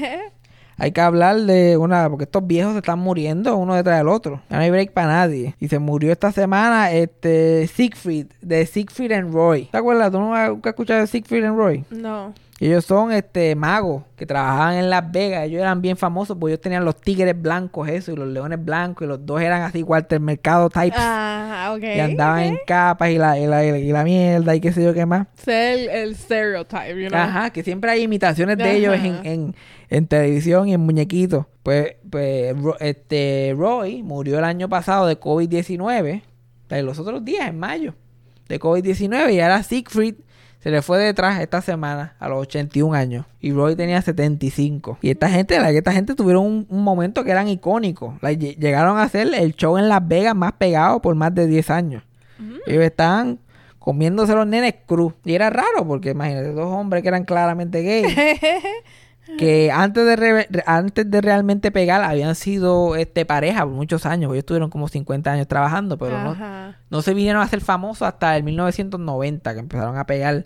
[0.82, 4.42] hay que hablar de una, porque estos viejos se están muriendo uno detrás del otro.
[4.50, 5.54] Ya no hay break para nadie.
[5.60, 9.66] Y se murió esta semana este Siegfried, de Siegfried and Roy.
[9.66, 10.10] ¿Te acuerdas?
[10.10, 11.84] ¿Tú nunca has escuchado de Siegfried and Roy?
[11.90, 12.34] No.
[12.62, 15.46] Ellos son este magos que trabajaban en Las Vegas.
[15.46, 19.04] Ellos eran bien famosos porque ellos tenían los tigres blancos, eso, y los leones blancos,
[19.04, 20.94] y los dos eran así Walter Mercado types.
[20.96, 21.82] Ah, ok.
[21.82, 24.94] y andaban en capas y la, y, la, y la mierda y qué sé yo
[24.94, 25.26] qué más.
[25.34, 27.20] Sé el, el stereotype, you know.
[27.20, 29.56] Ajá, que siempre hay imitaciones de ellos en, en,
[29.90, 31.46] en televisión y en muñequitos.
[31.64, 36.22] Pues, pues este, Roy murió el año pasado de COVID-19,
[36.68, 37.94] de los otros días, en mayo,
[38.48, 40.14] de COVID-19, y ahora Siegfried
[40.62, 43.26] se le fue detrás esta semana a los 81 años.
[43.40, 44.98] Y Roy tenía 75.
[45.02, 48.14] Y esta gente, la esta gente tuvieron un, un momento que eran icónicos.
[48.22, 51.46] Like, lle- llegaron a hacer el show en Las Vegas más pegado por más de
[51.46, 52.02] 10 años.
[52.66, 53.38] Ellos estaban
[53.80, 55.14] comiéndose los nenes cruz.
[55.24, 58.16] Y era raro porque imagínate, dos hombres que eran claramente gays.
[59.38, 64.30] que antes de, re- antes de realmente pegar habían sido este pareja por muchos años.
[64.32, 66.34] Ellos estuvieron como 50 años trabajando, pero no,
[66.90, 70.44] no se vinieron a ser famosos hasta el 1990, que empezaron a pegar.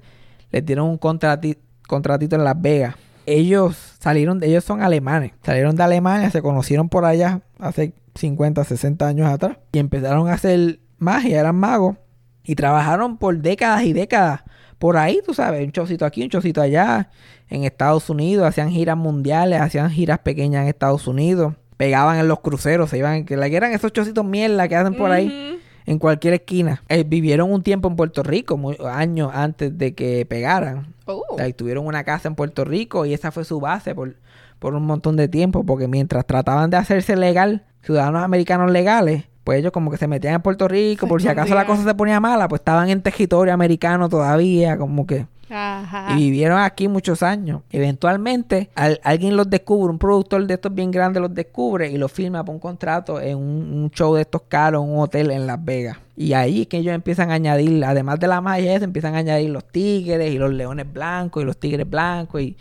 [0.52, 1.58] Les dieron un contrati-
[1.88, 2.94] contratito en Las Vegas.
[3.26, 5.32] Ellos salieron, ellos son alemanes.
[5.42, 9.56] Salieron de Alemania, se conocieron por allá hace 50, 60 años atrás.
[9.72, 11.96] Y empezaron a hacer magia, eran magos.
[12.44, 14.42] Y trabajaron por décadas y décadas.
[14.78, 17.10] Por ahí, tú sabes, un chocito aquí, un chocito allá.
[17.48, 21.54] En Estados Unidos, hacían giras mundiales, hacían giras pequeñas en Estados Unidos.
[21.76, 25.60] Pegaban en los cruceros, se iban, que eran esos chocitos mierda que hacen por ahí
[25.86, 26.82] en cualquier esquina.
[26.88, 30.94] Eh, vivieron un tiempo en Puerto Rico, muy- años antes de que pegaran.
[31.06, 31.22] Oh.
[31.30, 34.16] O sea, y tuvieron una casa en Puerto Rico y esa fue su base por,
[34.58, 39.60] por un montón de tiempo, porque mientras trataban de hacerse legal, ciudadanos americanos legales, pues
[39.60, 41.94] ellos como que se metían en Puerto Rico, Se por si acaso la cosa se
[41.94, 45.26] ponía mala, pues estaban en territorio americano todavía, como que...
[45.48, 46.08] Ajá.
[46.18, 47.62] Y vivieron aquí muchos años.
[47.70, 52.10] Eventualmente, al- alguien los descubre, un productor de estos bien grandes los descubre y los
[52.10, 55.46] firma por un contrato en un, un show de estos caros, en un hotel en
[55.46, 55.98] Las Vegas.
[56.16, 59.18] Y ahí es que ellos empiezan a añadir, además de la magia, esa, empiezan a
[59.18, 62.56] añadir los tigres y los leones blancos y los tigres blancos y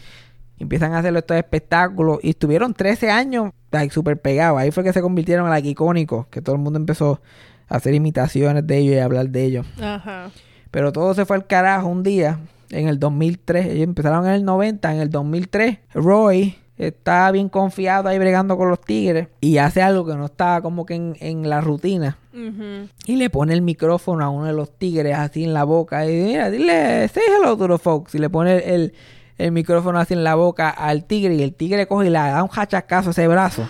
[0.59, 2.19] empiezan a hacer estos espectáculos.
[2.21, 4.59] Y estuvieron 13 años like, súper pegados.
[4.59, 7.21] Ahí fue que se convirtieron en like, icónicos, que todo el mundo empezó
[7.67, 9.65] a hacer imitaciones de ellos y a hablar de ellos.
[9.81, 10.31] Ajá.
[10.71, 12.39] Pero todo se fue al carajo un día,
[12.69, 13.67] en el 2003.
[13.67, 15.79] Ellos empezaron en el 90, en el 2003.
[15.93, 20.61] Roy está bien confiado ahí bregando con los tigres y hace algo que no estaba
[20.61, 22.17] como que en, en la rutina.
[22.33, 22.89] Ujú.
[23.05, 26.09] Y le pone el micrófono a uno de los tigres así en la boca.
[26.09, 28.13] Y mira, dile, say hello to the folks.
[28.15, 28.93] Y le pone el,
[29.37, 31.35] el micrófono así en la boca al tigre.
[31.35, 33.67] Y el tigre coge y le da un hachacazo a ese brazo.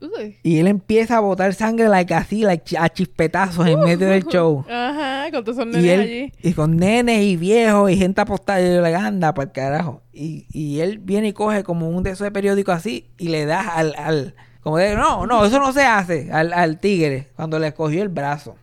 [0.00, 0.36] Uy.
[0.42, 4.64] Y él empieza a botar sangre like así, like, a chispetazos en medio del show.
[4.68, 6.32] Ajá, con todos esos Y nenes él, allí.
[6.42, 10.02] y con nenes y viejos y gente apostada, y yo le anda para el carajo.
[10.12, 13.46] Y, y él viene y coge como un de esos de periódico así y le
[13.46, 17.60] da al, al como de, no, no, eso no se hace, al, al tigre, cuando
[17.60, 18.56] le cogió el brazo.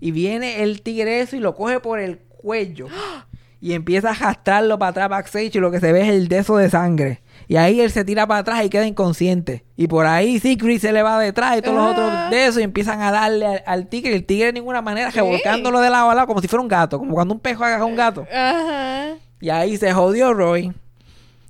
[0.00, 2.88] Y viene el tigre eso y lo coge por el cuello.
[3.60, 6.56] Y empieza a arrastrarlo para atrás backstage y lo que se ve es el deso
[6.56, 7.22] de sangre.
[7.48, 9.64] Y ahí él se tira para atrás y queda inconsciente.
[9.76, 11.90] Y por ahí Siegfried se le va detrás y todos los Ah.
[11.90, 14.14] otros de eso y empiezan a darle al, al tigre.
[14.14, 16.98] El tigre de ninguna manera revolcándolo de lado a lado como si fuera un gato.
[16.98, 18.26] Como cuando un pejo agarra a un gato.
[18.32, 19.14] Ajá.
[19.40, 20.72] Y ahí se jodió Roy.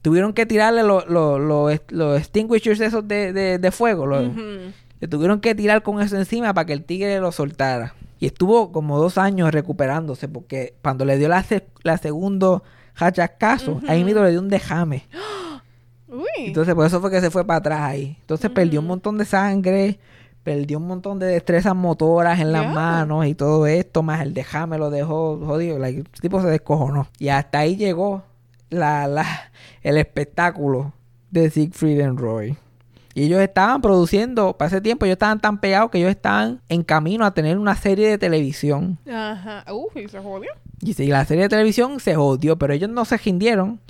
[0.00, 4.06] Tuvieron que tirarle los los los- los extinguishers esos de, de, de fuego.
[4.06, 7.94] Le tuvieron que tirar con eso encima para que el tigre lo soltara.
[8.18, 12.62] Y estuvo como dos años recuperándose porque cuando le dio la, se- la segundo
[12.96, 15.06] hachascazo, ahí mismo le dio un dejame.
[16.08, 16.24] Uy.
[16.38, 18.16] Entonces por eso fue que se fue para atrás ahí.
[18.20, 19.98] Entonces perdió un montón de sangre,
[20.42, 24.78] perdió un montón de destrezas motoras en las manos y todo esto, más el dejame
[24.78, 25.78] lo dejó jodido.
[25.78, 27.06] like, el tipo se descojonó.
[27.18, 28.22] Y hasta ahí llegó
[28.70, 29.26] la, la,
[29.82, 30.92] el espectáculo
[31.30, 32.56] de Siegfried and Roy.
[33.18, 36.82] Y ellos estaban produciendo, para ese tiempo ellos estaban tan pegados que ellos estaban en
[36.84, 38.98] camino a tener una serie de televisión.
[39.10, 39.64] Ajá.
[39.72, 40.50] Uf, y se jodió.
[40.82, 43.80] Y sí, la serie de televisión se jodió, pero ellos no se rindieron.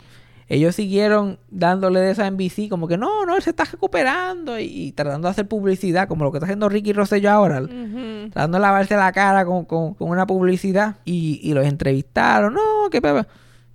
[0.50, 4.64] Ellos siguieron dándole de esa NBC, como que no, no, él se está recuperando y,
[4.64, 8.30] y tratando de hacer publicidad, como lo que está haciendo Ricky Rosselló ahora, Ujú.
[8.32, 10.96] tratando de lavarse la cara con, con- con una publicidad.
[11.04, 13.28] Y, y los entrevistaron, no, qué pepe.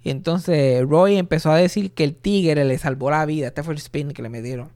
[0.05, 3.47] Y entonces Roy empezó a decir que el tigre le salvó la vida.
[3.47, 4.69] Este fue el spin que le metieron.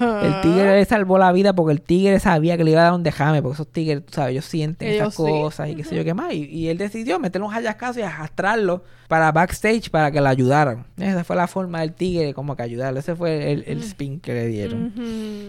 [0.00, 2.92] El tigre le salvó la vida porque el tigre sabía que le iba a dar
[2.94, 5.22] un dejame, porque esos tigres, tú sabes, ellos sienten Ellos esas sí.
[5.22, 6.32] cosas y qué sé yo qué más.
[6.32, 10.86] Y, y él decidió meterle un hallazgazo y arrastrarlo para backstage para que le ayudaran.
[10.96, 12.98] Esa fue la forma del tigre como que ayudarlo.
[13.00, 14.92] Ese fue el, el spin que le dieron.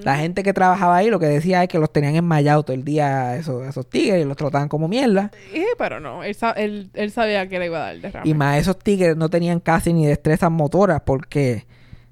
[0.04, 2.84] La gente que trabajaba ahí lo que decía es que los tenían enmayados todo el
[2.84, 5.32] día esos, esos tigres y los trataban como mierda.
[5.54, 8.30] Eh, pero no, él, él, él sabía que le iba a dar derrame.
[8.30, 11.66] Y más esos tigres no tenían casi ni destrezas motoras porque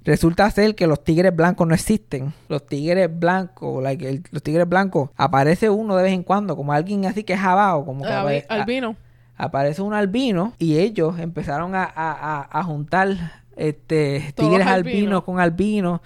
[0.06, 2.34] resulta ser que los tigres blancos no existen.
[2.50, 6.74] Los tigres blancos, like, el- los tigres blancos, aparece uno de vez en cuando, como
[6.74, 8.96] alguien así que es jabao, como que Albi- apare- a- albino.
[9.38, 14.96] aparece un albino y ellos empezaron a, a- a- juntar este Todos tigres albinos.
[14.98, 16.02] albinos con albinos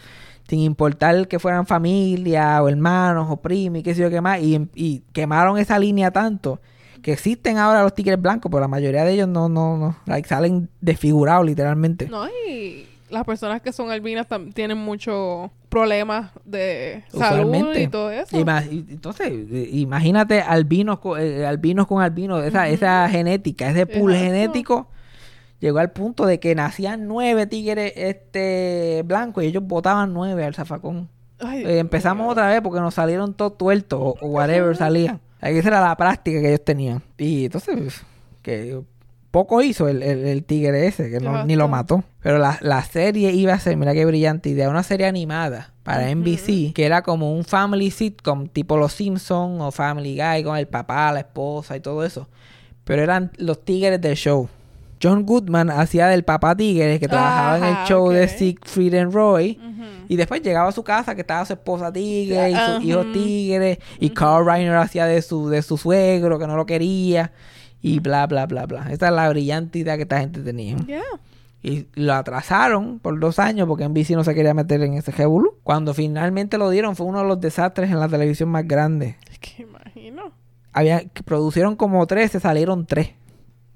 [0.47, 4.39] sin importar que fueran familia o hermanos o primos y qué sé yo qué más
[4.41, 6.59] y, y quemaron esa línea tanto
[7.01, 10.27] que existen ahora los tigres blancos pero la mayoría de ellos no no no like,
[10.27, 17.75] salen desfigurados literalmente No, y las personas que son albinas tienen muchos problemas de salud
[17.75, 18.37] y todo eso.
[18.37, 24.33] Entonces, eh, imagínate albinos con, eh, albinos con albinos, esa, esa genética, ese pool Exacto.
[24.33, 24.87] genético
[25.59, 30.53] llegó al punto de que nacían nueve tigres este blancos y ellos botaban nueve al
[30.53, 31.09] zafacón.
[31.39, 32.31] Ay, Eh, empezamos Dios.
[32.33, 35.19] otra vez porque nos salieron todos tuertos o, o whatever salían.
[35.41, 37.01] Esa era la práctica que ellos tenían.
[37.17, 38.01] Y entonces,
[38.41, 38.81] que
[39.31, 42.03] poco hizo el, el- el tigre ese, que no, ni lo mató.
[42.21, 46.09] Pero la, la serie iba a ser, mira qué brillante idea, una serie animada para
[46.13, 50.67] NBC, que era como un family sitcom, tipo Los Simpsons o Family Guy, con el
[50.67, 52.27] papá, la esposa y todo eso.
[52.83, 54.49] Pero eran los tigres del show.
[55.01, 58.27] John Goodman hacía del papá tigre que trabajaba en el show de.
[58.29, 59.59] Siegfried and Roy.
[60.09, 63.79] Y después llegaba a su casa que estaba su esposa tigre y su hijo tigre.
[63.99, 67.31] Y Carl Reiner hacía de su, de su suegro que no lo quería.
[67.81, 68.91] Y bla, bla, bla, bla.
[68.91, 70.77] Esa es la brillante idea que esta gente tenía.
[70.77, 71.01] Yeah.
[71.63, 75.55] Y lo atrasaron por dos años porque NBC no se quería meter en ese revolú.
[75.63, 79.15] Cuando finalmente lo dieron fue uno de los desastres en la televisión más grandes.
[79.29, 80.31] Es que imagino.
[80.71, 83.11] Había, producieron como tres, se salieron tres.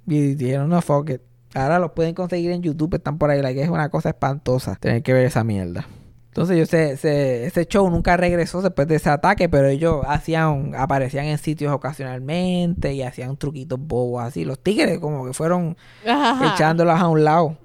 [0.08, 1.22] Y dijeron, no, fuck it.
[1.54, 3.42] Ahora los pueden conseguir en YouTube, están por ahí.
[3.54, 5.86] que es una cosa espantosa tener que ver esa mierda.
[6.32, 10.74] Entonces yo sé, ese, ese show nunca regresó después de ese ataque, pero ellos hacían,
[10.78, 14.46] aparecían en sitios ocasionalmente y hacían truquitos bobos así.
[14.46, 15.76] Los tigres como que fueron
[16.08, 16.54] Ajá.
[16.54, 17.58] echándolos a un lado.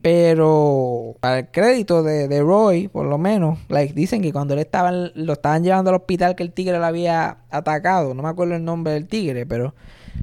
[0.00, 4.60] Pero para el crédito de, de Roy, por lo menos, like, dicen que cuando él
[4.60, 8.54] estaba, lo estaban llevando al hospital que el tigre lo había atacado, no me acuerdo
[8.54, 9.74] el nombre del tigre, pero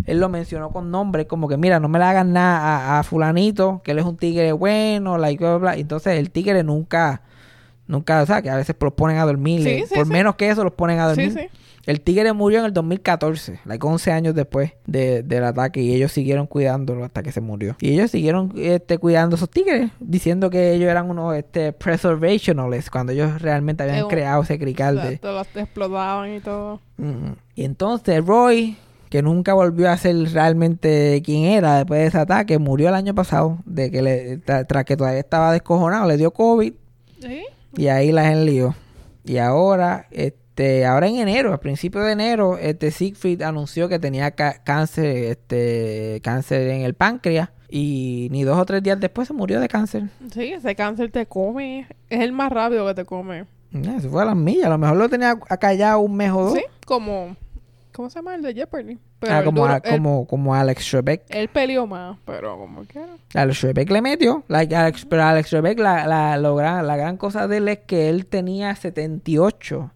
[0.06, 3.04] él lo mencionó con nombre, como que mira, no me le hagan nada a, a
[3.04, 5.76] fulanito, que él es un tigre bueno, like, bla, bla, bla.
[5.80, 7.22] Entonces el tigre nunca,
[7.88, 10.12] nunca, o sea, que a veces los ponen a dormir, Sí, eh, sí, por sí.
[10.12, 11.50] menos que eso los ponen a dormir.
[11.86, 16.12] El tigre murió en el 2014, like 11 años después de- del ataque, y ellos
[16.12, 17.76] siguieron cuidándolo hasta que se murió.
[17.80, 22.90] Y ellos siguieron este, cuidando a esos tigres, diciendo que ellos eran unos este, preservationalists,
[22.90, 25.02] cuando ellos realmente habían Eh, creado ese crical de...
[25.14, 26.80] Exacto, los explotaban y todo.
[26.98, 27.36] Ujú.
[27.56, 28.78] Y entonces Roy,
[29.12, 33.14] que nunca volvió a ser realmente quien era después de ese ataque, murió el año
[33.14, 36.74] pasado, de que le, tra- tras que todavía estaba descojonado, le dio COVID
[37.22, 37.44] ¿Sí?
[37.78, 38.76] Y ahí la enlió.
[39.24, 44.32] Y ahora, este, ahora en enero, a principios de enero, este Siegfried anunció que tenía
[44.32, 47.50] cáncer, este, cáncer en el páncreas.
[47.70, 50.04] Y ni dos o tres días después se murió de cáncer.
[50.32, 51.88] Sí, ese cáncer te come.
[52.10, 53.46] Es el más rápido que te come.
[53.72, 54.68] Ya, se fue a las millas.
[54.68, 56.54] A lo mejor lo tenía acallado un mes o dos.
[56.54, 57.36] Sí, como...
[57.92, 59.00] ¿Cómo se llama el de Jeopardy?
[59.26, 61.24] Pero Ah, como, duro- a- él- como, como Alex Trebek.
[61.30, 63.08] Él peleó más, pero como quiera.
[63.34, 64.44] Alex Trebek le metió.
[64.48, 67.80] Like, Alex, pero Alex Trebek, la, la, lo gran- la gran cosa de él es
[67.80, 69.92] que él tenía 78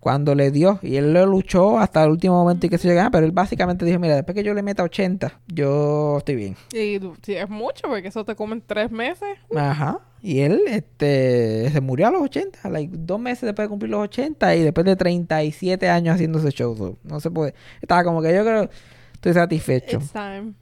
[0.00, 0.78] cuando le dio.
[0.82, 3.10] Y él lo luchó hasta el último momento y que se llegaba.
[3.10, 6.56] Pero él básicamente dijo, mira, después que yo le meta 80, yo estoy bien.
[6.72, 9.28] Y sí, es mucho, porque eso te comen tres meses.
[9.56, 9.98] Ajá.
[10.22, 14.02] Y él este, se murió a los 80, like, dos meses después de cumplir los
[14.04, 16.76] 80 y después de 37 años haciendo ese show.
[16.76, 17.54] so, no se puede.
[17.80, 18.68] Estaba como que yo creo,
[19.14, 19.98] estoy satisfecho.
[19.98, 20.54] It's time.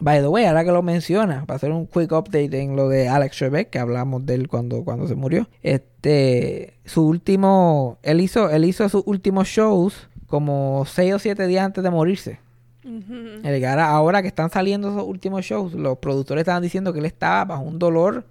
[0.00, 3.08] By the way, ahora que lo menciona, para hacer un quick update en lo de
[3.08, 5.46] Alex Trebek, que hablamos de él cuando, cuando se murió.
[5.62, 11.66] Este, su último, él hizo, él hizo sus últimos shows como 6 o 7 días
[11.66, 12.40] antes de morirse.
[12.82, 17.00] El que ahora, ahora que están saliendo esos últimos shows, los productores estaban diciendo que
[17.00, 18.24] él estaba bajo un dolor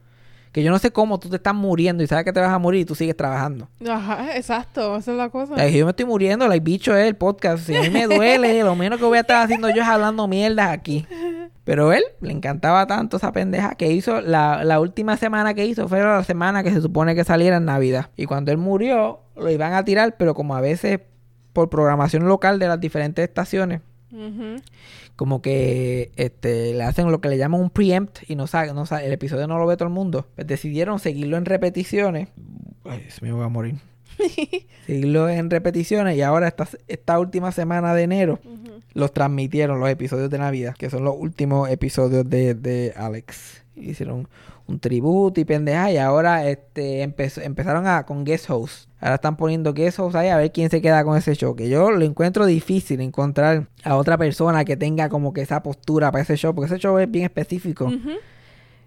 [0.51, 2.57] que yo no sé cómo tú te estás muriendo y sabes que te vas a
[2.59, 3.67] morir y tú sigues trabajando.
[3.88, 5.53] Ajá, exacto, esa es la cosa.
[5.53, 7.65] O sea, yo me estoy muriendo, el bicho es el podcast.
[7.65, 10.27] Si a mí me duele, lo menos que voy a estar haciendo yo es hablando
[10.27, 11.05] mierdas aquí.
[11.63, 15.88] Pero él le encantaba tanto esa pendeja que hizo, la, la última semana que hizo
[15.88, 18.09] fue la semana que se supone que saliera en Navidad.
[18.17, 20.99] Y cuando él murió, lo iban a tirar, pero como a veces
[21.53, 23.81] por programación local de las diferentes estaciones,
[25.15, 28.86] Como que este le hacen lo que le llaman un preempt y no sabe, no
[28.86, 30.27] sabe, el episodio no lo ve todo el mundo.
[30.36, 32.30] Pues decidieron seguirlo en repeticiones.
[32.86, 33.76] Ay, se me voy a morir.
[34.86, 38.40] seguirlo en repeticiones y ahora esta, esta última semana de enero
[38.94, 43.64] los transmitieron los episodios de Navidad, que son los últimos episodios de, de Alex.
[43.76, 44.27] Hicieron
[44.70, 48.88] un tributo y pendeja y ahora este empezó- empezaron a con guest host.
[49.02, 51.56] Ahora están poniendo guest host ahí a ver quién se queda con ese show.
[51.56, 56.12] Que yo lo encuentro difícil encontrar a otra persona que tenga como que esa postura
[56.12, 57.91] para ese show, porque ese show es bien específico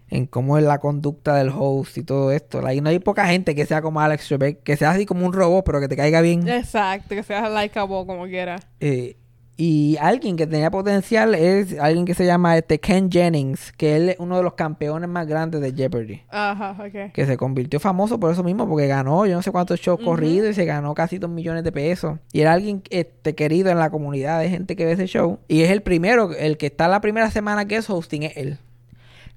[0.09, 2.61] en cómo es la conducta del host y todo esto.
[2.61, 5.33] Like, no hay poca gente que sea como Alex Trebek, que sea así como un
[5.33, 6.47] robot, pero que te caiga bien.
[6.47, 8.57] Exacto, que sea likeable como quiera.
[8.79, 9.17] Eh,
[9.55, 14.09] y alguien que tenía potencial es alguien que se llama este Ken Jennings, que él
[14.09, 16.23] es uno de los campeones más grandes de Jeopardy.
[16.29, 17.13] Ajá, ok.
[17.13, 20.49] Que se convirtió famoso por eso mismo, porque ganó yo no sé cuántos shows corridos
[20.49, 22.17] y se ganó casi dos millones de pesos.
[22.31, 25.37] Y era alguien este, querido en la comunidad de gente que ve ese show.
[25.47, 28.57] Y es el primero, el que está la primera semana que es hosting, es él.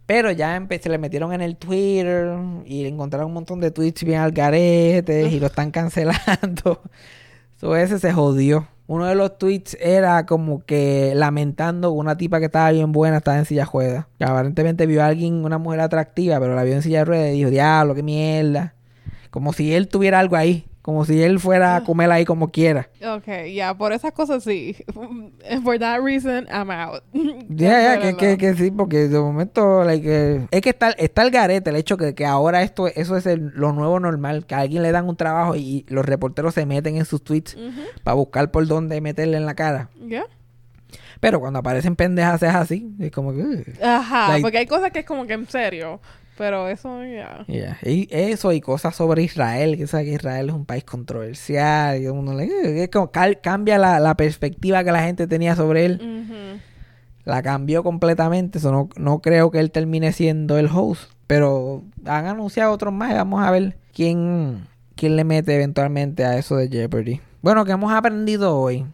[0.07, 4.05] Pero ya se le metieron en el Twitter y le encontraron un montón de tweets
[4.05, 6.81] bien al garete y lo están cancelando.
[7.59, 8.69] So ese se jodió.
[8.89, 13.39] Uno de los tweets era como que lamentando una tipa que estaba bien buena, estaba
[13.39, 14.07] en silla de ruedas.
[14.19, 17.29] Que aparentemente vio a alguien, una mujer atractiva, pero la vio en silla de ruedas
[17.31, 18.75] y dijo, diablo, qué mierda.
[19.31, 20.67] Como si él tuviera algo ahí.
[20.87, 22.89] Como si él fuera a comer ahí como quiera.
[23.05, 24.77] Ok, ya, por esas cosas sí.
[25.65, 27.03] For that reason, I'm out.
[27.49, 28.17] Ya, ya, que, Cancélalo.
[28.19, 31.77] que, que sí, porque de momento, like, eh, es que está, está el garete, el
[31.77, 34.93] hecho que, que ahora esto, eso es el- lo nuevo normal, que a alguien le
[34.93, 37.57] dan un trabajo y los reporteros se meten en sus tweets
[38.05, 39.91] para buscar por dónde meterle en la cara.
[40.07, 40.25] Ya.
[41.19, 43.41] Pero cuando aparecen pendejas es así, es como que...
[43.43, 43.65] "Ugh".
[43.83, 46.01] Ajá, Like- porque hay cosas que es como que en serio.
[46.39, 47.45] Pero eso, ya.
[47.47, 47.79] Yeah.
[47.83, 52.07] Y eso y cosas sobre Israel, que sabes que Israel es un país controversial, y
[52.09, 55.87] uno le, "Ugh", es como cal- cambia la, la perspectiva que la gente tenía sobre
[55.87, 56.61] él,
[57.25, 62.27] la cambió completamente, eso no, no creo que él termine siendo el host, pero han
[62.27, 66.69] anunciado otros más y vamos a ver quién, quién le mete eventualmente a eso de
[66.69, 67.21] Jeopardy.
[67.43, 68.85] Bueno, que hemos aprendido hoy.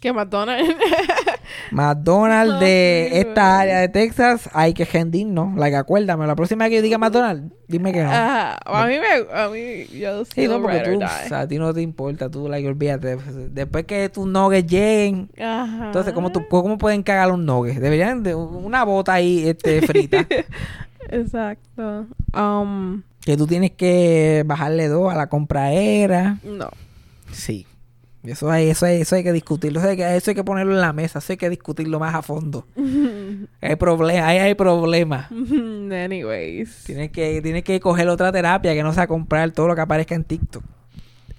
[0.00, 0.74] Que McDonald's.
[1.70, 5.56] McDonald's No, de esta área de Texas hay que rendirnos.
[5.56, 8.10] Like, acuérdame, la próxima vez que yo diga McDonald's, dime que no.
[8.10, 8.58] Ajá.
[8.64, 9.36] A mí me.
[9.36, 9.86] A mí.
[9.98, 13.16] Yo Sí, no, porque tú, o sea, a ti no te importa, tú, like, olvídate.
[13.50, 15.86] Después que tus nuggets lleguen, Ajá.
[15.86, 17.78] entonces, ¿cómo, tú, ¿cómo pueden cagar un nugget?
[17.78, 20.26] Deberían de una bota ahí este, frita,
[21.10, 22.06] Exacto.
[22.34, 26.38] Um, que tú tienes que bajarle dos a la compraera.
[26.44, 26.70] no.
[27.32, 27.66] Sí.
[28.24, 29.80] Eso hay, eso hay, eso hay que discutirlo.
[29.80, 31.18] Eso hay que, eso hay que ponerlo en la mesa.
[31.18, 32.66] Eso hay que discutirlo más a fondo.
[33.60, 35.30] Hay problemas, ahí hay problemas.
[35.92, 36.84] Anyways.
[36.84, 40.14] Tienes que, tienes que coger otra terapia que no sea comprar todo lo que aparezca
[40.14, 40.62] en TikTok.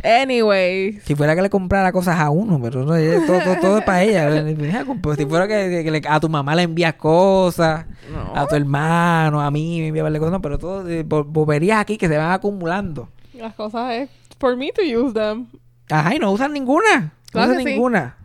[0.04, 1.04] Anyways.
[1.04, 3.84] Si fuera que le comprara cosas a uno, pero no, ella- todo, todo, todo es
[3.86, 4.46] para ella.
[5.02, 8.36] Pues si fuera que, que le- a tu mamá le envías cosas, No.
[8.36, 11.98] a tu hermano, a mí me envías cosas, no, pero todo eh, bo- boberías aquí
[11.98, 13.10] que se van acumulando.
[13.34, 14.10] Las cosas es
[14.40, 15.48] for me to use them.
[15.90, 17.00] Ajá, y no usan ninguna.
[17.02, 17.74] No Claro usan que sí.
[17.76, 18.16] ninguna.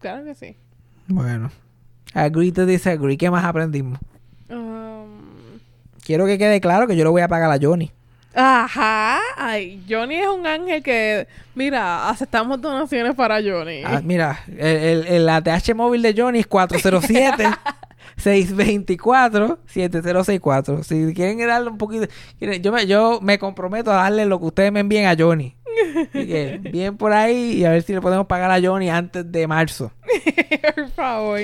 [0.00, 0.56] Claro que sí.
[1.08, 1.50] Bueno.
[2.14, 3.16] Agree to disagree.
[3.16, 3.98] ¿Qué más aprendimos?
[4.48, 5.58] Um,
[6.04, 7.90] Quiero que quede claro que yo lo voy a pagar a Johnny.
[8.34, 9.18] ajá.
[9.36, 13.82] Ay, Johnny es un ángel que, mira, aceptamos donaciones para Johnny.
[13.84, 17.44] Ah, mira, el, el, el ATH móvil de Johnny es 407
[18.16, 20.82] 624 7064.
[20.84, 22.06] Si quieren darle un poquito,
[22.40, 25.54] yo me, yo me comprometo a darle lo que ustedes me envíen a Johnny.
[26.12, 29.46] Que, bien por ahí y a ver si le podemos pagar a Johnny antes de
[29.46, 29.92] marzo.
[30.74, 31.40] Por favor.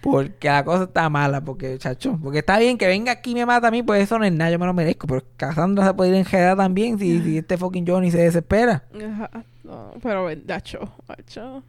[0.00, 3.44] Porque la cosa está mala, porque, chacho, porque está bien que venga aquí y me
[3.46, 5.06] mata a mí, pues eso no es nada, yo me lo merezco.
[5.08, 8.84] Pero Cassandra se puede ir enredar también si, si este fucking Johnny se desespera.
[8.94, 9.30] Ajá.
[9.64, 10.78] No, pero, dacho,
[11.08, 11.62] dacho.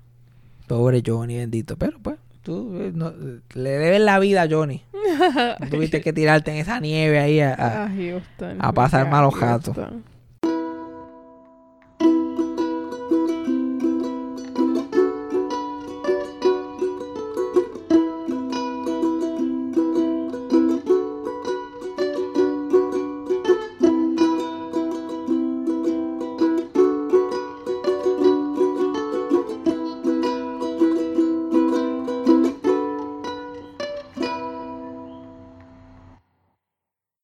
[0.68, 1.76] Pobre Johnny, bendito.
[1.76, 3.12] Pero pues, tú eh, no-
[3.56, 4.84] le debes la vida a Johnny.
[5.72, 7.54] Tuviste que tirarte en esa nieve ahí a,
[7.86, 8.58] a- Houston.
[8.60, 9.34] a pasar malos.
[9.36, 10.04] Houston.